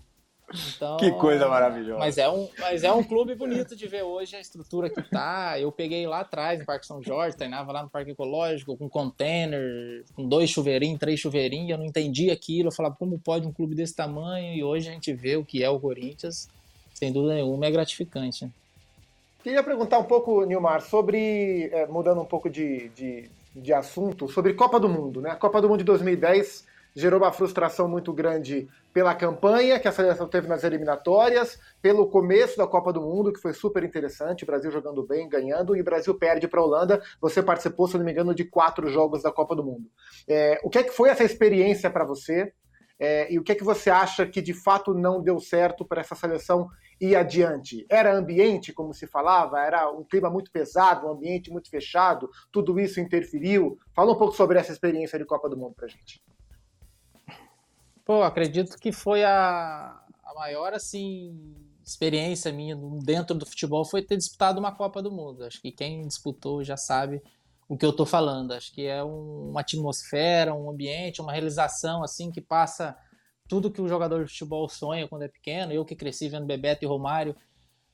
Então, 0.76 0.98
que 0.98 1.12
coisa 1.12 1.48
maravilhosa. 1.48 2.00
Mas 2.00 2.18
é, 2.18 2.30
um, 2.30 2.48
mas 2.60 2.84
é 2.84 2.92
um 2.92 3.04
clube 3.04 3.34
bonito 3.36 3.76
de 3.76 3.88
ver 3.88 4.04
hoje 4.04 4.36
a 4.36 4.40
estrutura 4.40 4.90
que 4.90 5.02
tá. 5.02 5.60
Eu 5.60 5.72
peguei 5.72 6.06
lá 6.06 6.20
atrás, 6.20 6.60
no 6.60 6.66
Parque 6.66 6.86
São 6.86 7.02
Jorge, 7.02 7.36
treinava 7.36 7.72
lá 7.72 7.84
no 7.84 7.90
Parque 7.90 8.12
Ecológico, 8.12 8.78
com 8.78 8.88
container, 8.88 10.04
com 10.16 10.28
dois 10.28 10.50
chuveirinhos, 10.50 11.00
três 11.00 11.20
chuveirinhos. 11.20 11.72
Eu 11.72 11.78
não 11.78 11.86
entendi 11.86 12.30
aquilo. 12.30 12.68
Eu 12.68 12.72
falava, 12.72 12.96
como 12.96 13.18
pode 13.18 13.48
um 13.48 13.52
clube 13.52 13.76
desse 13.76 13.96
tamanho? 13.96 14.54
E 14.54 14.64
hoje 14.64 14.90
a 14.90 14.92
gente 14.92 15.12
vê 15.14 15.36
o 15.36 15.46
que 15.46 15.64
é 15.64 15.70
o 15.70 15.80
Corinthians. 15.80 16.48
Sem 16.94 17.12
dúvida 17.12 17.36
nenhuma, 17.36 17.66
é 17.66 17.72
gratificante. 17.72 18.50
Queria 19.44 19.64
perguntar 19.64 20.00
um 20.00 20.06
pouco, 20.06 20.46
Nilmar, 20.46 20.82
sobre, 20.82 21.70
é, 21.74 21.86
mudando 21.88 22.22
um 22.22 22.26
pouco 22.26 22.50
de, 22.50 22.90
de, 22.90 23.30
de 23.54 23.74
assunto, 23.74 24.30
sobre 24.30 24.54
Copa 24.54 24.80
do 24.80 24.88
Mundo. 24.88 25.20
Né? 25.20 25.32
A 25.32 25.36
Copa 25.36 25.62
do 25.62 25.68
Mundo 25.68 25.80
de 25.80 25.86
2010 25.86 26.72
gerou 26.96 27.20
uma 27.20 27.32
frustração 27.32 27.88
muito 27.88 28.14
grande 28.14 28.68
pela 28.94 29.16
campanha 29.16 29.80
que 29.80 29.88
a 29.88 29.92
seleção 29.92 30.28
teve 30.28 30.48
nas 30.48 30.64
eliminatórias, 30.64 31.60
pelo 31.82 32.08
começo 32.08 32.58
da 32.58 32.68
Copa 32.68 32.94
do 32.94 33.02
Mundo, 33.02 33.34
que 33.34 33.42
foi 33.42 33.54
super 33.54 33.84
interessante, 33.84 34.44
o 34.44 34.48
Brasil 34.48 34.70
jogando 34.72 35.06
bem, 35.06 35.28
ganhando, 35.28 35.76
e 35.76 35.82
o 35.82 35.84
Brasil 35.84 36.14
perde 36.16 36.48
para 36.48 36.60
a 36.60 36.64
Holanda. 36.64 37.02
Você 37.20 37.42
participou, 37.42 37.88
se 37.88 37.98
não 37.98 38.06
me 38.06 38.12
engano, 38.12 38.36
de 38.36 38.46
quatro 38.46 38.88
jogos 38.88 39.24
da 39.24 39.32
Copa 39.32 39.56
do 39.56 39.64
Mundo. 39.64 39.90
É, 40.28 40.60
o 40.64 40.70
que 40.70 40.78
é 40.78 40.84
que 40.84 40.92
foi 40.92 41.10
essa 41.10 41.24
experiência 41.24 41.90
para 41.90 42.06
você? 42.06 42.54
É, 43.00 43.34
e 43.34 43.40
o 43.40 43.44
que 43.44 43.52
é 43.52 43.56
que 43.56 43.64
você 43.64 43.90
acha 43.90 44.26
que 44.26 44.42
de 44.42 44.54
fato 44.54 44.94
não 44.94 45.22
deu 45.22 45.40
certo 45.40 45.84
para 45.84 46.02
essa 46.02 46.16
seleção 46.16 46.70
ir 47.02 47.16
adiante? 47.16 47.86
Era 47.90 48.16
ambiente, 48.16 48.72
como 48.72 48.94
se 48.94 49.08
falava? 49.08 49.60
Era 49.60 49.92
um 49.92 50.04
clima 50.04 50.30
muito 50.30 50.52
pesado, 50.52 51.08
um 51.08 51.12
ambiente 51.12 51.52
muito 51.52 51.70
fechado? 51.70 52.30
Tudo 52.52 52.80
isso 52.80 53.00
interferiu? 53.00 53.78
Fala 53.96 54.14
um 54.14 54.18
pouco 54.18 54.36
sobre 54.36 54.60
essa 54.60 54.72
experiência 54.72 55.18
de 55.18 55.26
Copa 55.26 55.50
do 55.50 55.58
Mundo 55.58 55.74
para 55.76 55.88
gente. 55.88 56.22
Pô, 58.06 58.22
acredito 58.22 58.78
que 58.78 58.92
foi 58.92 59.24
a, 59.24 60.04
a 60.24 60.34
maior, 60.36 60.74
assim, 60.74 61.56
experiência 61.86 62.52
minha 62.52 62.76
dentro 63.04 63.36
do 63.36 63.46
futebol 63.46 63.86
foi 63.86 64.02
ter 64.02 64.18
disputado 64.18 64.60
uma 64.60 64.76
Copa 64.76 65.02
do 65.02 65.12
Mundo. 65.12 65.44
Acho 65.44 65.62
que 65.62 65.72
quem 65.72 66.08
disputou 66.08 66.64
já 66.64 66.76
sabe 66.78 67.22
o 67.68 67.78
que 67.78 67.86
eu 67.86 67.94
tô 67.94 68.06
falando. 68.06 68.54
Acho 68.54 68.74
que 68.74 68.86
é 68.86 69.04
um, 69.04 69.50
uma 69.52 69.62
atmosfera, 69.62 70.54
um 70.54 70.70
ambiente, 70.70 71.22
uma 71.22 71.32
realização, 71.32 72.04
assim, 72.04 72.32
que 72.32 72.42
passa 72.42 72.98
tudo 73.48 73.72
que 73.72 73.82
o 73.82 73.88
jogador 73.88 74.24
de 74.24 74.32
futebol 74.32 74.68
sonha 74.68 75.08
quando 75.08 75.24
é 75.24 75.28
pequeno. 75.28 75.72
Eu 75.72 75.86
que 75.86 75.96
cresci 75.96 76.30
vendo 76.30 76.46
Bebeto 76.46 76.84
e 76.84 76.88
Romário 76.88 77.36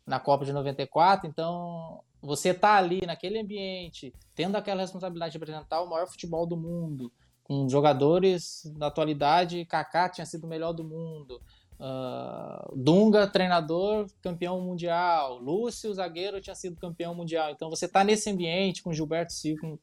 na 0.06 0.20
Copa 0.20 0.44
de 0.44 0.52
94, 0.52 1.30
então 1.30 2.04
você 2.20 2.52
tá 2.52 2.76
ali 2.76 3.06
naquele 3.06 3.40
ambiente, 3.40 4.12
tendo 4.34 4.56
aquela 4.56 4.82
responsabilidade 4.82 5.34
de 5.34 5.38
apresentar 5.38 5.82
o 5.82 5.90
maior 5.90 6.08
futebol 6.08 6.48
do 6.48 6.58
mundo, 6.58 7.12
com 7.50 7.68
jogadores 7.68 8.62
da 8.78 8.86
atualidade, 8.86 9.66
Kaká 9.66 10.08
tinha 10.08 10.24
sido 10.24 10.44
o 10.44 10.48
melhor 10.48 10.72
do 10.72 10.84
mundo, 10.84 11.42
uh, 11.80 12.76
Dunga, 12.76 13.26
treinador, 13.26 14.06
campeão 14.22 14.62
mundial, 14.62 15.40
Lúcio, 15.40 15.92
zagueiro, 15.92 16.40
tinha 16.40 16.54
sido 16.54 16.80
campeão 16.80 17.16
mundial. 17.16 17.50
Então 17.50 17.68
você 17.68 17.88
tá 17.88 18.04
nesse 18.04 18.30
ambiente 18.30 18.84
com 18.84 18.94
Gilberto 18.94 19.34
Silva, 19.34 19.62
com, 19.62 19.80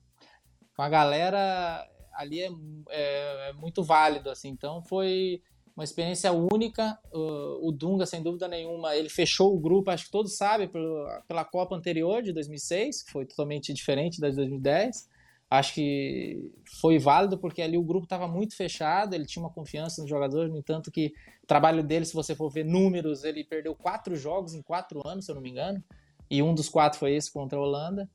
com 0.76 0.82
a 0.82 0.88
galera 0.88 1.84
ali 2.14 2.40
é, 2.40 2.50
é, 2.90 3.48
é, 3.48 3.52
muito 3.54 3.82
válido, 3.82 4.30
assim. 4.30 4.50
Então 4.50 4.80
foi 4.80 5.42
uma 5.74 5.82
experiência 5.82 6.32
única. 6.32 6.96
Uh, 7.12 7.66
o 7.66 7.72
Dunga, 7.72 8.06
sem 8.06 8.22
dúvida 8.22 8.46
nenhuma, 8.46 8.94
ele 8.94 9.08
fechou 9.08 9.52
o 9.52 9.58
grupo, 9.58 9.90
acho 9.90 10.04
que 10.04 10.12
todos 10.12 10.36
sabem, 10.36 10.68
pela, 10.68 11.20
pela 11.26 11.44
Copa 11.44 11.74
anterior 11.74 12.22
de 12.22 12.32
2006, 12.32 13.02
que 13.02 13.10
foi 13.10 13.26
totalmente 13.26 13.74
diferente 13.74 14.20
da 14.20 14.30
de 14.30 14.36
2010 14.36 15.15
acho 15.48 15.74
que 15.74 16.50
foi 16.80 16.98
válido 16.98 17.38
porque 17.38 17.62
ali 17.62 17.78
o 17.78 17.82
grupo 17.82 18.04
estava 18.04 18.26
muito 18.26 18.56
fechado, 18.56 19.14
ele 19.14 19.26
tinha 19.26 19.42
uma 19.42 19.52
confiança 19.52 20.00
nos 20.00 20.10
jogadores, 20.10 20.50
no 20.50 20.58
entanto 20.58 20.90
que 20.90 21.12
o 21.42 21.46
trabalho 21.46 21.82
dele, 21.82 22.04
se 22.04 22.14
você 22.14 22.34
for 22.34 22.50
ver 22.50 22.64
números, 22.64 23.24
ele 23.24 23.44
perdeu 23.44 23.74
quatro 23.74 24.16
jogos 24.16 24.54
em 24.54 24.62
quatro 24.62 25.06
anos, 25.06 25.24
se 25.24 25.30
eu 25.30 25.34
não 25.34 25.42
me 25.42 25.50
engano, 25.50 25.82
e 26.28 26.42
um 26.42 26.54
dos 26.54 26.68
quatro 26.68 26.98
foi 26.98 27.14
esse 27.14 27.32
contra 27.32 27.58
a 27.58 27.62
Holanda. 27.62 28.08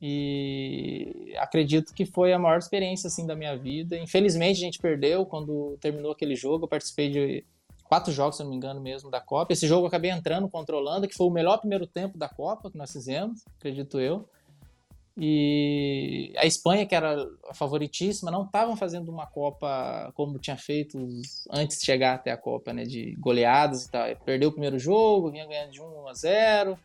E 0.00 1.34
acredito 1.38 1.94
que 1.94 2.04
foi 2.04 2.32
a 2.32 2.38
maior 2.38 2.58
experiência 2.58 3.08
assim 3.08 3.26
da 3.26 3.34
minha 3.34 3.56
vida. 3.56 3.96
Infelizmente 3.96 4.58
a 4.58 4.60
gente 4.60 4.78
perdeu 4.78 5.24
quando 5.24 5.76
terminou 5.80 6.12
aquele 6.12 6.36
jogo. 6.36 6.64
Eu 6.64 6.68
participei 6.68 7.10
de 7.10 7.44
quatro 7.84 8.12
jogos, 8.12 8.36
se 8.36 8.42
não 8.42 8.50
me 8.50 8.56
engano 8.56 8.80
mesmo, 8.80 9.10
da 9.10 9.20
Copa. 9.20 9.52
Esse 9.52 9.66
jogo 9.66 9.84
eu 9.84 9.88
acabei 9.88 10.10
entrando 10.10 10.48
contra 10.48 10.76
a 10.76 10.78
Holanda, 10.78 11.08
que 11.08 11.14
foi 11.14 11.26
o 11.26 11.30
melhor 11.30 11.58
primeiro 11.58 11.86
tempo 11.86 12.18
da 12.18 12.28
Copa 12.28 12.70
que 12.70 12.76
nós 12.76 12.92
fizemos, 12.92 13.42
acredito 13.58 13.98
eu. 13.98 14.28
E 15.18 16.34
a 16.36 16.44
Espanha, 16.44 16.84
que 16.84 16.94
era 16.94 17.26
a 17.48 17.54
favoritíssima, 17.54 18.30
não 18.30 18.44
estavam 18.44 18.76
fazendo 18.76 19.08
uma 19.10 19.26
Copa 19.26 20.12
como 20.14 20.38
tinha 20.38 20.58
feito 20.58 20.98
antes 21.50 21.78
de 21.78 21.86
chegar 21.86 22.16
até 22.16 22.30
a 22.30 22.36
Copa, 22.36 22.72
né? 22.74 22.84
De 22.84 23.16
goleadas 23.18 23.86
e 23.86 23.90
tal. 23.90 24.04
Perdeu 24.24 24.50
o 24.50 24.52
primeiro 24.52 24.78
jogo, 24.78 25.30
vinha 25.30 25.46
ganhando 25.46 25.72
de 25.72 25.80
1 25.80 26.08
a 26.08 26.12
0. 26.12 26.78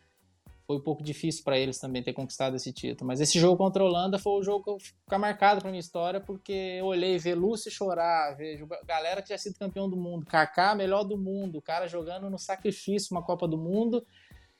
Foi 0.66 0.78
um 0.78 0.82
pouco 0.82 1.04
difícil 1.04 1.44
para 1.44 1.58
eles 1.58 1.78
também 1.78 2.02
ter 2.02 2.14
conquistado 2.14 2.56
esse 2.56 2.72
título. 2.72 3.06
Mas 3.06 3.20
esse 3.20 3.38
jogo 3.38 3.58
contra 3.58 3.84
a 3.84 3.86
Holanda 3.86 4.18
foi 4.18 4.40
o 4.40 4.44
jogo 4.44 4.78
que 4.78 4.86
ficar 4.86 5.20
marcado 5.20 5.60
para 5.60 5.70
minha 5.70 5.82
história, 5.82 6.22
porque 6.22 6.54
eu 6.54 6.86
olhei 6.86 7.18
ver 7.18 7.36
Lúcio 7.36 7.70
chorar, 7.70 8.38
vejo 8.38 8.66
galera 8.86 9.22
que 9.22 9.28
tinha 9.28 9.38
sido 9.38 9.60
campeão 9.60 9.90
do 9.90 9.98
mundo, 9.98 10.26
Kaká, 10.26 10.74
melhor 10.74 11.04
do 11.04 11.18
mundo, 11.18 11.58
o 11.58 11.62
cara 11.62 11.86
jogando 11.86 12.30
no 12.30 12.40
sacrifício 12.40 13.10
uma 13.12 13.22
Copa 13.22 13.46
do 13.46 13.58
Mundo, 13.58 14.06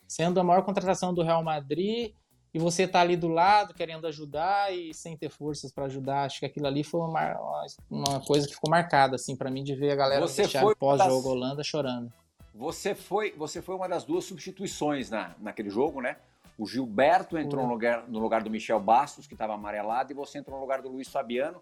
sendo 0.06 0.38
a 0.42 0.44
maior 0.44 0.64
contratação 0.64 1.14
do 1.14 1.24
Real 1.24 1.42
Madrid 1.42 2.12
e 2.54 2.60
você 2.60 2.88
tá 2.88 3.00
ali 3.00 3.16
do 3.16 3.28
lado 3.28 3.74
querendo 3.74 4.06
ajudar 4.08 4.74
e 4.74 4.94
sem 4.94 5.16
ter 5.16 5.30
forças 5.30 5.72
para 5.72 5.86
ajudar. 5.86 6.26
Acho 6.26 6.40
que 6.40 6.46
aquilo 6.46 6.68
ali 6.68 6.84
foi 6.84 7.00
uma, 7.02 7.64
uma 7.90 8.20
coisa 8.20 8.48
que 8.48 8.54
ficou 8.54 8.70
marcada 8.70 9.16
assim 9.16 9.36
para 9.36 9.50
mim 9.50 9.64
de 9.64 9.74
ver 9.76 9.92
a 9.92 9.96
galera 9.96 10.22
você 10.28 10.48
foi 10.48 10.76
pós-jogo 10.76 11.16
das... 11.16 11.26
Holanda 11.26 11.64
chorando. 11.64 12.12
Você 12.54 12.94
foi, 12.94 13.32
você 13.32 13.62
foi 13.62 13.76
uma 13.76 13.88
das 13.88 14.04
duas 14.04 14.26
substituições 14.26 15.10
na, 15.10 15.34
naquele 15.40 15.70
jogo, 15.70 16.02
né? 16.02 16.18
O 16.58 16.68
Gilberto 16.68 17.38
entrou 17.38 17.66
no 17.66 17.72
lugar, 17.72 18.04
no 18.08 18.20
lugar 18.20 18.44
do 18.44 18.50
Michel 18.50 18.80
Bastos, 18.80 19.26
que 19.26 19.34
estava 19.34 19.54
amarelado, 19.54 20.12
e 20.12 20.16
você 20.16 20.38
entrou 20.38 20.58
no 20.58 20.62
lugar 20.62 20.82
do 20.82 20.90
Luiz 20.90 21.08
Fabiano 21.08 21.62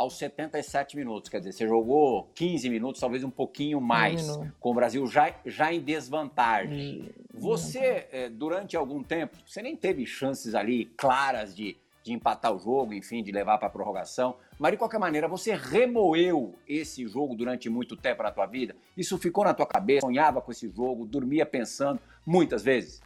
aos 0.00 0.16
77 0.16 0.96
minutos. 0.96 1.28
Quer 1.28 1.40
dizer, 1.40 1.52
você 1.52 1.68
jogou 1.68 2.30
15 2.34 2.70
minutos, 2.70 3.00
talvez 3.00 3.22
um 3.22 3.30
pouquinho 3.30 3.80
mais, 3.82 4.30
um 4.30 4.50
com 4.58 4.70
o 4.70 4.74
Brasil 4.74 5.06
já, 5.06 5.34
já 5.44 5.72
em 5.72 5.80
desvantagem. 5.80 7.10
Você, 7.34 8.08
eh, 8.10 8.30
durante 8.30 8.76
algum 8.76 9.02
tempo, 9.02 9.36
você 9.44 9.60
nem 9.60 9.76
teve 9.76 10.06
chances 10.06 10.54
ali 10.54 10.86
claras 10.96 11.54
de, 11.54 11.76
de 12.02 12.14
empatar 12.14 12.54
o 12.54 12.58
jogo, 12.58 12.94
enfim, 12.94 13.22
de 13.22 13.30
levar 13.30 13.58
para 13.58 13.68
a 13.68 13.70
prorrogação. 13.70 14.36
Mas, 14.58 14.72
de 14.72 14.78
qualquer 14.78 14.98
maneira, 14.98 15.28
você 15.28 15.54
remoeu 15.54 16.54
esse 16.66 17.06
jogo 17.06 17.34
durante 17.34 17.68
muito 17.68 17.94
tempo 17.94 18.22
na 18.22 18.30
tua 18.30 18.46
vida? 18.46 18.74
Isso 18.96 19.18
ficou 19.18 19.44
na 19.44 19.52
tua 19.52 19.66
cabeça? 19.66 20.00
Sonhava 20.00 20.40
com 20.40 20.50
esse 20.50 20.66
jogo? 20.70 21.04
Dormia 21.04 21.44
pensando 21.44 22.00
muitas 22.24 22.62
vezes? 22.62 23.02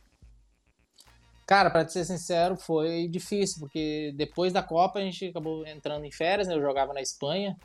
Cara, 1.46 1.70
para 1.70 1.86
ser 1.88 2.04
sincero, 2.04 2.56
foi 2.56 3.06
difícil, 3.08 3.60
porque 3.60 4.12
depois 4.16 4.52
da 4.52 4.62
Copa 4.62 4.98
a 4.98 5.02
gente 5.02 5.26
acabou 5.26 5.66
entrando 5.66 6.04
em 6.04 6.10
férias, 6.10 6.48
né? 6.48 6.54
Eu 6.54 6.62
jogava 6.62 6.94
na 6.94 7.02
Espanha. 7.02 7.56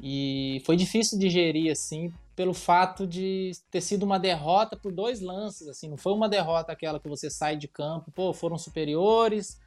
E 0.00 0.62
foi 0.64 0.76
difícil 0.76 1.18
digerir, 1.18 1.72
assim, 1.72 2.12
pelo 2.36 2.52
fato 2.52 3.06
de 3.06 3.52
ter 3.70 3.80
sido 3.80 4.02
uma 4.04 4.18
derrota 4.18 4.76
por 4.76 4.92
dois 4.92 5.20
lances, 5.20 5.66
assim. 5.68 5.88
Não 5.88 5.96
foi 5.96 6.12
uma 6.12 6.28
derrota 6.28 6.70
aquela 6.70 7.00
que 7.00 7.08
você 7.08 7.30
sai 7.30 7.56
de 7.56 7.66
campo, 7.66 8.12
pô, 8.12 8.32
foram 8.32 8.58
superiores. 8.58 9.58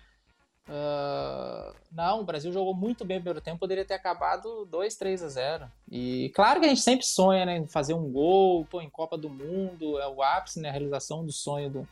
Uh, 0.68 1.76
não, 1.92 2.22
o 2.22 2.24
Brasil 2.24 2.52
jogou 2.52 2.76
muito 2.76 3.04
bem 3.04 3.18
no 3.18 3.24
primeiro 3.24 3.42
tempo, 3.42 3.60
poderia 3.60 3.84
ter 3.84 3.96
acabado 3.96 4.66
2, 4.66 4.96
3 4.96 5.24
a 5.24 5.28
0. 5.28 5.72
E 5.92 6.32
claro 6.36 6.60
que 6.60 6.68
a 6.68 6.70
gente 6.70 6.82
sempre 6.82 7.06
sonha, 7.08 7.44
né, 7.44 7.58
em 7.58 7.68
fazer 7.68 7.96
um 7.96 8.10
gol, 8.12 8.66
pô, 8.66 8.80
em 8.80 8.90
Copa 8.90 9.18
do 9.18 9.32
Mundo, 9.32 9.98
é 10.00 10.08
o 10.08 10.22
ápice, 10.22 10.62
né, 10.62 10.70
a 10.70 10.72
realização 10.72 11.26
do 11.26 11.32
sonho 11.32 11.72
do, 11.72 11.88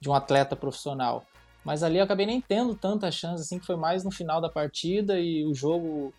de 0.00 0.08
um 0.08 0.14
atleta 0.14 0.56
profissional. 0.56 1.24
Mas 1.64 1.82
ali 1.82 1.98
eu 1.98 2.04
acabei 2.04 2.24
nem 2.24 2.40
tendo 2.40 2.74
tanta 2.74 3.10
chance, 3.10 3.42
assim, 3.42 3.58
que 3.58 3.66
foi 3.66 3.76
mais 3.76 4.04
no 4.04 4.10
final 4.10 4.40
da 4.40 4.48
partida 4.48 5.18
e 5.18 5.44
o 5.44 5.54
jogo. 5.54 6.12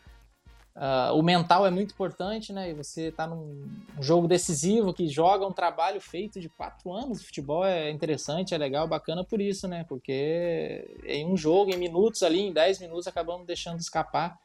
Uh, 0.75 1.13
o 1.13 1.23
mental 1.23 1.65
é 1.65 1.71
muito 1.71 1.91
importante, 1.91 2.53
né? 2.53 2.69
E 2.69 2.73
você 2.73 3.11
tá 3.11 3.27
num 3.27 3.67
um 3.97 4.03
jogo 4.03 4.27
decisivo 4.27 4.93
que 4.93 5.07
joga 5.07 5.45
um 5.45 5.51
trabalho 5.51 5.99
feito 5.99 6.39
de 6.39 6.47
quatro 6.47 6.93
anos. 6.93 7.19
O 7.19 7.25
futebol 7.25 7.65
é 7.65 7.89
interessante, 7.89 8.53
é 8.53 8.57
legal, 8.57 8.87
bacana 8.87 9.25
por 9.25 9.41
isso, 9.41 9.67
né? 9.67 9.85
Porque 9.89 10.99
em 11.03 11.25
um 11.25 11.35
jogo, 11.35 11.71
em 11.71 11.77
minutos 11.77 12.23
ali, 12.23 12.39
em 12.41 12.53
dez 12.53 12.79
minutos, 12.79 13.07
acabamos 13.07 13.45
deixando 13.45 13.79
escapar 13.79 14.37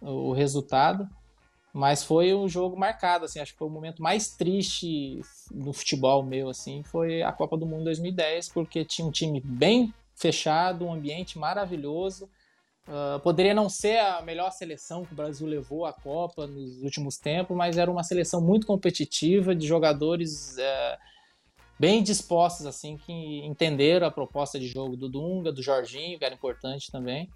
o 0.00 0.32
resultado. 0.32 1.08
Mas 1.76 2.02
foi 2.02 2.32
um 2.32 2.48
jogo 2.48 2.74
marcado, 2.74 3.26
assim, 3.26 3.38
acho 3.38 3.52
que 3.52 3.58
foi 3.58 3.68
o 3.68 3.70
momento 3.70 4.02
mais 4.02 4.28
triste 4.28 5.20
no 5.50 5.74
futebol 5.74 6.22
meu, 6.22 6.48
assim, 6.48 6.82
foi 6.82 7.20
a 7.20 7.30
Copa 7.30 7.54
do 7.54 7.66
Mundo 7.66 7.84
2010, 7.84 8.48
porque 8.48 8.82
tinha 8.82 9.06
um 9.06 9.10
time 9.10 9.42
bem 9.44 9.92
fechado, 10.14 10.86
um 10.86 10.94
ambiente 10.94 11.38
maravilhoso. 11.38 12.30
Uh, 12.88 13.20
poderia 13.20 13.52
não 13.52 13.68
ser 13.68 13.98
a 13.98 14.22
melhor 14.22 14.52
seleção 14.52 15.04
que 15.04 15.12
o 15.12 15.14
Brasil 15.14 15.46
levou 15.46 15.84
à 15.84 15.92
Copa 15.92 16.46
nos 16.46 16.82
últimos 16.82 17.18
tempos, 17.18 17.54
mas 17.54 17.76
era 17.76 17.90
uma 17.90 18.02
seleção 18.02 18.40
muito 18.40 18.66
competitiva, 18.66 19.54
de 19.54 19.66
jogadores 19.66 20.56
uh, 20.56 20.98
bem 21.78 22.02
dispostos, 22.02 22.64
assim, 22.64 22.96
que 22.96 23.44
entenderam 23.44 24.06
a 24.06 24.10
proposta 24.10 24.58
de 24.58 24.66
jogo 24.66 24.96
do 24.96 25.10
Dunga, 25.10 25.52
do 25.52 25.62
Jorginho, 25.62 26.18
que 26.18 26.24
era 26.24 26.34
importante 26.34 26.90
também. 26.90 27.28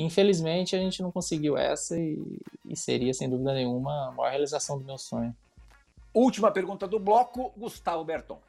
Infelizmente, 0.00 0.74
a 0.74 0.78
gente 0.78 1.02
não 1.02 1.12
conseguiu 1.12 1.56
essa 1.56 1.98
e, 1.98 2.18
e 2.68 2.76
seria, 2.76 3.12
sem 3.12 3.28
dúvida 3.28 3.52
nenhuma, 3.52 4.08
a 4.08 4.10
maior 4.12 4.30
realização 4.30 4.78
do 4.78 4.84
meu 4.84 4.96
sonho. 4.96 5.34
Última 6.14 6.50
pergunta 6.50 6.88
do 6.88 6.98
bloco, 6.98 7.52
Gustavo 7.56 8.04
Berton. 8.04 8.40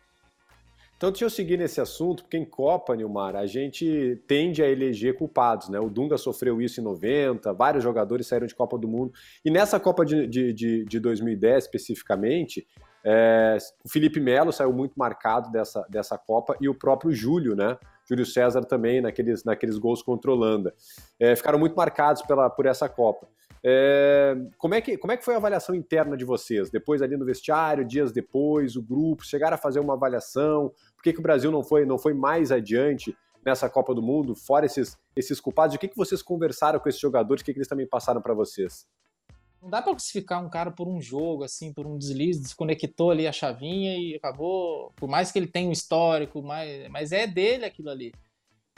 Então, 0.95 1.10
deixa 1.10 1.26
eu 1.26 1.30
seguir 1.32 1.58
nesse 1.58 1.82
assunto, 1.82 2.24
porque 2.24 2.38
em 2.38 2.45
Copa, 2.45 2.95
Nilmar, 2.95 3.36
a 3.36 3.47
gente 3.47 4.22
tende 4.28 4.62
a 4.62 4.70
eleger 4.70 5.18
culpados, 5.18 5.68
né? 5.68 5.80
O 5.80 5.89
Dunga 5.89 6.16
sofreu 6.16 6.62
isso 6.62 6.80
em 6.80 6.84
90, 6.84 7.52
vários 7.54 7.84
jogadores 7.84 8.28
saíram 8.28 8.45
de 8.45 8.54
Copa 8.54 8.78
do 8.78 8.88
Mundo. 8.88 9.12
E 9.43 9.49
nessa 9.49 9.80
Copa 9.80 10.06
de, 10.06 10.28
de, 10.28 10.54
de, 10.54 10.86
de 10.86 10.99
2010, 10.99 11.64
especificamente, 11.64 12.68
é, 13.04 13.58
o 13.84 13.89
Felipe 13.89 14.20
Melo 14.20 14.54
saiu 14.54 14.72
muito 14.72 14.93
marcado 14.95 15.52
dessa, 15.52 15.84
dessa 15.89 16.20
Copa 16.20 16.56
e 16.62 16.70
o 16.70 16.76
próprio 16.76 17.12
Júlio, 17.12 17.56
né? 17.56 17.80
Júlio 18.08 18.26
César 18.26 18.62
também, 18.62 19.02
naqueles, 19.02 19.43
naqueles 19.43 19.78
gols 19.78 20.02
contra 20.02 20.32
a 20.32 20.34
Holanda. 20.34 20.74
É, 21.20 21.36
ficaram 21.36 21.60
muito 21.60 21.76
marcados 21.76 22.22
pela, 22.22 22.49
por 22.49 22.66
essa 22.66 22.88
Copa. 22.89 23.28
É, 23.64 24.36
como, 24.58 24.74
é 24.74 24.82
que, 24.82 24.97
como 24.97 25.14
é 25.14 25.18
que 25.18 25.24
foi 25.24 25.36
a 25.36 25.38
avaliação 25.38 25.76
interna 25.76 26.18
de 26.18 26.26
vocês? 26.26 26.70
Depois 26.70 27.02
ali 27.02 27.16
no 27.16 27.26
vestiário, 27.26 27.86
dias 27.86 28.12
depois, 28.12 28.76
o 28.76 28.82
grupo, 28.82 29.24
chegaram 29.24 29.56
a 29.56 29.58
fazer 29.58 29.80
uma 29.80 29.93
avaliação? 29.93 30.74
Por 30.95 31.04
que, 31.04 31.14
que 31.14 31.20
o 31.20 31.24
Brasil 31.24 31.52
não 31.52 31.64
foi, 31.64 31.86
não 31.86 31.97
foi 31.97 32.14
mais 32.14 32.52
adiante 32.52 33.16
nessa 33.45 33.70
Copa 33.70 33.93
do 33.93 34.02
Mundo, 34.02 34.36
fora 34.36 34.66
esses, 34.66 34.97
esses 35.16 35.39
culpados? 35.39 35.76
O 35.76 35.80
que, 35.80 35.88
que 35.88 35.97
vocês 35.97 36.22
conversaram 36.22 36.80
com 36.80 36.89
esses 36.89 37.02
jogadores? 37.02 37.41
O 37.41 37.45
que, 37.45 37.54
que 37.54 37.60
eles 37.60 37.68
também 37.68 37.88
passaram 37.88 38.22
para 38.22 38.34
vocês? 38.34 38.88
Não 39.62 39.70
dá 39.70 39.82
para 39.82 39.91
classificar 39.91 40.43
um 40.43 40.49
cara 40.49 40.72
por 40.72 40.88
um 40.88 40.99
jogo, 40.99 41.43
assim, 41.43 41.72
por 41.72 41.86
um 41.86 41.97
deslize, 41.97 42.41
desconectou 42.41 43.12
ali 43.12 43.28
a 43.28 43.32
chavinha 43.32 43.95
e 43.95 44.16
acabou. 44.16 44.91
Por 44.95 45.07
mais 45.07 45.32
que 45.32 45.38
ele 45.38 45.47
tenha 45.47 45.70
um 45.70 45.72
histórico, 45.72 46.41
mas, 46.41 46.89
mas 46.89 47.12
é 47.12 47.28
dele 47.28 47.66
aquilo 47.66 47.89
ali. 47.89 48.12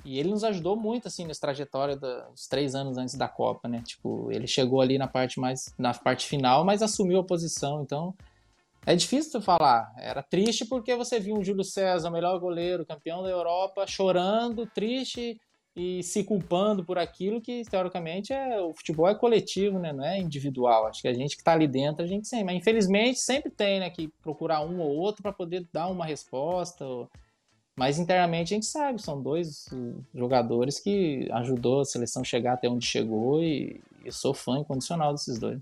E 0.03 0.19
ele 0.19 0.29
nos 0.29 0.43
ajudou 0.43 0.75
muito, 0.75 1.07
assim, 1.07 1.25
nessa 1.25 1.39
trajetória 1.39 1.95
dos 1.95 2.45
três 2.47 2.75
anos 2.75 2.97
antes 2.97 3.15
da 3.15 3.29
Copa, 3.29 3.69
né? 3.69 3.81
Tipo, 3.85 4.29
ele 4.29 4.45
chegou 4.45 4.81
ali 4.81 4.97
na 4.97 5.07
parte 5.07 5.39
mais. 5.39 5.73
na 5.77 5.93
parte 5.93 6.27
final, 6.27 6.65
mas 6.65 6.81
assumiu 6.81 7.19
a 7.19 7.23
posição. 7.23 7.81
Então, 7.81 8.13
é 8.85 8.93
difícil 8.93 9.41
falar. 9.41 9.93
Era 9.97 10.21
triste 10.21 10.65
porque 10.65 10.93
você 10.97 11.17
viu 11.17 11.37
o 11.37 11.43
Júlio 11.43 11.63
César, 11.63 12.09
o 12.09 12.11
melhor 12.11 12.37
goleiro, 12.39 12.85
campeão 12.85 13.23
da 13.23 13.29
Europa, 13.29 13.87
chorando, 13.87 14.67
triste 14.67 15.39
e 15.75 16.03
se 16.03 16.23
culpando 16.23 16.83
por 16.85 16.99
aquilo 16.99 17.41
que 17.41 17.63
teoricamente 17.63 18.31
é 18.31 18.61
o 18.61 18.73
futebol 18.73 19.07
é 19.07 19.15
coletivo, 19.15 19.79
né? 19.79 19.91
Não 19.91 20.05
é 20.05 20.19
individual. 20.19 20.85
Acho 20.85 21.01
que 21.01 21.07
a 21.07 21.13
gente 21.13 21.35
que 21.35 21.41
está 21.41 21.53
ali 21.53 21.67
dentro, 21.67 22.03
a 22.03 22.07
gente 22.07 22.27
sempre, 22.27 22.45
mas 22.45 22.57
infelizmente 22.57 23.19
sempre 23.19 23.49
tem, 23.49 23.79
né, 23.79 23.89
que 23.89 24.07
procurar 24.21 24.61
um 24.61 24.79
ou 24.79 24.95
outro 24.95 25.23
para 25.23 25.33
poder 25.33 25.67
dar 25.73 25.87
uma 25.87 26.05
resposta. 26.05 26.85
Mas 27.75 27.97
internamente 27.97 28.53
a 28.53 28.55
gente 28.55 28.67
sabe, 28.67 29.01
são 29.01 29.19
dois 29.19 29.67
jogadores 30.13 30.79
que 30.79 31.27
ajudou 31.31 31.81
a 31.81 31.85
seleção 31.85 32.23
chegar 32.23 32.53
até 32.53 32.69
onde 32.69 32.85
chegou 32.85 33.43
e 33.43 33.81
eu 34.05 34.11
sou 34.11 34.33
fã 34.33 34.59
incondicional 34.59 35.11
desses 35.11 35.39
dois. 35.39 35.59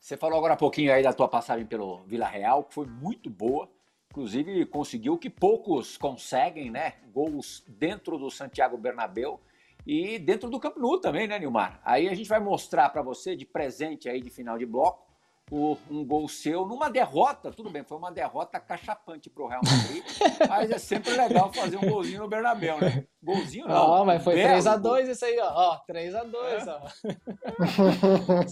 Você 0.00 0.16
falou 0.16 0.38
agora 0.38 0.54
há 0.54 0.56
pouquinho 0.56 0.90
aí 0.90 1.02
da 1.02 1.12
tua 1.12 1.28
passagem 1.28 1.66
pelo 1.66 1.98
Vila 2.04 2.26
Real, 2.26 2.64
que 2.64 2.72
foi 2.72 2.86
muito 2.86 3.28
boa. 3.28 3.68
Inclusive 4.10 4.66
conseguiu 4.66 5.16
que 5.16 5.30
poucos 5.30 5.96
conseguem, 5.96 6.70
né? 6.70 6.94
Gols 7.12 7.62
dentro 7.68 8.18
do 8.18 8.30
Santiago 8.30 8.76
Bernabéu 8.76 9.40
e 9.86 10.18
dentro 10.18 10.50
do 10.50 10.58
Camp 10.58 10.76
Nou 10.76 11.00
também, 11.00 11.28
né, 11.28 11.38
Nilmar? 11.38 11.80
Aí 11.84 12.08
a 12.08 12.14
gente 12.14 12.28
vai 12.28 12.40
mostrar 12.40 12.88
para 12.90 13.02
você 13.02 13.36
de 13.36 13.46
presente 13.46 14.08
aí 14.08 14.20
de 14.20 14.28
final 14.28 14.58
de 14.58 14.66
bloco 14.66 15.10
o, 15.50 15.76
um 15.90 16.04
gol 16.04 16.28
seu 16.28 16.64
numa 16.64 16.88
derrota, 16.88 17.50
tudo 17.50 17.70
bem, 17.70 17.82
foi 17.82 17.98
uma 17.98 18.12
derrota 18.12 18.60
cachapante 18.60 19.28
pro 19.28 19.48
Real 19.48 19.60
Madrid, 19.64 20.04
mas 20.48 20.70
é 20.70 20.78
sempre 20.78 21.10
legal 21.16 21.52
fazer 21.52 21.76
um 21.76 21.90
golzinho 21.90 22.20
no 22.20 22.28
Bernabéu, 22.28 22.80
né? 22.80 23.04
Golzinho 23.20 23.66
não. 23.66 23.74
Ó, 23.74 24.04
mas 24.04 24.22
foi 24.22 24.36
3x2 24.36 25.08
isso 25.08 25.24
aí, 25.24 25.38
ó. 25.40 25.52
ó 25.52 25.80
3x2, 25.90 26.34
é. 26.34 26.70
ó. 26.70 26.80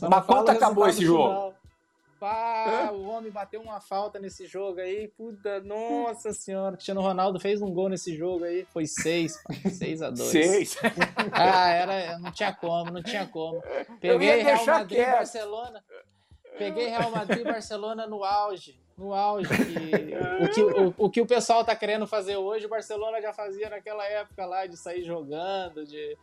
mas 0.11 0.27
quanto 0.27 0.51
acabou 0.51 0.89
esse 0.89 1.05
jogo? 1.05 1.55
Pá, 2.19 2.91
o 2.93 3.07
homem 3.07 3.31
bateu 3.31 3.61
uma 3.61 3.81
falta 3.81 4.19
nesse 4.19 4.47
jogo 4.47 4.81
aí. 4.81 5.09
Puta, 5.09 5.61
nossa 5.61 6.33
senhora. 6.33 6.75
Cristiano 6.75 7.01
Ronaldo 7.01 7.39
fez 7.39 7.63
um 7.63 7.73
gol 7.73 7.89
nesse 7.89 8.17
jogo 8.17 8.45
aí. 8.45 8.67
Foi 8.73 8.87
6, 8.87 9.41
6 9.71 10.03
a 10.03 10.11
2 10.11 10.29
6. 10.29 10.77
Ah, 11.33 11.71
era, 11.71 12.19
não 12.19 12.33
tinha 12.33 12.53
como, 12.53 12.91
não 12.91 13.03
tinha 13.03 13.27
como. 13.27 13.63
Peguei 14.01 14.43
Real 14.43 14.67
Madrid 14.67 14.99
e 14.99 15.05
Barcelona. 15.05 15.85
Peguei 16.57 16.89
Real 16.89 17.11
Madrid 17.11 17.41
e 17.41 17.45
Barcelona 17.45 18.07
no 18.07 18.25
auge. 18.25 18.81
No 18.97 19.15
auge. 19.15 19.49
o, 20.41 20.49
que, 20.49 20.63
o, 20.63 20.95
o 20.99 21.11
que 21.11 21.21
o 21.21 21.27
pessoal 21.27 21.65
tá 21.65 21.77
querendo 21.77 22.05
fazer 22.05 22.37
hoje, 22.37 22.67
o 22.67 22.69
Barcelona 22.69 23.23
já 23.23 23.33
fazia 23.33 23.71
naquela 23.71 24.05
época 24.05 24.45
lá 24.45 24.67
de 24.67 24.77
sair 24.77 25.05
jogando, 25.05 25.87
de 25.87 26.19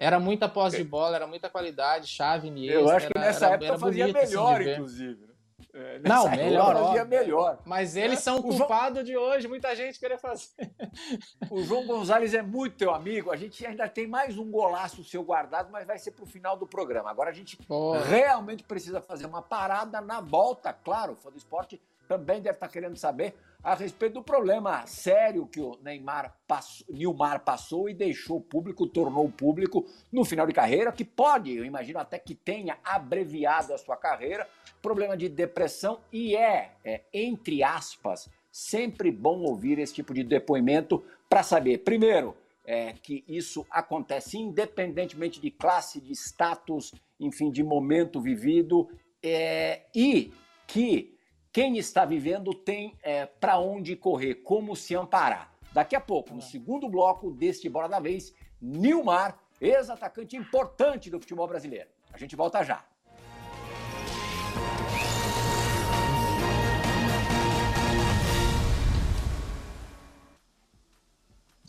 era 0.00 0.18
muita 0.18 0.48
posse 0.48 0.78
de 0.78 0.84
bola, 0.84 1.14
era 1.14 1.26
muita 1.26 1.50
qualidade, 1.50 2.06
chave 2.06 2.48
Iniesta. 2.48 2.80
Eu 2.80 2.88
acho 2.88 3.08
que 3.08 3.18
nessa 3.18 3.44
era, 3.44 3.54
época 3.56 3.68
era 3.68 3.78
fazia 3.78 4.06
bonito, 4.06 4.16
melhor, 4.16 4.60
assim, 4.62 4.70
inclusive. 4.70 5.26
Né? 5.26 5.30
É, 5.74 5.98
não, 5.98 6.30
melhor, 6.30 6.74
fazia 6.74 7.04
melhor. 7.04 7.58
Mas 7.66 7.94
eles 7.96 8.18
é. 8.18 8.22
são 8.22 8.40
culpados 8.40 8.94
João... 8.94 9.04
de 9.04 9.16
hoje, 9.16 9.46
muita 9.46 9.76
gente 9.76 10.00
querer 10.00 10.18
fazer. 10.18 10.48
O 11.50 11.62
João 11.62 11.86
Gonzalez 11.86 12.32
é 12.32 12.40
muito 12.40 12.76
teu 12.76 12.94
amigo. 12.94 13.30
A 13.30 13.36
gente 13.36 13.64
ainda 13.64 13.86
tem 13.90 14.06
mais 14.06 14.38
um 14.38 14.50
golaço 14.50 15.04
seu 15.04 15.22
guardado, 15.22 15.70
mas 15.70 15.86
vai 15.86 15.98
ser 15.98 16.12
pro 16.12 16.24
final 16.24 16.56
do 16.56 16.66
programa. 16.66 17.10
Agora 17.10 17.28
a 17.28 17.34
gente 17.34 17.58
realmente 18.08 18.64
precisa 18.64 19.02
fazer 19.02 19.26
uma 19.26 19.42
parada 19.42 20.00
na 20.00 20.22
volta, 20.22 20.72
claro. 20.72 21.12
O 21.12 21.16
fã 21.16 21.30
do 21.30 21.36
esporte 21.36 21.80
também 22.08 22.40
deve 22.40 22.56
estar 22.56 22.68
querendo 22.68 22.96
saber 22.96 23.36
a 23.62 23.74
respeito 23.74 24.14
do 24.14 24.22
problema 24.22 24.86
sério 24.86 25.46
que 25.46 25.60
o 25.60 25.78
Neymar 25.82 26.34
passou, 26.46 26.86
Nilmar 26.88 27.40
passou 27.40 27.88
e 27.88 27.94
deixou 27.94 28.40
público, 28.40 28.86
tornou 28.86 29.30
público 29.30 29.86
no 30.10 30.24
final 30.24 30.46
de 30.46 30.52
carreira, 30.52 30.92
que 30.92 31.04
pode, 31.04 31.54
eu 31.54 31.64
imagino 31.64 31.98
até 31.98 32.18
que 32.18 32.34
tenha 32.34 32.78
abreviado 32.82 33.74
a 33.74 33.78
sua 33.78 33.96
carreira, 33.96 34.48
problema 34.80 35.16
de 35.16 35.28
depressão, 35.28 36.00
e 36.12 36.34
é, 36.34 36.72
é 36.84 37.02
entre 37.12 37.62
aspas, 37.62 38.30
sempre 38.50 39.10
bom 39.10 39.40
ouvir 39.40 39.78
esse 39.78 39.94
tipo 39.94 40.14
de 40.14 40.24
depoimento 40.24 41.04
para 41.28 41.42
saber, 41.42 41.78
primeiro, 41.78 42.34
é, 42.64 42.94
que 43.02 43.24
isso 43.28 43.66
acontece 43.70 44.38
independentemente 44.38 45.40
de 45.40 45.50
classe, 45.50 46.00
de 46.00 46.12
status, 46.12 46.94
enfim, 47.18 47.50
de 47.50 47.62
momento 47.62 48.20
vivido, 48.20 48.88
é, 49.22 49.82
e 49.94 50.32
que 50.66 51.14
quem 51.52 51.78
está 51.78 52.04
vivendo 52.04 52.54
tem 52.54 52.96
é, 53.02 53.26
para 53.26 53.58
onde 53.58 53.96
correr, 53.96 54.36
como 54.36 54.76
se 54.76 54.94
amparar. 54.94 55.52
Daqui 55.72 55.96
a 55.96 56.00
pouco, 56.00 56.34
no 56.34 56.42
segundo 56.42 56.88
bloco 56.88 57.30
deste 57.30 57.68
Bola 57.68 57.88
da 57.88 58.00
Vez, 58.00 58.34
Nilmar, 58.60 59.38
ex-atacante 59.60 60.36
importante 60.36 61.10
do 61.10 61.20
futebol 61.20 61.46
brasileiro. 61.46 61.88
A 62.12 62.18
gente 62.18 62.36
volta 62.36 62.62
já. 62.62 62.84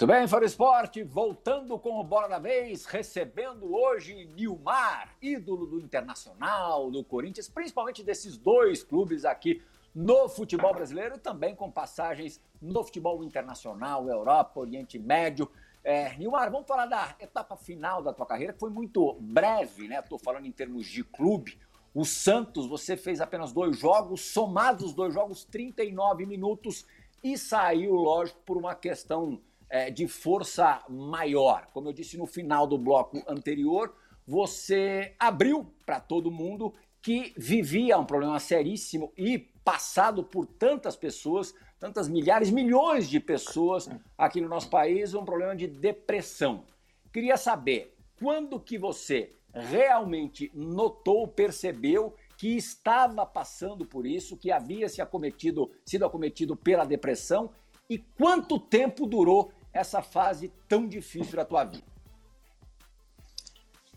Muito 0.01 0.13
bem, 0.13 0.27
Fora 0.27 0.45
Esporte, 0.45 1.03
voltando 1.03 1.77
com 1.77 1.99
o 1.99 2.03
Bola 2.03 2.27
da 2.27 2.39
Vez, 2.39 2.85
recebendo 2.85 3.71
hoje 3.71 4.25
Nilmar, 4.35 5.15
ídolo 5.21 5.67
do 5.67 5.79
Internacional, 5.79 6.89
do 6.89 7.03
Corinthians, 7.03 7.47
principalmente 7.47 8.01
desses 8.01 8.35
dois 8.35 8.83
clubes 8.83 9.25
aqui 9.25 9.61
no 9.93 10.27
futebol 10.27 10.73
brasileiro, 10.73 11.19
também 11.19 11.53
com 11.53 11.69
passagens 11.69 12.41
no 12.59 12.83
futebol 12.83 13.23
internacional, 13.23 14.09
Europa, 14.09 14.59
Oriente 14.59 14.97
Médio. 14.97 15.47
É, 15.83 16.17
Nilmar, 16.17 16.49
vamos 16.49 16.67
falar 16.67 16.87
da 16.87 17.15
etapa 17.19 17.55
final 17.55 18.01
da 18.01 18.11
tua 18.11 18.25
carreira, 18.25 18.53
que 18.53 18.59
foi 18.59 18.71
muito 18.71 19.15
breve, 19.21 19.87
né? 19.87 19.99
Estou 19.99 20.17
falando 20.17 20.47
em 20.47 20.51
termos 20.51 20.87
de 20.87 21.03
clube. 21.03 21.59
O 21.93 22.05
Santos, 22.05 22.65
você 22.65 22.97
fez 22.97 23.21
apenas 23.21 23.53
dois 23.53 23.77
jogos, 23.77 24.21
somados 24.21 24.83
os 24.83 24.93
dois 24.95 25.13
jogos, 25.13 25.43
39 25.45 26.25
minutos, 26.25 26.87
e 27.23 27.37
saiu, 27.37 27.93
lógico, 27.93 28.39
por 28.43 28.57
uma 28.57 28.73
questão 28.73 29.39
é, 29.71 29.89
de 29.89 30.05
força 30.05 30.83
maior. 30.89 31.67
Como 31.73 31.87
eu 31.87 31.93
disse 31.93 32.17
no 32.17 32.27
final 32.27 32.67
do 32.67 32.77
bloco 32.77 33.23
anterior, 33.25 33.95
você 34.27 35.15
abriu 35.17 35.73
para 35.85 35.99
todo 35.99 36.29
mundo 36.29 36.73
que 37.01 37.33
vivia 37.37 37.97
um 37.97 38.05
problema 38.05 38.37
seríssimo 38.37 39.11
e 39.17 39.39
passado 39.63 40.23
por 40.23 40.45
tantas 40.45 40.95
pessoas, 40.95 41.55
tantas 41.79 42.09
milhares, 42.09 42.51
milhões 42.51 43.09
de 43.09 43.19
pessoas 43.19 43.89
aqui 44.17 44.41
no 44.41 44.49
nosso 44.49 44.69
país, 44.69 45.13
um 45.13 45.23
problema 45.23 45.55
de 45.55 45.67
depressão. 45.67 46.65
Queria 47.11 47.37
saber 47.37 47.97
quando 48.19 48.59
que 48.59 48.77
você 48.77 49.37
realmente 49.53 50.51
notou, 50.53 51.27
percebeu 51.27 52.13
que 52.37 52.55
estava 52.55 53.25
passando 53.25 53.85
por 53.85 54.05
isso, 54.05 54.37
que 54.37 54.51
havia 54.51 54.89
se 54.89 55.01
acometido, 55.01 55.71
sido 55.85 56.05
acometido 56.05 56.55
pela 56.55 56.85
depressão 56.85 57.51
e 57.89 57.97
quanto 57.97 58.59
tempo 58.59 59.05
durou 59.05 59.51
essa 59.73 60.01
fase 60.01 60.51
tão 60.67 60.87
difícil 60.87 61.35
da 61.35 61.45
tua 61.45 61.63
vida? 61.63 61.91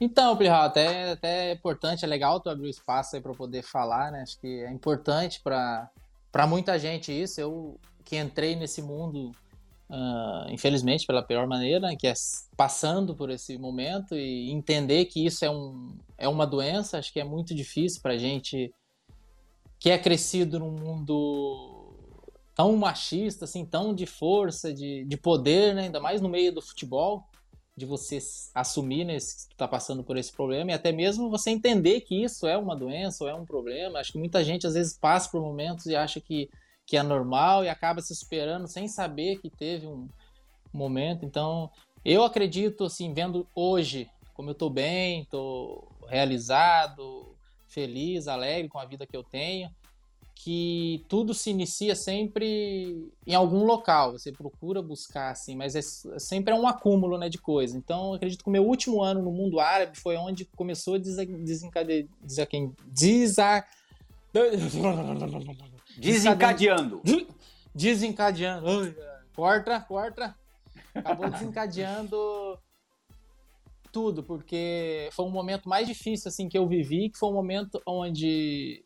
Então, 0.01 0.37
Plihal, 0.37 0.65
até, 0.65 1.13
até 1.13 1.51
é 1.51 1.53
importante, 1.53 2.05
é 2.05 2.09
legal 2.09 2.41
tu 2.41 2.51
abrir 2.51 2.67
o 2.67 2.71
espaço 2.71 3.15
aí 3.15 3.23
para 3.23 3.33
poder 3.33 3.63
falar, 3.63 4.11
né? 4.11 4.23
Acho 4.23 4.39
que 4.41 4.65
é 4.65 4.71
importante 4.71 5.41
para 5.41 5.91
muita 6.49 6.79
gente 6.79 7.13
isso. 7.13 7.41
Eu 7.41 7.79
que 8.05 8.19
entrei 8.19 8.55
nesse 8.55 8.83
mundo, 8.83 9.31
uh, 9.89 10.51
infelizmente, 10.51 11.07
pela 11.07 11.23
pior 11.23 11.47
maneira, 11.47 11.97
que 11.97 12.07
é 12.07 12.13
passando 12.57 13.15
por 13.15 13.31
esse 13.31 13.57
momento 13.57 14.15
e 14.15 14.51
entender 14.51 15.07
que 15.07 15.25
isso 15.25 15.45
é, 15.45 15.51
um, 15.51 15.97
é 16.19 16.29
uma 16.29 16.47
doença, 16.47 16.99
acho 16.99 17.13
que 17.13 17.21
é 17.21 17.25
muito 17.25 17.55
difícil 17.55 18.03
para 18.03 18.19
gente 18.19 18.73
que 19.79 19.91
é 19.91 19.99
crescido 19.99 20.59
num 20.59 20.73
mundo 20.73 21.74
tão 22.55 22.77
machista, 22.77 23.45
assim, 23.45 23.65
tão 23.65 23.95
de 23.95 24.07
força, 24.07 24.73
de, 24.73 25.05
de 25.05 25.17
poder, 25.17 25.75
né? 25.75 25.83
ainda 25.83 26.01
mais 26.01 26.21
no 26.21 26.29
meio 26.29 26.53
do 26.53 26.63
futebol 26.63 27.25
de 27.77 27.85
você 27.85 28.19
assumir 28.55 29.05
né, 29.05 29.15
que 29.15 29.23
está 29.23 29.67
passando 29.67 30.05
por 30.05 30.17
esse 30.17 30.33
problema 30.33 30.71
e 30.71 30.75
até 30.75 30.93
mesmo 30.93 31.29
você 31.29 31.51
entender 31.51 32.03
que 32.03 32.23
isso 32.23 32.47
é 32.47 32.57
uma 32.57 32.77
doença 32.77 33.25
ou 33.25 33.31
é 33.31 33.35
um 33.35 33.45
problema. 33.45 33.99
Acho 33.99 34.13
que 34.13 34.19
muita 34.19 34.45
gente 34.45 34.67
às 34.67 34.75
vezes 34.75 34.97
passa 34.97 35.29
por 35.29 35.43
momentos 35.43 35.87
e 35.87 35.97
acha 35.97 36.21
que, 36.21 36.49
que 36.87 36.97
é 36.97 37.03
normal 37.03 37.65
e 37.65 37.69
acaba 37.69 38.01
se 38.01 38.15
superando 38.15 38.69
sem 38.69 38.87
saber 38.87 39.41
que 39.41 39.51
teve 39.51 39.89
um 39.89 40.09
momento. 40.73 41.25
Então, 41.25 41.69
eu 42.05 42.23
acredito, 42.23 42.85
assim, 42.85 43.13
vendo 43.13 43.45
hoje 43.53 44.09
como 44.35 44.51
eu 44.51 44.53
estou 44.53 44.69
bem, 44.69 45.23
estou 45.23 45.89
realizado, 46.09 47.37
feliz, 47.69 48.29
alegre 48.29 48.69
com 48.69 48.79
a 48.79 48.85
vida 48.85 49.07
que 49.07 49.17
eu 49.17 49.23
tenho, 49.23 49.71
que 50.35 51.05
tudo 51.09 51.33
se 51.33 51.51
inicia 51.51 51.95
sempre 51.95 53.11
em 53.27 53.35
algum 53.35 53.65
local. 53.65 54.13
Você 54.13 54.33
procura 54.33 54.83
buscar, 54.83 55.31
assim, 55.31 55.57
mas 55.57 55.75
é, 55.75 55.83
sempre 56.19 56.53
é 56.53 56.57
um 56.57 56.67
acúmulo 56.67 57.17
né, 57.17 57.29
de 57.29 57.39
coisas. 57.39 57.77
Então, 57.77 58.15
acredito 58.15 58.43
que 58.43 58.49
o 58.49 58.53
meu 58.53 58.67
último 58.67 59.03
ano 59.03 59.23
no 59.23 59.31
mundo 59.31 59.61
árabe 59.61 59.99
foi 59.99 60.17
onde 60.17 60.45
começou 60.45 60.97
a 60.97 60.99
desencadear. 60.99 62.07
Desa, 62.87 63.65
desencadeando. 65.97 67.01
Desencadeando. 67.75 68.95
Corta, 69.35 69.81
corta. 69.81 70.35
Acabou 70.95 71.29
desencadeando 71.29 72.59
tudo, 73.91 74.23
porque 74.23 75.09
foi 75.13 75.25
um 75.25 75.31
momento 75.31 75.69
mais 75.69 75.87
difícil 75.87 76.29
assim 76.29 76.49
que 76.49 76.59
eu 76.59 76.69
vivi, 76.69 77.11
que 77.11 77.19
foi 77.19 77.29
um 77.29 77.33
momento 77.33 77.81
onde 77.87 78.85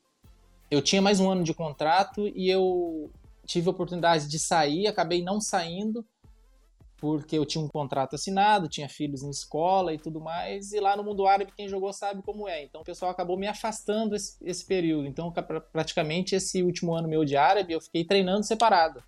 eu 0.70 0.82
tinha 0.82 1.00
mais 1.00 1.20
um 1.20 1.30
ano 1.30 1.42
de 1.42 1.54
contrato 1.54 2.28
e 2.28 2.48
eu 2.48 3.10
tive 3.46 3.68
a 3.68 3.70
oportunidade 3.70 4.28
de 4.28 4.38
sair, 4.38 4.86
acabei 4.86 5.22
não 5.22 5.40
saindo, 5.40 6.04
porque 6.98 7.38
eu 7.38 7.46
tinha 7.46 7.64
um 7.64 7.68
contrato 7.68 8.14
assinado, 8.14 8.68
tinha 8.68 8.88
filhos 8.88 9.22
em 9.22 9.30
escola 9.30 9.94
e 9.94 9.98
tudo 9.98 10.20
mais, 10.20 10.72
e 10.72 10.80
lá 10.80 10.96
no 10.96 11.04
mundo 11.04 11.26
árabe 11.26 11.52
quem 11.56 11.68
jogou 11.68 11.92
sabe 11.92 12.22
como 12.22 12.48
é. 12.48 12.64
Então 12.64 12.82
o 12.82 12.84
pessoal 12.84 13.10
acabou 13.10 13.38
me 13.38 13.46
afastando 13.46 14.14
esse, 14.14 14.36
esse 14.42 14.66
período. 14.66 15.06
Então 15.06 15.32
praticamente 15.72 16.34
esse 16.34 16.62
último 16.62 16.94
ano 16.94 17.08
meu 17.08 17.24
de 17.24 17.36
árabe 17.36 17.72
eu 17.72 17.80
fiquei 17.80 18.04
treinando 18.04 18.44
separado. 18.44 19.02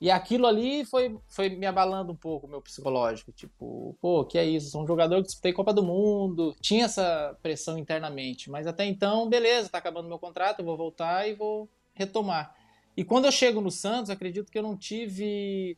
E 0.00 0.10
aquilo 0.10 0.46
ali 0.46 0.82
foi, 0.86 1.14
foi 1.28 1.50
me 1.50 1.66
abalando 1.66 2.12
um 2.12 2.16
pouco 2.16 2.46
o 2.46 2.50
meu 2.50 2.62
psicológico. 2.62 3.32
Tipo, 3.32 3.94
pô, 4.00 4.24
que 4.24 4.38
é 4.38 4.44
isso? 4.44 4.70
Sou 4.70 4.82
um 4.82 4.86
jogador 4.86 5.16
que 5.16 5.26
disputei 5.26 5.52
Copa 5.52 5.74
do 5.74 5.82
Mundo. 5.82 6.56
Tinha 6.58 6.86
essa 6.86 7.36
pressão 7.42 7.76
internamente. 7.76 8.50
Mas 8.50 8.66
até 8.66 8.86
então, 8.86 9.28
beleza, 9.28 9.68
tá 9.68 9.76
acabando 9.76 10.08
meu 10.08 10.18
contrato, 10.18 10.60
eu 10.60 10.64
vou 10.64 10.76
voltar 10.76 11.28
e 11.28 11.34
vou 11.34 11.68
retomar. 11.92 12.56
E 12.96 13.04
quando 13.04 13.26
eu 13.26 13.32
chego 13.32 13.60
no 13.60 13.70
Santos, 13.70 14.08
acredito 14.08 14.50
que 14.50 14.58
eu 14.58 14.62
não 14.62 14.74
tive 14.74 15.76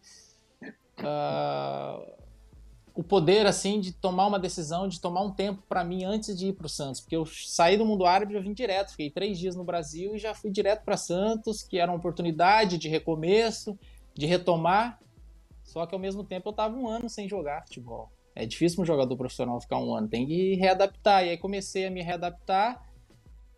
uh, 1.00 2.12
o 2.94 3.02
poder, 3.02 3.44
assim, 3.44 3.80
de 3.80 3.92
tomar 3.92 4.28
uma 4.28 4.38
decisão, 4.38 4.86
de 4.86 5.00
tomar 5.00 5.22
um 5.22 5.32
tempo 5.32 5.64
para 5.68 5.82
mim 5.82 6.04
antes 6.04 6.38
de 6.38 6.48
ir 6.48 6.52
pro 6.52 6.68
Santos. 6.68 7.00
Porque 7.00 7.16
eu 7.16 7.26
saí 7.26 7.76
do 7.76 7.84
mundo 7.84 8.06
árabe 8.06 8.32
e 8.32 8.36
já 8.36 8.40
vim 8.40 8.52
direto. 8.52 8.90
Fiquei 8.90 9.10
três 9.10 9.36
dias 9.36 9.56
no 9.56 9.64
Brasil 9.64 10.14
e 10.14 10.18
já 10.18 10.32
fui 10.32 10.52
direto 10.52 10.84
para 10.84 10.96
Santos, 10.96 11.64
que 11.64 11.76
era 11.76 11.90
uma 11.90 11.98
oportunidade 11.98 12.78
de 12.78 12.88
recomeço 12.88 13.76
de 14.14 14.26
retomar, 14.26 14.98
só 15.62 15.86
que 15.86 15.94
ao 15.94 16.00
mesmo 16.00 16.24
tempo 16.24 16.48
eu 16.48 16.52
tava 16.52 16.76
um 16.76 16.88
ano 16.88 17.08
sem 17.08 17.28
jogar 17.28 17.62
futebol. 17.62 18.10
É 18.34 18.46
difícil 18.46 18.82
um 18.82 18.86
jogador 18.86 19.16
profissional 19.16 19.60
ficar 19.60 19.78
um 19.78 19.94
ano, 19.94 20.08
tem 20.08 20.26
que 20.26 20.54
readaptar. 20.54 21.24
E 21.24 21.30
aí 21.30 21.38
comecei 21.38 21.86
a 21.86 21.90
me 21.90 22.02
readaptar 22.02 22.82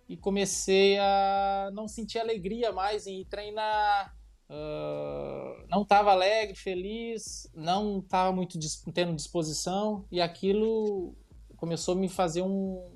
e 0.08 0.16
comecei 0.16 0.98
a 0.98 1.70
não 1.72 1.86
sentir 1.88 2.18
alegria 2.18 2.72
mais 2.72 3.06
em 3.06 3.24
treinar. 3.24 4.14
Uh, 4.48 5.64
não 5.68 5.82
estava 5.82 6.10
alegre, 6.10 6.54
feliz, 6.54 7.50
não 7.54 8.00
estava 8.00 8.30
muito 8.30 8.58
tendo 8.92 9.14
disposição 9.14 10.04
e 10.12 10.20
aquilo 10.20 11.14
começou 11.56 11.94
a 11.94 11.96
me 11.96 12.10
fazer 12.10 12.42
um, 12.42 12.86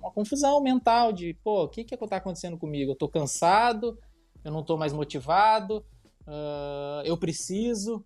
uma 0.00 0.10
confusão 0.10 0.60
mental 0.60 1.12
de, 1.12 1.32
pô, 1.44 1.64
o 1.64 1.68
que 1.68 1.84
que 1.84 1.94
está 1.94 2.16
acontecendo 2.16 2.58
comigo? 2.58 2.90
Eu 2.90 2.94
estou 2.94 3.08
cansado, 3.08 3.96
eu 4.42 4.50
não 4.50 4.60
estou 4.60 4.76
mais 4.76 4.92
motivado, 4.92 5.84
Uh, 6.26 7.04
eu 7.04 7.16
preciso 7.16 8.04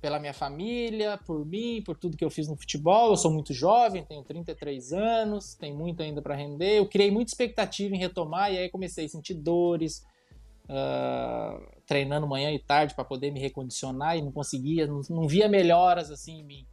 pela 0.00 0.18
minha 0.18 0.32
família, 0.32 1.18
por 1.26 1.44
mim, 1.44 1.82
por 1.84 1.96
tudo 1.96 2.16
que 2.16 2.24
eu 2.24 2.30
fiz 2.30 2.48
no 2.48 2.56
futebol. 2.56 3.10
Eu 3.10 3.16
sou 3.16 3.30
muito 3.30 3.52
jovem, 3.52 4.02
tenho 4.04 4.22
33 4.22 4.92
anos, 4.92 5.54
tem 5.54 5.74
muito 5.74 6.02
ainda 6.02 6.22
para 6.22 6.34
render. 6.34 6.78
Eu 6.78 6.88
criei 6.88 7.10
muita 7.10 7.30
expectativa 7.30 7.94
em 7.94 7.98
retomar 7.98 8.52
e 8.52 8.58
aí 8.58 8.70
comecei 8.70 9.04
a 9.04 9.08
sentir 9.08 9.34
dores, 9.34 10.06
uh, 10.64 11.60
treinando 11.86 12.26
manhã 12.26 12.50
e 12.50 12.58
tarde 12.58 12.94
para 12.94 13.04
poder 13.04 13.30
me 13.30 13.40
recondicionar 13.40 14.16
e 14.16 14.22
não 14.22 14.32
conseguia, 14.32 14.86
não, 14.86 15.02
não, 15.10 15.28
via 15.28 15.48
melhoras 15.48 16.10
assim 16.10 16.40
em 16.40 16.44
mim. 16.44 16.66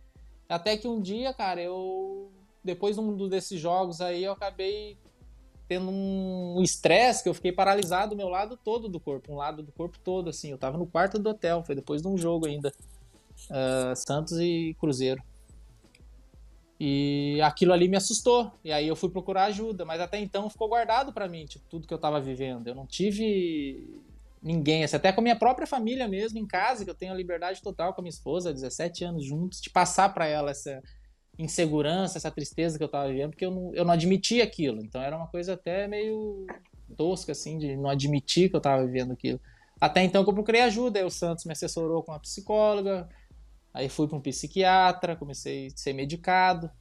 Até 0.48 0.78
que 0.78 0.88
um 0.88 1.02
dia, 1.02 1.34
cara, 1.34 1.62
eu 1.62 2.32
depois 2.64 2.95
de 2.95 3.02
um 3.02 3.30
desses 3.30 3.60
jogos 3.60 4.02
aí, 4.02 4.24
eu 4.24 4.32
acabei 4.32 4.98
tendo 5.68 5.91
um 5.91 6.61
estresse 6.61 7.24
que 7.24 7.30
eu 7.30 7.34
fiquei 7.34 7.51
paralisado 7.51 8.13
o 8.13 8.18
meu 8.18 8.30
lado 8.30 8.57
todo 8.57 8.88
do 8.88 8.99
corpo, 8.99 9.34
um 9.34 9.36
lado 9.36 9.61
do 9.61 9.72
corpo 9.72 9.97
todo, 9.99 10.30
assim. 10.30 10.49
Eu 10.51 10.57
tava 10.57 10.78
no 10.78 10.88
quarto 10.88 11.20
do 11.20 11.30
hotel, 11.30 11.63
foi 11.63 11.76
depois 11.76 12.01
de 12.01 12.07
um 12.07 12.18
jogo 12.18 12.47
ainda. 12.47 12.72
Uh, 13.49 13.95
Santos 13.95 14.39
e 14.39 14.76
Cruzeiro. 14.80 15.22
E 16.80 17.39
aquilo 17.41 17.74
ali 17.74 17.88
me 17.88 17.97
assustou. 17.97 18.51
E 18.63 18.72
aí 18.72 18.88
eu 18.88 18.95
fui 18.95 19.09
procurar 19.09 19.45
ajuda, 19.45 19.84
mas 19.84 19.99
até 19.99 20.20
então 20.20 20.49
ficou 20.49 20.70
guardado 20.70 21.11
para 21.11 21.28
mim, 21.28 21.45
tipo, 21.45 21.65
tudo 21.70 21.88
que 21.88 21.93
eu 21.93 21.97
tava 21.97 22.22
vivendo. 22.22 22.68
Eu 22.68 22.76
não 22.76 22.86
tive 22.86 24.01
ninguém, 24.41 24.84
assim, 24.84 24.95
até 24.95 25.11
com 25.11 25.20
a 25.20 25.24
minha 25.24 25.36
própria 25.36 25.68
família 25.68 26.07
mesmo, 26.07 26.38
em 26.38 26.45
casa, 26.45 26.86
que 26.86 26.89
eu 26.89 26.95
tenho 26.95 27.11
a 27.11 27.15
liberdade 27.15 27.61
total 27.61 27.93
com 27.93 28.01
a 28.01 28.03
minha 28.03 28.11
esposa, 28.11 28.53
17 28.53 29.03
anos 29.03 29.26
juntos, 29.26 29.59
de 29.59 29.70
passar 29.70 30.13
para 30.13 30.28
ela 30.28 30.51
essa, 30.51 30.82
insegurança, 31.38 32.18
essa 32.18 32.32
tristeza 32.32 32.78
que 32.78 32.84
eu 32.84 32.90
tava 32.90 33.10
vivendo, 33.10 33.32
porque 33.32 33.46
eu 33.46 33.52
não, 33.52 33.76
eu 33.76 33.86
não 33.86 33.94
admitia 33.94 34.44
aquilo. 34.44 34.82
Então 34.82 35.02
era 35.02 35.16
uma 35.16 35.28
coisa 35.28 35.54
até 35.54 35.88
meio 35.88 36.48
tosca, 36.96 37.32
assim, 37.32 37.58
de 37.58 37.76
não 37.76 37.90
admitir 37.90 38.50
que 38.50 38.56
eu 38.56 38.62
tava 38.62 38.86
vivendo 38.86 39.12
aquilo. 39.12 39.40
Até 39.80 40.04
então 40.04 40.24
que 40.24 40.30
eu 40.30 40.34
procurei 40.34 40.62
ajuda, 40.62 41.00
aí 41.00 41.06
o 41.06 41.10
Santos 41.10 41.46
me 41.46 41.52
assessorou 41.52 42.02
com 42.02 42.12
uma 42.12 42.20
psicóloga, 42.20 43.08
aí 43.74 43.88
fui 43.88 44.08
para 44.08 44.18
um 44.18 44.22
psiquiatra, 44.22 45.16
comecei 45.16 45.68
a 45.68 45.78
ser 45.78 45.94
medicado. 45.94 46.72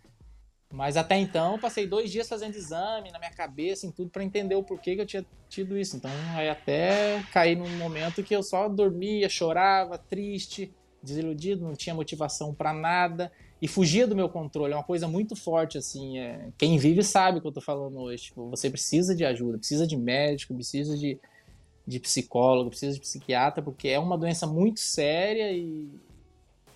Mas 0.72 0.96
até 0.96 1.16
então 1.16 1.58
passei 1.58 1.86
dois 1.86 2.10
dias 2.10 2.28
fazendo 2.28 2.56
exame 2.56 3.12
na 3.12 3.18
minha 3.18 3.30
cabeça, 3.30 3.86
em 3.86 3.90
tudo, 3.90 4.10
para 4.10 4.24
entender 4.24 4.54
o 4.54 4.64
porquê 4.64 4.96
que 4.96 5.02
eu 5.02 5.06
tinha 5.06 5.24
tido 5.48 5.76
isso. 5.76 5.96
Então 5.96 6.10
aí 6.34 6.48
até 6.48 7.22
caí 7.32 7.54
num 7.54 7.76
momento 7.76 8.22
que 8.22 8.34
eu 8.34 8.42
só 8.42 8.68
dormia, 8.68 9.28
chorava, 9.28 9.98
triste, 9.98 10.74
desiludido, 11.02 11.64
não 11.64 11.74
tinha 11.74 11.94
motivação 11.94 12.54
para 12.54 12.72
nada 12.72 13.30
e 13.60 13.66
fugia 13.66 14.06
do 14.06 14.14
meu 14.14 14.28
controle. 14.28 14.72
É 14.72 14.76
uma 14.76 14.84
coisa 14.84 15.08
muito 15.08 15.34
forte, 15.34 15.78
assim. 15.78 16.18
É... 16.18 16.48
Quem 16.58 16.78
vive 16.78 17.02
sabe 17.02 17.38
o 17.38 17.40
que 17.40 17.46
eu 17.46 17.52
tô 17.52 17.60
falando 17.60 17.98
hoje. 17.98 18.24
Tipo, 18.24 18.50
você 18.50 18.68
precisa 18.68 19.14
de 19.14 19.24
ajuda, 19.24 19.58
precisa 19.58 19.86
de 19.86 19.96
médico, 19.96 20.54
precisa 20.54 20.96
de, 20.96 21.18
de 21.86 22.00
psicólogo, 22.00 22.70
precisa 22.70 22.94
de 22.94 23.00
psiquiatra, 23.00 23.62
porque 23.62 23.88
é 23.88 23.98
uma 23.98 24.18
doença 24.18 24.46
muito 24.46 24.80
séria 24.80 25.52
e, 25.52 25.88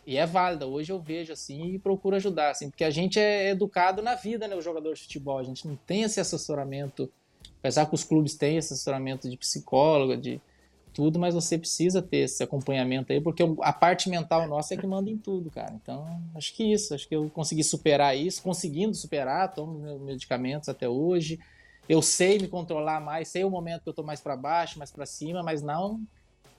e 0.06 0.16
é 0.16 0.26
válida. 0.26 0.66
Hoje 0.66 0.90
eu 0.90 1.00
vejo 1.00 1.32
assim 1.32 1.74
e 1.74 1.78
procuro 1.78 2.16
ajudar, 2.16 2.50
assim, 2.50 2.70
porque 2.70 2.84
a 2.84 2.90
gente 2.90 3.18
é 3.18 3.50
educado 3.50 4.00
na 4.00 4.14
vida, 4.14 4.48
né, 4.48 4.56
o 4.56 4.62
jogador 4.62 4.94
de 4.94 5.02
futebol. 5.02 5.38
A 5.38 5.44
gente 5.44 5.68
não 5.68 5.76
tem 5.76 6.02
esse 6.02 6.18
assessoramento, 6.18 7.10
apesar 7.58 7.86
que 7.86 7.94
os 7.94 8.04
clubes 8.04 8.34
têm 8.34 8.56
assessoramento 8.56 9.28
de 9.28 9.36
psicóloga, 9.36 10.16
de 10.16 10.40
tudo, 10.92 11.18
mas 11.18 11.34
você 11.34 11.58
precisa 11.58 12.02
ter 12.02 12.18
esse 12.18 12.42
acompanhamento 12.42 13.12
aí, 13.12 13.20
porque 13.20 13.42
a 13.62 13.72
parte 13.72 14.08
mental 14.08 14.46
nossa 14.48 14.74
é 14.74 14.76
que 14.76 14.86
manda 14.86 15.10
em 15.10 15.16
tudo, 15.16 15.50
cara. 15.50 15.72
Então, 15.74 16.06
acho 16.34 16.54
que 16.54 16.72
isso, 16.72 16.94
acho 16.94 17.08
que 17.08 17.14
eu 17.14 17.30
consegui 17.30 17.64
superar 17.64 18.16
isso, 18.16 18.42
conseguindo 18.42 18.94
superar, 18.94 19.52
tomo 19.52 19.78
meus 19.78 20.00
medicamentos 20.00 20.68
até 20.68 20.88
hoje. 20.88 21.38
Eu 21.88 22.02
sei 22.02 22.38
me 22.38 22.48
controlar 22.48 23.00
mais, 23.00 23.28
sei 23.28 23.44
o 23.44 23.50
momento 23.50 23.82
que 23.82 23.88
eu 23.88 23.94
tô 23.94 24.02
mais 24.02 24.20
para 24.20 24.36
baixo, 24.36 24.78
mais 24.78 24.90
para 24.90 25.06
cima, 25.06 25.42
mas 25.42 25.62
não 25.62 26.00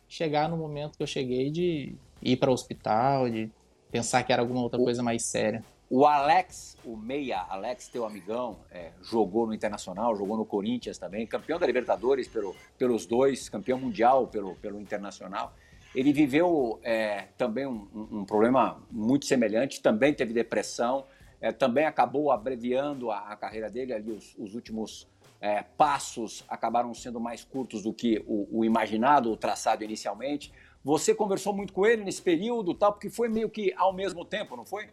chegar 0.08 0.50
no 0.50 0.58
momento 0.58 0.98
que 0.98 1.04
eu 1.04 1.08
cheguei 1.08 1.50
de 1.50 1.96
ir 2.22 2.36
para 2.36 2.52
o 2.52 2.54
hospital, 2.54 3.30
de 3.30 3.50
pensar 3.90 4.24
que 4.24 4.34
era 4.34 4.42
alguma 4.42 4.62
outra 4.62 4.78
coisa 4.78 5.02
mais 5.02 5.24
séria. 5.24 5.64
O 5.94 6.06
Alex, 6.06 6.78
o 6.86 6.96
meia, 6.96 7.42
Alex, 7.50 7.90
teu 7.90 8.06
amigão, 8.06 8.60
é, 8.72 8.92
jogou 9.02 9.46
no 9.46 9.54
Internacional, 9.54 10.16
jogou 10.16 10.38
no 10.38 10.46
Corinthians 10.46 10.98
também, 10.98 11.28
campeão 11.28 11.60
da 11.60 11.68
Libertadores 11.68 12.30
pelo, 12.30 12.56
pelos 12.78 13.06
dois, 13.06 13.50
campeão 13.50 13.78
mundial 13.78 14.26
pelo, 14.26 14.56
pelo 14.56 14.80
Internacional. 14.80 15.54
ele 15.94 16.14
viveu 16.14 16.80
é, 16.82 17.28
também 17.38 17.66
um, 17.66 17.90
um, 17.94 18.24
problema 18.24 18.82
muito 18.90 19.26
semelhante, 19.26 19.82
também 19.82 20.14
teve 20.14 20.32
depressão, 20.34 21.04
é, 21.42 21.52
também 21.52 21.84
acabou 21.84 22.32
abreviando 22.32 23.12
a, 23.12 23.30
a 23.30 23.36
carreira 23.36 23.70
dele 23.70 23.92
ali, 23.92 24.14
os, 24.14 24.34
os 24.38 24.56
últimos 24.56 25.10
é, 25.42 25.62
passos 25.76 26.46
acabaram 26.48 26.94
sendo 26.94 27.20
mais 27.20 27.44
curtos 27.44 27.84
do 27.84 27.92
que 27.92 28.24
o, 28.26 28.60
o, 28.60 28.64
imaginado, 28.64 29.30
o 29.30 29.36
traçado 29.36 29.84
inicialmente. 29.84 30.54
Você 30.86 31.14
conversou 31.14 31.54
muito 31.54 31.74
com 31.74 31.86
ele 31.86 32.02
nesse 32.02 32.22
período, 32.22 32.74
tal, 32.74 32.94
porque 32.94 33.10
foi 33.10 33.28
meio 33.28 33.50
que 33.50 33.74
ao 33.76 33.92
mesmo 33.92 34.24
tempo, 34.24 34.56
não 34.56 34.64
foi? 34.64 34.88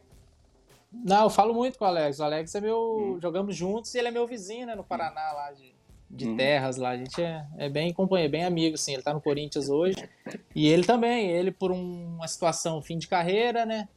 Não, 0.92 1.24
eu 1.24 1.30
falo 1.30 1.54
muito 1.54 1.78
com 1.78 1.84
o 1.84 1.88
Alex. 1.88 2.18
O 2.18 2.24
Alex 2.24 2.54
é 2.54 2.60
meu. 2.60 3.16
Hum. 3.16 3.18
Jogamos 3.20 3.54
juntos 3.54 3.94
e 3.94 3.98
ele 3.98 4.08
é 4.08 4.10
meu 4.10 4.26
vizinho, 4.26 4.66
né, 4.66 4.74
no 4.74 4.84
Paraná, 4.84 5.32
lá 5.32 5.52
de, 5.52 5.74
de 6.10 6.28
hum. 6.28 6.36
terras 6.36 6.76
lá. 6.76 6.90
A 6.90 6.96
gente 6.96 7.22
é, 7.22 7.44
é 7.58 7.68
bem 7.68 7.92
companheiro, 7.92 8.32
bem 8.32 8.44
amigo, 8.44 8.76
sim. 8.78 8.94
Ele 8.94 9.02
tá 9.02 9.12
no 9.12 9.20
Corinthians 9.20 9.68
hoje. 9.68 10.08
E 10.54 10.66
ele 10.66 10.84
também, 10.84 11.30
ele 11.30 11.50
por 11.50 11.70
um, 11.70 12.16
uma 12.16 12.28
situação 12.28 12.80
fim 12.80 12.96
de 12.98 13.06
carreira, 13.06 13.66
né? 13.66 13.88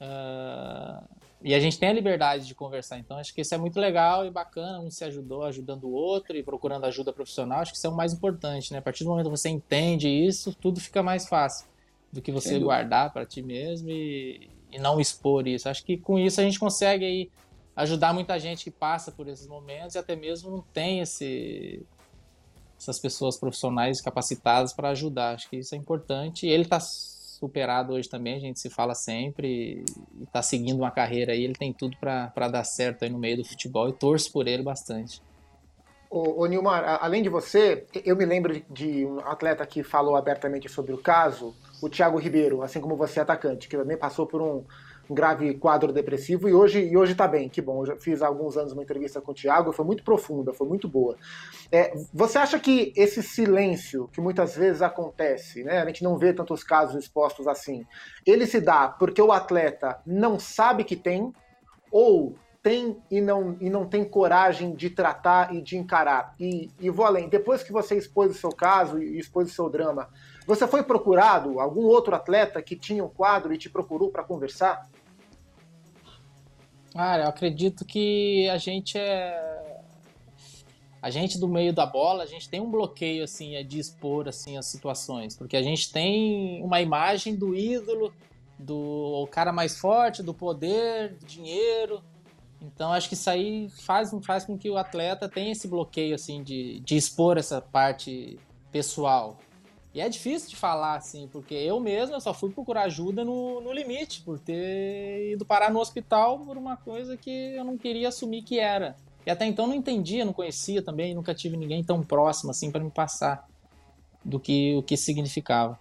Uh, 0.00 1.04
e 1.42 1.54
a 1.54 1.60
gente 1.60 1.78
tem 1.78 1.88
a 1.88 1.92
liberdade 1.92 2.46
de 2.46 2.54
conversar, 2.54 2.98
então 2.98 3.16
acho 3.16 3.34
que 3.34 3.40
isso 3.40 3.54
é 3.54 3.58
muito 3.58 3.80
legal 3.80 4.26
e 4.26 4.30
bacana, 4.30 4.78
um 4.80 4.90
se 4.90 5.04
ajudou 5.04 5.44
ajudando 5.44 5.84
o 5.84 5.92
outro 5.92 6.36
e 6.36 6.42
procurando 6.42 6.84
ajuda 6.84 7.14
profissional, 7.14 7.60
acho 7.60 7.72
que 7.72 7.78
isso 7.78 7.86
é 7.86 7.90
o 7.90 7.96
mais 7.96 8.12
importante, 8.12 8.72
né? 8.72 8.78
A 8.78 8.82
partir 8.82 9.04
do 9.04 9.10
momento 9.10 9.26
que 9.26 9.30
você 9.30 9.48
entende 9.48 10.06
isso, 10.08 10.54
tudo 10.54 10.80
fica 10.80 11.02
mais 11.02 11.26
fácil 11.26 11.66
do 12.12 12.20
que 12.20 12.30
você 12.30 12.58
guardar 12.58 13.10
para 13.12 13.24
ti 13.24 13.40
mesmo 13.40 13.88
e, 13.88 14.50
e, 14.72 14.78
não 14.78 15.00
expor 15.00 15.46
isso. 15.46 15.68
Acho 15.68 15.84
que 15.84 15.96
com 15.96 16.18
isso 16.18 16.40
a 16.40 16.44
gente 16.44 16.58
consegue 16.58 17.04
aí 17.04 17.30
ajudar 17.76 18.12
muita 18.12 18.38
gente 18.38 18.64
que 18.64 18.70
passa 18.70 19.10
por 19.10 19.28
esses 19.28 19.46
momentos 19.46 19.94
e 19.94 19.98
até 19.98 20.14
mesmo 20.14 20.50
não 20.50 20.62
tem 20.72 21.00
esse, 21.00 21.82
essas 22.78 22.98
pessoas 22.98 23.36
profissionais 23.36 24.00
capacitadas 24.00 24.72
para 24.72 24.90
ajudar. 24.90 25.34
Acho 25.34 25.48
que 25.48 25.56
isso 25.56 25.74
é 25.74 25.78
importante. 25.78 26.46
Ele 26.46 26.64
está 26.64 26.80
superado 26.80 27.94
hoje 27.94 28.08
também, 28.08 28.36
a 28.36 28.40
gente 28.40 28.60
se 28.60 28.68
fala 28.68 28.94
sempre 28.94 29.82
e 30.18 30.24
está 30.24 30.42
seguindo 30.42 30.78
uma 30.78 30.90
carreira 30.90 31.32
aí, 31.32 31.42
ele 31.42 31.54
tem 31.54 31.72
tudo 31.72 31.96
para 31.96 32.48
dar 32.48 32.64
certo 32.64 33.02
aí 33.02 33.08
no 33.08 33.18
meio 33.18 33.38
do 33.38 33.44
futebol 33.44 33.88
e 33.88 33.94
torço 33.94 34.30
por 34.30 34.46
ele 34.46 34.62
bastante. 34.62 35.22
Ô, 36.10 36.42
ô 36.42 36.46
Nilmar, 36.46 36.98
além 37.00 37.22
de 37.22 37.30
você, 37.30 37.86
eu 38.04 38.14
me 38.14 38.26
lembro 38.26 38.62
de 38.68 39.06
um 39.06 39.20
atleta 39.20 39.64
que 39.64 39.82
falou 39.82 40.16
abertamente 40.16 40.68
sobre 40.68 40.92
o 40.92 40.98
caso, 40.98 41.54
o 41.82 41.88
Thiago 41.88 42.18
Ribeiro, 42.18 42.62
assim 42.62 42.80
como 42.80 42.96
você, 42.96 43.20
atacante, 43.20 43.68
que 43.68 43.76
também 43.76 43.96
passou 43.96 44.26
por 44.26 44.40
um, 44.40 44.64
grave 45.12 45.54
quadro 45.54 45.92
depressivo 45.92 46.48
e 46.48 46.54
hoje 46.54 46.80
e 46.80 46.96
hoje 46.96 47.12
está 47.12 47.26
bem, 47.26 47.48
que 47.48 47.60
bom. 47.60 47.82
Eu 47.82 47.86
já 47.86 47.96
fiz 47.96 48.22
há 48.22 48.26
alguns 48.26 48.56
anos 48.56 48.72
uma 48.72 48.82
entrevista 48.82 49.20
com 49.20 49.32
o 49.32 49.34
Thiago, 49.34 49.72
foi 49.72 49.84
muito 49.84 50.04
profunda, 50.04 50.52
foi 50.52 50.68
muito 50.68 50.88
boa. 50.88 51.16
É, 51.70 51.92
você 52.12 52.38
acha 52.38 52.58
que 52.58 52.92
esse 52.96 53.22
silêncio 53.22 54.08
que 54.12 54.20
muitas 54.20 54.56
vezes 54.56 54.82
acontece, 54.82 55.64
né, 55.64 55.80
a 55.80 55.86
gente 55.86 56.04
não 56.04 56.16
vê 56.16 56.32
tantos 56.32 56.62
casos 56.62 57.02
expostos 57.02 57.46
assim, 57.46 57.84
ele 58.24 58.46
se 58.46 58.60
dá 58.60 58.88
porque 58.88 59.20
o 59.20 59.32
atleta 59.32 60.00
não 60.06 60.38
sabe 60.38 60.84
que 60.84 60.96
tem 60.96 61.32
ou 61.90 62.36
tem 62.62 62.98
e 63.10 63.20
não, 63.20 63.56
e 63.60 63.70
não 63.70 63.86
tem 63.86 64.04
coragem 64.04 64.74
de 64.74 64.90
tratar 64.90 65.54
e 65.54 65.62
de 65.62 65.78
encarar. 65.78 66.34
E, 66.38 66.70
e 66.78 66.90
vou 66.90 67.06
além, 67.06 67.28
depois 67.28 67.62
que 67.62 67.72
você 67.72 67.96
expôs 67.96 68.30
o 68.30 68.38
seu 68.38 68.50
caso 68.50 69.02
e 69.02 69.18
expôs 69.18 69.50
o 69.50 69.54
seu 69.54 69.68
drama, 69.70 70.08
você 70.50 70.66
foi 70.66 70.82
procurado, 70.82 71.60
algum 71.60 71.84
outro 71.84 72.12
atleta 72.12 72.60
que 72.60 72.74
tinha 72.74 73.04
um 73.04 73.08
quadro 73.08 73.54
e 73.54 73.58
te 73.58 73.70
procurou 73.70 74.10
para 74.10 74.24
conversar? 74.24 74.90
Cara, 76.92 77.22
eu 77.22 77.28
acredito 77.28 77.84
que 77.84 78.48
a 78.48 78.58
gente 78.58 78.98
é. 78.98 79.80
A 81.00 81.08
gente 81.08 81.38
do 81.38 81.46
meio 81.46 81.72
da 81.72 81.86
bola, 81.86 82.24
a 82.24 82.26
gente 82.26 82.48
tem 82.48 82.60
um 82.60 82.68
bloqueio 82.68 83.22
assim 83.22 83.64
de 83.64 83.78
expor 83.78 84.28
assim 84.28 84.58
as 84.58 84.66
situações, 84.66 85.36
porque 85.36 85.56
a 85.56 85.62
gente 85.62 85.92
tem 85.92 86.60
uma 86.64 86.80
imagem 86.80 87.36
do 87.36 87.54
ídolo, 87.54 88.12
do 88.58 89.28
cara 89.30 89.52
mais 89.52 89.78
forte, 89.78 90.20
do 90.20 90.34
poder, 90.34 91.14
do 91.14 91.24
dinheiro. 91.24 92.02
Então 92.60 92.92
acho 92.92 93.08
que 93.08 93.14
isso 93.14 93.30
aí 93.30 93.68
faz, 93.70 94.10
faz 94.24 94.44
com 94.44 94.58
que 94.58 94.68
o 94.68 94.76
atleta 94.76 95.28
tenha 95.28 95.52
esse 95.52 95.68
bloqueio 95.68 96.16
assim 96.16 96.42
de, 96.42 96.80
de 96.80 96.96
expor 96.96 97.38
essa 97.38 97.62
parte 97.62 98.36
pessoal. 98.72 99.38
E 99.92 100.00
é 100.00 100.08
difícil 100.08 100.50
de 100.50 100.56
falar, 100.56 100.94
assim, 100.94 101.28
porque 101.32 101.54
eu 101.54 101.80
mesmo 101.80 102.14
eu 102.14 102.20
só 102.20 102.32
fui 102.32 102.50
procurar 102.50 102.82
ajuda 102.82 103.24
no, 103.24 103.60
no 103.60 103.72
limite, 103.72 104.22
por 104.22 104.38
ter 104.38 105.32
ido 105.32 105.44
parar 105.44 105.70
no 105.70 105.80
hospital 105.80 106.38
por 106.38 106.56
uma 106.56 106.76
coisa 106.76 107.16
que 107.16 107.30
eu 107.30 107.64
não 107.64 107.76
queria 107.76 108.08
assumir 108.08 108.42
que 108.42 108.60
era. 108.60 108.96
E 109.26 109.30
até 109.30 109.44
então 109.46 109.66
não 109.66 109.74
entendia, 109.74 110.24
não 110.24 110.32
conhecia 110.32 110.80
também, 110.80 111.14
nunca 111.14 111.34
tive 111.34 111.56
ninguém 111.56 111.82
tão 111.82 112.02
próximo 112.02 112.50
assim 112.52 112.70
para 112.70 112.82
me 112.82 112.90
passar 112.90 113.48
do 114.24 114.38
que 114.38 114.76
o 114.76 114.82
que 114.82 114.96
significava. 114.96 115.78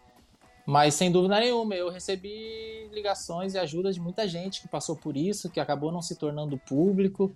Mas 0.66 0.96
sem 0.96 1.12
dúvida 1.12 1.40
nenhuma, 1.40 1.76
eu 1.76 1.90
recebi 1.90 2.88
ligações 2.92 3.54
e 3.54 3.58
ajudas 3.58 3.96
de 3.96 4.02
muita 4.02 4.28
gente 4.28 4.62
que 4.62 4.68
passou 4.68 4.96
por 4.96 5.16
isso, 5.16 5.50
que 5.50 5.60
acabou 5.60 5.92
não 5.92 6.02
se 6.02 6.16
tornando 6.16 6.58
público, 6.58 7.32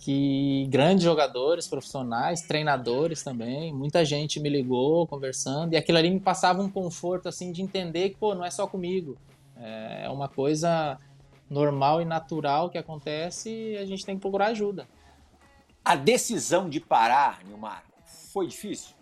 que 0.00 0.66
grandes 0.70 1.04
jogadores 1.04 1.66
profissionais, 1.66 2.42
treinadores 2.42 3.22
também, 3.22 3.72
muita 3.72 4.04
gente 4.04 4.38
me 4.38 4.48
ligou 4.48 5.06
conversando 5.06 5.72
e 5.72 5.76
aquilo 5.76 5.98
ali 5.98 6.10
me 6.10 6.20
passava 6.20 6.62
um 6.62 6.70
conforto 6.70 7.28
assim 7.28 7.50
de 7.50 7.62
entender 7.62 8.10
que 8.10 8.16
pô, 8.16 8.34
não 8.34 8.44
é 8.44 8.50
só 8.50 8.66
comigo, 8.66 9.18
é 9.56 10.08
uma 10.08 10.28
coisa 10.28 10.98
normal 11.50 12.00
e 12.00 12.04
natural 12.04 12.70
que 12.70 12.78
acontece 12.78 13.50
e 13.50 13.76
a 13.76 13.84
gente 13.84 14.04
tem 14.04 14.14
que 14.14 14.20
procurar 14.20 14.48
ajuda. 14.48 14.86
A 15.84 15.96
decisão 15.96 16.68
de 16.68 16.78
parar, 16.78 17.42
Nilmar, 17.44 17.82
foi 18.32 18.46
difícil? 18.46 18.94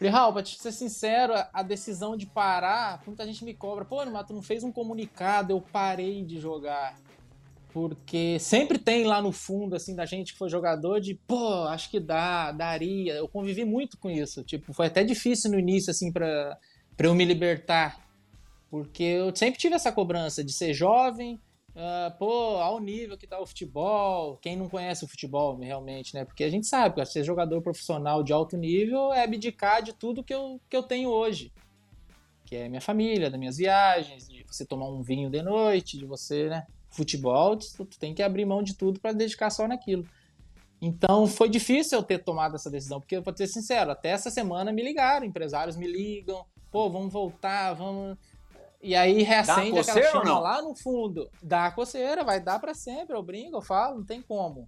Raul, 0.00 0.32
pra 0.32 0.42
te 0.42 0.58
ser 0.58 0.72
sincero, 0.72 1.32
a 1.52 1.62
decisão 1.62 2.16
de 2.16 2.26
parar, 2.26 3.02
muita 3.06 3.24
gente 3.24 3.44
me 3.44 3.54
cobra, 3.54 3.84
pô, 3.84 4.02
Nilmar, 4.02 4.26
tu 4.26 4.34
não 4.34 4.42
fez 4.42 4.64
um 4.64 4.72
comunicado, 4.72 5.52
eu 5.52 5.60
parei 5.60 6.24
de 6.24 6.40
jogar 6.40 6.96
porque 7.76 8.38
sempre 8.38 8.78
tem 8.78 9.04
lá 9.04 9.20
no 9.20 9.30
fundo, 9.30 9.76
assim, 9.76 9.94
da 9.94 10.06
gente 10.06 10.32
que 10.32 10.38
foi 10.38 10.48
jogador 10.48 10.98
de, 10.98 11.14
pô, 11.14 11.64
acho 11.64 11.90
que 11.90 12.00
dá, 12.00 12.50
daria. 12.50 13.12
Eu 13.12 13.28
convivi 13.28 13.66
muito 13.66 13.98
com 13.98 14.08
isso. 14.08 14.42
Tipo, 14.42 14.72
foi 14.72 14.86
até 14.86 15.04
difícil 15.04 15.50
no 15.50 15.58
início, 15.58 15.90
assim, 15.90 16.10
para 16.10 16.58
eu 16.98 17.14
me 17.14 17.22
libertar. 17.22 18.02
Porque 18.70 19.02
eu 19.02 19.36
sempre 19.36 19.60
tive 19.60 19.74
essa 19.74 19.92
cobrança 19.92 20.42
de 20.42 20.54
ser 20.54 20.72
jovem, 20.72 21.38
uh, 21.74 22.16
pô, 22.18 22.56
ao 22.56 22.80
nível 22.80 23.18
que 23.18 23.26
tá 23.26 23.38
o 23.38 23.46
futebol. 23.46 24.38
Quem 24.38 24.56
não 24.56 24.70
conhece 24.70 25.04
o 25.04 25.08
futebol, 25.08 25.54
realmente, 25.58 26.14
né? 26.14 26.24
Porque 26.24 26.44
a 26.44 26.50
gente 26.50 26.66
sabe 26.66 26.94
que 26.94 27.04
ser 27.04 27.24
jogador 27.24 27.60
profissional 27.60 28.22
de 28.22 28.32
alto 28.32 28.56
nível 28.56 29.12
é 29.12 29.22
abdicar 29.22 29.82
de 29.82 29.92
tudo 29.92 30.24
que 30.24 30.32
eu, 30.32 30.58
que 30.70 30.76
eu 30.78 30.82
tenho 30.82 31.10
hoje. 31.10 31.52
Que 32.46 32.56
é 32.56 32.68
minha 32.70 32.80
família, 32.80 33.28
das 33.28 33.38
minhas 33.38 33.58
viagens, 33.58 34.26
de 34.26 34.46
você 34.50 34.64
tomar 34.64 34.88
um 34.88 35.02
vinho 35.02 35.28
de 35.28 35.42
noite, 35.42 35.98
de 35.98 36.06
você, 36.06 36.48
né? 36.48 36.66
Futebol, 36.96 37.56
tu, 37.56 37.84
tu 37.84 37.98
tem 37.98 38.14
que 38.14 38.22
abrir 38.22 38.44
mão 38.44 38.62
de 38.62 38.74
tudo 38.74 39.00
para 39.00 39.12
dedicar 39.12 39.50
só 39.50 39.68
naquilo. 39.68 40.04
Então 40.80 41.26
foi 41.26 41.48
difícil 41.48 41.98
eu 41.98 42.02
ter 42.02 42.18
tomado 42.18 42.56
essa 42.56 42.70
decisão, 42.70 43.00
porque, 43.00 43.20
para 43.20 43.36
ser 43.36 43.46
sincero, 43.46 43.90
até 43.90 44.10
essa 44.10 44.30
semana 44.30 44.72
me 44.72 44.82
ligaram, 44.82 45.26
empresários 45.26 45.76
me 45.76 45.86
ligam, 45.86 46.44
pô, 46.70 46.90
vamos 46.90 47.12
voltar, 47.12 47.72
vamos. 47.74 48.16
E 48.82 48.94
aí 48.94 49.22
reacende 49.22 49.78
aquela 49.78 50.10
chama 50.10 50.38
lá 50.38 50.62
no 50.62 50.74
fundo. 50.74 51.28
Dá 51.42 51.66
a 51.66 51.72
coceira, 51.72 52.22
vai 52.22 52.40
dar 52.40 52.58
para 52.58 52.74
sempre, 52.74 53.16
eu 53.16 53.22
brinco, 53.22 53.56
eu 53.56 53.62
falo, 53.62 53.98
não 53.98 54.04
tem 54.04 54.20
como. 54.20 54.66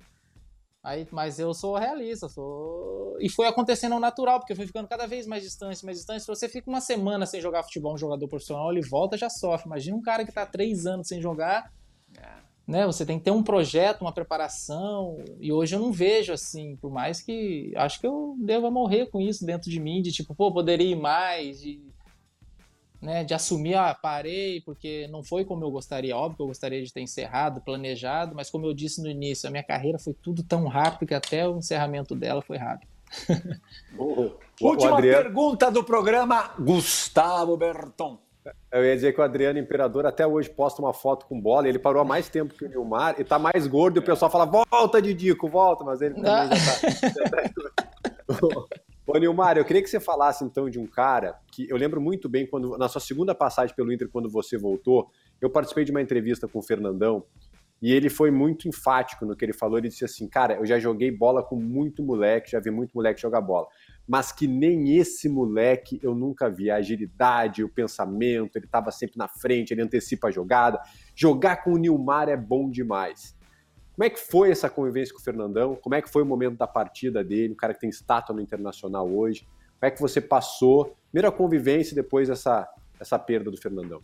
Aí, 0.83 1.07
mas 1.11 1.39
eu 1.39 1.53
sou 1.53 1.77
realista, 1.77 2.29
sou. 2.29 3.17
E 3.21 3.29
foi 3.29 3.47
acontecendo 3.47 3.99
natural, 3.99 4.39
porque 4.39 4.53
eu 4.53 4.57
fui 4.57 4.67
ficando 4.67 4.89
cada 4.89 5.07
vez 5.07 5.27
mais 5.27 5.43
distante, 5.43 5.85
mais 5.85 5.99
distante. 5.99 6.23
Se 6.23 6.27
você 6.27 6.49
fica 6.49 6.71
uma 6.71 6.81
semana 6.81 7.27
sem 7.27 7.41
jogar 7.41 7.63
futebol, 7.65 7.95
um 7.95 7.99
jogador 7.99 8.27
profissional, 8.29 8.73
ele 8.73 8.81
volta 8.81 9.17
já 9.17 9.29
sofre. 9.29 9.67
Imagina 9.67 9.97
um 9.97 10.03
cara 10.03 10.25
que 10.25 10.33
tá 10.33 10.47
três 10.47 10.87
anos 10.87 11.09
sem 11.09 11.21
jogar, 11.21 11.71
né? 12.69 12.85
Você 12.85 13.07
tem 13.07 13.19
que 13.19 13.25
ter 13.25 13.31
um 13.31 13.43
projeto, 13.43 14.03
uma 14.03 14.13
preparação. 14.13 15.25
E 15.41 15.51
hoje 15.51 15.75
eu 15.75 15.81
não 15.81 15.91
vejo 15.91 16.35
assim, 16.35 16.77
por 16.77 16.93
mais 16.93 17.23
que 17.23 17.73
acho 17.75 17.99
que 17.99 18.07
eu 18.07 18.37
deva 18.39 18.71
morrer 18.71 19.07
com 19.07 19.23
isso 19.23 19.47
dentro 19.47 19.71
de 19.71 19.81
mim, 19.81 20.03
de 20.03 20.13
tipo, 20.13 20.35
pô, 20.35 20.53
poderia 20.53 20.87
ir 20.87 20.95
mais, 20.95 21.63
de, 21.63 21.81
né, 23.01 23.25
de 23.25 23.33
assumir, 23.33 23.75
ah, 23.75 23.95
parei, 23.95 24.61
porque 24.61 25.09
não 25.09 25.23
foi 25.23 25.47
como 25.47 25.65
eu 25.65 25.71
gostaria. 25.71 26.15
Óbvio 26.15 26.37
que 26.37 26.43
eu 26.43 26.49
gostaria 26.49 26.85
de 26.85 26.93
ter 26.93 27.01
encerrado, 27.01 27.63
planejado, 27.63 28.37
mas 28.37 28.51
como 28.51 28.67
eu 28.67 28.75
disse 28.75 29.03
no 29.03 29.09
início, 29.09 29.49
a 29.49 29.51
minha 29.51 29.65
carreira 29.65 29.99
foi 29.99 30.13
tudo 30.13 30.43
tão 30.43 30.67
rápido 30.67 31.09
que 31.09 31.15
até 31.15 31.49
o 31.49 31.57
encerramento 31.57 32.15
dela 32.15 32.43
foi 32.43 32.59
rápido. 32.59 32.91
Última 34.61 35.01
pergunta 35.01 35.71
do 35.71 35.83
programa, 35.83 36.53
Gustavo 36.59 37.57
Berton. 37.57 38.19
Eu 38.71 38.85
ia 38.85 38.95
dizer 38.95 39.13
que 39.13 39.21
o 39.21 39.25
Adriano 39.25 39.59
Imperador 39.59 40.07
até 40.07 40.27
hoje 40.27 40.51
posta 40.51 40.83
uma 40.83 40.93
foto 40.93 41.27
com 41.27 41.41
bola, 41.41 41.69
ele 41.69 41.79
parou 41.79 42.03
há 42.03 42.05
mais 42.05 42.29
tempo 42.29 42.55
que 42.55 42.65
o 42.65 42.69
Nilmar 42.69 43.15
e 43.19 43.25
tá 43.25 43.39
mais 43.39 43.67
gordo 43.67 43.99
e 43.99 44.01
o 44.01 44.05
pessoal 44.05 44.31
fala, 44.31 44.45
volta, 44.45 45.01
Didico, 45.01 45.49
volta, 45.49 45.85
mas 45.85 46.01
ele 46.01 46.15
também 46.15 46.31
já 46.33 46.49
tá. 46.49 47.69
Ô, 49.09 49.17
Nilmar, 49.17 49.57
eu 49.57 49.65
queria 49.65 49.83
que 49.83 49.89
você 49.89 49.99
falasse 49.99 50.45
então 50.45 50.69
de 50.69 50.79
um 50.79 50.87
cara 50.87 51.39
que 51.51 51.67
eu 51.71 51.79
lembro 51.79 51.99
muito 51.99 52.29
bem 52.29 52.47
quando, 52.47 52.77
na 52.77 52.89
sua 52.89 53.01
segunda 53.01 53.35
passagem 53.35 53.75
pelo 53.75 53.91
Inter, 53.91 54.07
quando 54.11 54.29
você 54.29 54.59
voltou, 54.59 55.11
eu 55.41 55.49
participei 55.49 55.83
de 55.83 55.91
uma 55.91 56.03
entrevista 56.03 56.47
com 56.47 56.59
o 56.59 56.63
Fernandão 56.63 57.25
E 57.81 57.93
ele 57.93 58.11
foi 58.11 58.31
muito 58.31 58.69
enfático 58.69 59.25
no 59.25 59.35
que 59.35 59.45
ele 59.45 59.55
falou. 59.55 59.79
Ele 59.79 59.89
disse 59.89 60.05
assim: 60.05 60.29
Cara, 60.29 60.57
eu 60.57 60.67
já 60.67 60.79
joguei 60.79 61.11
bola 61.11 61.43
com 61.43 61.57
muito 61.57 62.03
moleque, 62.03 62.51
já 62.51 62.61
vi 62.61 62.71
muito 62.71 62.93
moleque 62.93 63.21
jogar 63.21 63.41
bola. 63.41 63.67
Mas 64.09 64.33
que 64.33 64.47
nem 64.47 64.97
esse 64.97 65.29
moleque 65.29 66.01
eu 66.03 66.15
nunca 66.15 66.49
vi. 66.49 66.71
A 66.71 66.77
agilidade, 66.77 67.63
o 67.63 67.69
pensamento, 67.69 68.57
ele 68.57 68.65
estava 68.65 68.91
sempre 68.91 69.19
na 69.19 69.29
frente, 69.29 69.73
ele 69.73 69.83
antecipa 69.83 70.29
a 70.29 70.31
jogada. 70.31 70.81
Jogar 71.15 71.63
com 71.63 71.73
o 71.75 71.77
Nilmar 71.77 72.29
é 72.29 72.37
bom 72.37 72.71
demais. 72.71 73.37
Como 73.95 74.07
é 74.07 74.11
que 74.11 74.19
foi 74.19 74.51
essa 74.51 74.71
convivência 74.71 75.13
com 75.13 75.21
o 75.21 75.25
Fernandão? 75.25 75.77
Como 75.77 75.95
é 75.95 76.01
que 76.01 76.09
foi 76.09 76.23
o 76.23 76.27
momento 76.27 76.57
da 76.57 76.67
partida 76.67 77.23
dele? 77.23 77.53
O 77.53 77.57
cara 77.57 77.75
que 77.75 77.81
tem 77.81 77.91
estátua 77.91 78.35
no 78.35 78.41
Internacional 78.41 79.07
hoje. 79.07 79.47
Como 79.79 79.89
é 79.89 79.91
que 79.91 80.01
você 80.01 80.21
passou? 80.21 80.97
Primeiro 81.11 81.29
a 81.29 81.33
convivência 81.33 81.93
e 81.93 81.97
depois 81.97 82.31
essa, 82.31 82.67
essa 82.99 83.19
perda 83.19 83.51
do 83.51 83.57
Fernandão. 83.57 84.03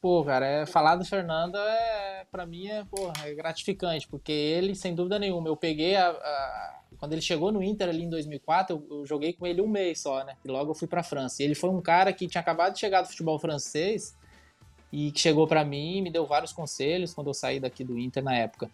Pô, 0.00 0.22
cara, 0.24 0.44
é, 0.44 0.66
falar 0.66 0.96
do 0.96 1.04
Fernando 1.04 1.56
é, 1.56 2.26
para 2.30 2.44
mim 2.44 2.66
é, 2.66 2.84
porra, 2.84 3.14
é 3.24 3.34
gratificante, 3.34 4.06
porque 4.06 4.30
ele, 4.30 4.74
sem 4.74 4.94
dúvida 4.94 5.18
nenhuma, 5.18 5.48
eu 5.48 5.56
peguei 5.56 5.96
a, 5.96 6.10
a 6.10 6.81
quando 7.02 7.14
ele 7.14 7.20
chegou 7.20 7.50
no 7.50 7.60
Inter 7.60 7.88
ali 7.88 8.04
em 8.04 8.08
2004, 8.08 8.76
eu, 8.76 8.98
eu, 8.98 9.04
joguei 9.04 9.32
com 9.32 9.44
ele 9.44 9.60
um 9.60 9.66
mês 9.66 10.02
só, 10.02 10.22
né? 10.22 10.36
E 10.44 10.48
logo 10.48 10.70
eu 10.70 10.74
fui 10.76 10.86
para 10.86 11.02
França. 11.02 11.42
E 11.42 11.44
ele 11.44 11.56
foi 11.56 11.68
um 11.68 11.80
cara 11.80 12.12
que 12.12 12.28
tinha 12.28 12.40
acabado 12.40 12.74
de 12.74 12.78
chegar 12.78 13.02
do 13.02 13.08
futebol 13.08 13.40
francês 13.40 14.16
e 14.92 15.10
que 15.10 15.18
chegou 15.18 15.48
para 15.48 15.64
mim 15.64 15.96
e 15.96 16.02
me 16.02 16.12
deu 16.12 16.24
vários 16.24 16.52
conselhos 16.52 17.12
quando 17.12 17.26
eu 17.26 17.34
saí 17.34 17.58
daqui 17.58 17.82
do 17.82 17.98
Inter 17.98 18.22
na 18.22 18.36
época. 18.36 18.70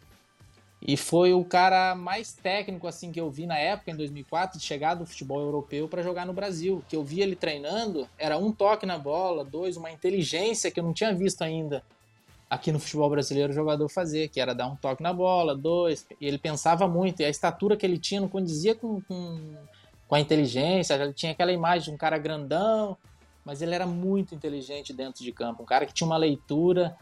E 0.83 0.95
foi 0.95 1.33
o 1.33 1.43
cara 1.43 1.95
mais 1.95 2.35
técnico 2.35 2.87
assim 2.87 3.11
que 3.11 3.19
eu 3.19 3.31
vi 3.31 3.47
na 3.47 3.57
época, 3.57 3.93
em 3.93 3.97
2004, 3.97 4.59
de 4.59 4.65
chegar 4.67 4.93
do 4.93 5.07
futebol 5.07 5.41
europeu 5.41 5.89
para 5.89 6.03
jogar 6.03 6.27
no 6.27 6.35
Brasil. 6.35 6.85
Que 6.87 6.97
eu 6.97 7.03
vi 7.03 7.23
ele 7.23 7.35
treinando, 7.35 8.07
era 8.19 8.37
um 8.37 8.53
toque 8.53 8.85
na 8.85 8.99
bola, 8.99 9.43
dois, 9.43 9.79
uma 9.79 9.91
inteligência 9.91 10.71
que 10.71 10.79
eu 10.79 10.85
não 10.85 10.93
tinha 10.93 11.15
visto 11.15 11.41
ainda 11.41 11.83
aqui 12.49 12.73
no 12.73 12.79
futebol 12.79 13.11
brasileiro 13.11 13.53
o 13.53 13.55
jogador 13.55 13.89
fazer, 13.89 14.29
que 14.29 14.41
era 14.41 14.55
dar 14.55 14.67
um 14.67 14.77
toque 14.77 15.03
na 15.03 15.13
bola, 15.13 15.57
dois. 15.57 16.07
Ele 16.21 16.39
pensava 16.39 16.89
muito, 16.89 17.21
e 17.21 17.25
a 17.25 17.29
estatura 17.29 17.77
que 17.77 17.85
ele 17.85 17.99
tinha 17.99 18.21
não 18.21 18.29
condizia 18.29 18.75
com, 18.75 19.01
com, 19.03 19.57
com 20.07 20.15
a 20.15 20.21
inteligência, 20.21 20.95
ele 20.95 21.13
tinha 21.13 21.33
aquela 21.33 21.53
imagem 21.53 21.85
de 21.85 21.91
um 21.91 21.97
cara 21.97 22.19
grandão, 22.19 22.97
mas 23.45 23.63
ele 23.63 23.75
era 23.75 23.87
muito 23.87 24.35
inteligente 24.35 24.93
dentro 24.93 25.23
de 25.23 25.33
campo, 25.33 25.63
um 25.63 25.67
cara 25.67 25.87
que 25.87 25.93
tinha 25.93 26.07
uma 26.07 26.17
leitura 26.17 26.97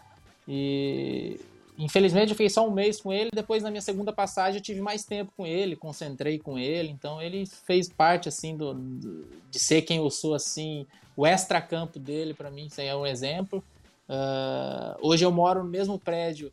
e 0.47 1.40
Infelizmente 1.78 2.30
eu 2.30 2.34
fiquei 2.36 2.49
só 2.49 2.66
um 2.66 2.70
mês 2.70 3.01
com 3.01 3.12
ele, 3.12 3.30
depois 3.32 3.62
na 3.62 3.70
minha 3.70 3.82
segunda 3.82 4.11
passagem 4.11 4.59
eu 4.59 4.62
tive 4.62 4.80
mais 4.80 5.05
tempo 5.05 5.30
com 5.36 5.47
ele, 5.47 5.76
concentrei 5.76 6.38
com 6.38 6.59
ele, 6.59 6.88
então 6.88 7.20
ele 7.20 7.44
fez 7.44 7.88
parte 7.88 8.28
assim 8.28 8.57
do, 8.57 8.72
do 8.72 9.26
de 9.51 9.59
ser 9.59 9.82
quem 9.82 9.99
eu 9.99 10.11
sou 10.11 10.34
assim, 10.34 10.86
o 11.14 11.26
extra-campo 11.26 11.99
dele 11.99 12.32
para 12.32 12.51
mim, 12.51 12.68
é 12.78 12.97
um 12.97 13.07
exemplo. 13.07 13.62
Uh, 14.09 14.96
hoje 15.00 15.24
eu 15.24 15.32
moro 15.32 15.64
no 15.64 15.70
mesmo 15.70 15.98
prédio 15.98 16.52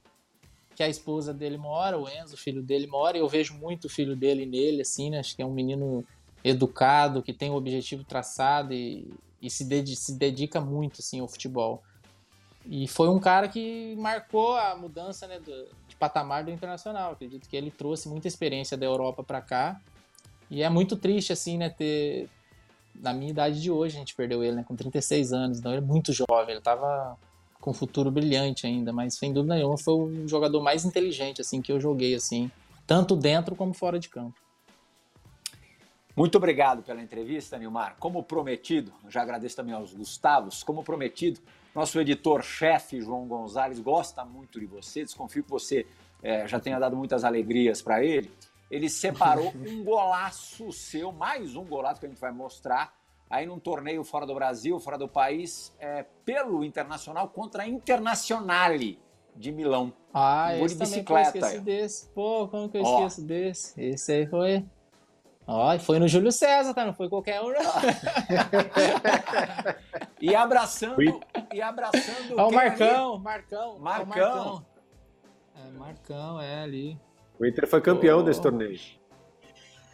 que 0.75 0.81
a 0.81 0.89
esposa 0.89 1.33
dele 1.33 1.57
mora, 1.57 1.99
o 1.99 2.09
Enzo, 2.09 2.33
o 2.33 2.37
filho 2.37 2.63
dele 2.63 2.87
mora, 2.87 3.15
e 3.17 3.19
eu 3.19 3.27
vejo 3.27 3.53
muito 3.53 3.85
o 3.85 3.89
filho 3.89 4.15
dele 4.15 4.45
nele, 4.45 4.81
assim, 4.81 5.09
né? 5.09 5.19
Acho 5.19 5.35
que 5.35 5.41
é 5.41 5.45
um 5.45 5.53
menino 5.53 6.03
educado, 6.43 7.21
que 7.21 7.31
tem 7.31 7.49
o 7.49 7.53
um 7.53 7.55
objetivo 7.57 8.03
traçado 8.03 8.73
e, 8.73 9.13
e 9.41 9.49
se, 9.49 9.63
dedica, 9.65 9.99
se 9.99 10.17
dedica 10.17 10.59
muito, 10.59 10.99
assim, 10.99 11.19
ao 11.19 11.27
futebol. 11.27 11.83
E 12.65 12.87
foi 12.87 13.09
um 13.09 13.19
cara 13.19 13.47
que 13.47 13.95
marcou 13.97 14.55
a 14.55 14.75
mudança 14.75 15.27
né, 15.27 15.39
do, 15.39 15.67
de 15.87 15.95
patamar 15.95 16.43
do 16.43 16.51
internacional. 16.51 17.11
Acredito 17.11 17.47
que 17.47 17.55
ele 17.55 17.69
trouxe 17.69 18.07
muita 18.07 18.27
experiência 18.27 18.77
da 18.77 18.85
Europa 18.85 19.23
para 19.23 19.41
cá. 19.41 19.79
E 20.49 20.63
é 20.63 20.69
muito 20.69 20.95
triste, 20.95 21.33
assim, 21.33 21.57
né, 21.57 21.69
ter. 21.69 22.29
Na 22.95 23.11
minha 23.11 23.31
idade 23.31 23.61
de 23.61 23.71
hoje, 23.71 23.95
a 23.95 23.99
gente 23.99 24.15
perdeu 24.15 24.43
ele, 24.43 24.57
né, 24.57 24.63
com 24.63 24.75
36 24.75 25.33
anos. 25.33 25.59
Então 25.59 25.71
ele 25.71 25.81
é 25.81 25.85
muito 25.85 26.13
jovem, 26.13 26.51
ele 26.51 26.59
estava 26.59 27.17
com 27.63 27.71
um 27.71 27.73
futuro 27.73 28.11
brilhante 28.11 28.67
ainda. 28.67 28.91
Mas 28.91 29.15
sem 29.15 29.31
dúvida 29.31 29.55
nenhuma 29.55 29.77
foi 29.77 29.93
o 29.93 30.27
jogador 30.27 30.61
mais 30.61 30.83
inteligente, 30.83 31.39
assim, 31.39 31.61
que 31.61 31.71
eu 31.71 31.79
joguei, 31.79 32.13
assim, 32.13 32.51
tanto 32.85 33.15
dentro 33.15 33.55
como 33.55 33.73
fora 33.73 33.97
de 33.97 34.09
campo. 34.09 34.35
Muito 36.13 36.37
obrigado 36.37 36.83
pela 36.83 37.01
entrevista, 37.01 37.57
Nilmar. 37.57 37.95
Como 37.99 38.21
prometido, 38.21 38.91
já 39.07 39.21
agradeço 39.21 39.55
também 39.55 39.73
aos 39.73 39.93
Gustavos, 39.93 40.61
como 40.61 40.83
prometido, 40.83 41.39
nosso 41.73 41.99
editor-chefe, 41.99 43.01
João 43.01 43.25
Gonzalez, 43.25 43.79
gosta 43.79 44.25
muito 44.25 44.59
de 44.59 44.65
você, 44.65 45.03
desconfio 45.03 45.43
que 45.43 45.49
você 45.49 45.87
é, 46.21 46.45
já 46.47 46.59
tenha 46.59 46.77
dado 46.77 46.97
muitas 46.97 47.23
alegrias 47.23 47.81
para 47.81 48.03
ele. 48.03 48.29
Ele 48.69 48.89
separou 48.89 49.53
um 49.65 49.83
golaço 49.85 50.69
seu, 50.73 51.13
mais 51.13 51.55
um 51.55 51.63
golaço 51.63 52.01
que 52.01 52.05
a 52.05 52.09
gente 52.09 52.21
vai 52.21 52.31
mostrar, 52.31 52.93
aí 53.33 53.47
num 53.47 53.57
torneio 53.57 54.03
fora 54.03 54.27
do 54.27 54.35
Brasil, 54.35 54.79
fora 54.79 54.95
do 54.95 55.07
país, 55.07 55.75
é, 55.79 56.05
pelo 56.23 56.63
Internacional 56.63 57.27
contra 57.29 57.63
a 57.63 57.67
Internazionale 57.67 58.99
de 59.35 59.51
Milão. 59.51 59.91
Ah, 60.13 60.49
um 60.51 60.65
esse 60.65 60.75
de 60.75 60.79
bicicleta. 60.81 61.31
Também 61.31 61.41
eu 61.41 61.47
esqueci 61.47 61.65
desse. 61.65 62.09
Pô, 62.09 62.47
como 62.47 62.69
que 62.69 62.77
eu 62.77 62.83
Ó. 62.83 62.99
esqueço 62.99 63.25
desse? 63.25 63.81
Esse 63.81 64.11
aí 64.11 64.27
foi 64.27 64.63
Ó, 65.47 65.77
foi 65.79 65.97
no 65.97 66.07
Júlio 66.07 66.31
César, 66.31 66.75
tá? 66.75 66.85
Não 66.85 66.93
foi 66.93 67.09
qualquer 67.09 67.41
um. 67.41 67.47
e 70.21 70.35
abraçando. 70.35 71.01
E 71.51 71.61
abraçando. 71.61 72.35
Ó, 72.37 72.49
o 72.49 72.53
Marcão, 72.53 73.17
Marcão. 73.17 73.79
Marcão. 73.79 74.05
Marcão. 74.05 74.65
É, 75.55 75.71
Marcão, 75.71 76.39
é 76.39 76.61
ali. 76.61 76.99
O 77.39 77.45
Inter 77.45 77.67
foi 77.67 77.81
campeão 77.81 78.19
Pô. 78.19 78.25
desse 78.25 78.41
torneio. 78.41 78.79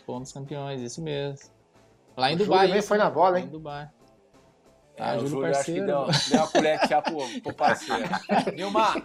Fomos 0.05 0.31
campeões, 0.33 0.81
isso 0.81 1.01
mesmo. 1.01 1.49
Lá 2.19 2.31
em 2.31 2.35
o 2.35 2.37
Dubai. 2.37 2.67
Júlio 2.67 2.83
foi 2.83 2.97
na 2.97 3.09
bola, 3.09 3.39
hein? 3.39 3.45
Em 3.45 3.49
Dubai. 3.49 3.89
Ah, 4.97 5.15
o 5.15 5.25
Júlio 5.25 5.45
acho 5.45 5.63
que 5.63 5.79
deu, 5.79 5.85
deu 5.85 6.39
uma 6.39 6.47
colher 6.47 6.79
de 6.79 6.87
chá 6.89 7.01
pro, 7.01 7.41
pro 7.41 7.53
parceiro. 7.53 8.03
Nilmar, 8.53 8.95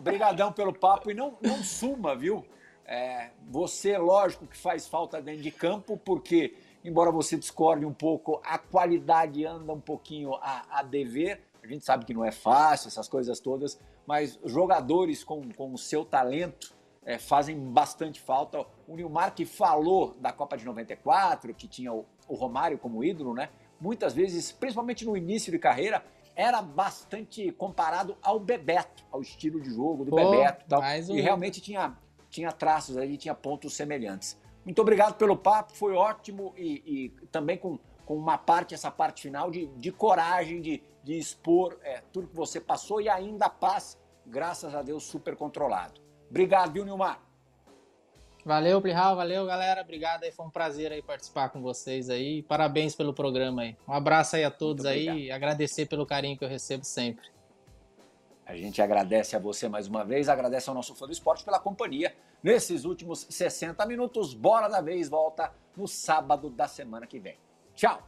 brigadão 0.00 0.52
pelo 0.52 0.72
papo 0.72 1.10
e 1.10 1.14
não, 1.14 1.36
não 1.42 1.64
suma, 1.64 2.14
viu? 2.14 2.46
É, 2.86 3.30
você, 3.48 3.98
lógico, 3.98 4.46
que 4.46 4.56
faz 4.56 4.86
falta 4.86 5.20
dentro 5.20 5.42
de 5.42 5.50
campo, 5.50 5.96
porque, 5.96 6.54
embora 6.84 7.10
você 7.10 7.36
discorde 7.36 7.84
um 7.84 7.92
pouco, 7.92 8.40
a 8.44 8.56
qualidade 8.56 9.44
anda 9.44 9.72
um 9.72 9.80
pouquinho 9.80 10.34
a, 10.36 10.64
a 10.70 10.82
dever. 10.84 11.42
A 11.60 11.66
gente 11.66 11.84
sabe 11.84 12.04
que 12.04 12.14
não 12.14 12.24
é 12.24 12.30
fácil, 12.30 12.86
essas 12.86 13.08
coisas 13.08 13.40
todas, 13.40 13.80
mas 14.06 14.38
jogadores 14.44 15.24
com, 15.24 15.42
com 15.52 15.72
o 15.72 15.78
seu 15.78 16.04
talento 16.04 16.72
é, 17.04 17.18
fazem 17.18 17.58
bastante 17.58 18.20
falta. 18.20 18.64
O 18.86 18.94
Nilmar 18.94 19.34
que 19.34 19.44
falou 19.44 20.14
da 20.20 20.32
Copa 20.32 20.56
de 20.56 20.64
94, 20.64 21.52
que 21.54 21.66
tinha 21.66 21.92
o, 21.92 22.06
o 22.28 22.34
Romário 22.34 22.78
como 22.78 23.04
ídolo, 23.04 23.34
né? 23.34 23.48
Muitas 23.80 24.14
vezes, 24.14 24.52
principalmente 24.52 25.04
no 25.04 25.16
início 25.16 25.50
de 25.50 25.58
carreira, 25.58 26.04
era 26.34 26.62
bastante 26.62 27.50
comparado 27.52 28.16
ao 28.22 28.38
Bebeto, 28.38 29.04
ao 29.10 29.20
estilo 29.20 29.60
de 29.60 29.70
jogo 29.70 30.04
do 30.04 30.10
Pô, 30.10 30.16
Bebeto 30.16 30.64
e 30.64 30.68
tal. 30.68 30.80
Um... 30.80 31.16
E 31.16 31.20
realmente 31.20 31.60
tinha 31.60 31.96
tinha 32.32 32.50
traços 32.50 32.96
ali, 32.96 33.18
tinha 33.18 33.34
pontos 33.34 33.74
semelhantes. 33.74 34.38
Muito 34.64 34.80
obrigado 34.80 35.16
pelo 35.16 35.36
papo, 35.36 35.74
foi 35.74 35.92
ótimo 35.92 36.54
e, 36.56 37.10
e 37.20 37.26
também 37.26 37.58
com, 37.58 37.78
com 38.06 38.16
uma 38.16 38.38
parte, 38.38 38.74
essa 38.74 38.90
parte 38.90 39.22
final 39.22 39.50
de, 39.50 39.66
de 39.66 39.92
coragem, 39.92 40.62
de, 40.62 40.82
de 41.04 41.18
expor 41.18 41.78
é, 41.82 42.02
tudo 42.12 42.28
que 42.28 42.34
você 42.34 42.58
passou 42.58 43.00
e 43.00 43.08
ainda 43.08 43.50
paz, 43.50 43.98
graças 44.24 44.74
a 44.74 44.82
Deus, 44.82 45.04
super 45.04 45.36
controlado. 45.36 46.00
Obrigado, 46.30 46.72
viu, 46.72 46.84
Nilmar? 46.84 47.20
Valeu, 48.44 48.82
Plihal, 48.82 49.14
valeu, 49.14 49.46
galera. 49.46 49.82
Obrigado 49.82 50.24
aí, 50.24 50.32
foi 50.32 50.44
um 50.44 50.50
prazer 50.50 50.90
aí 50.90 51.00
participar 51.00 51.48
com 51.50 51.62
vocês 51.62 52.10
aí. 52.10 52.42
Parabéns 52.42 52.94
pelo 52.94 53.14
programa 53.14 53.62
aí. 53.62 53.76
Um 53.86 53.92
abraço 53.92 54.34
aí 54.34 54.44
a 54.44 54.50
todos 54.50 54.84
aí, 54.84 55.30
agradecer 55.30 55.86
pelo 55.86 56.04
carinho 56.04 56.36
que 56.36 56.44
eu 56.44 56.48
recebo 56.48 56.84
sempre. 56.84 57.30
A 58.44 58.56
gente 58.56 58.82
agradece 58.82 59.36
a 59.36 59.38
você 59.38 59.68
mais 59.68 59.86
uma 59.86 60.04
vez, 60.04 60.28
agradece 60.28 60.68
ao 60.68 60.74
nosso 60.74 60.94
fã 60.94 61.06
do 61.06 61.12
esporte 61.12 61.44
pela 61.44 61.60
companhia 61.60 62.14
nesses 62.42 62.84
últimos 62.84 63.26
60 63.30 63.86
minutos. 63.86 64.34
Bora 64.34 64.68
da 64.68 64.80
vez 64.80 65.08
volta 65.08 65.52
no 65.76 65.86
sábado 65.86 66.50
da 66.50 66.66
semana 66.66 67.06
que 67.06 67.20
vem. 67.20 67.36
Tchau! 67.74 68.02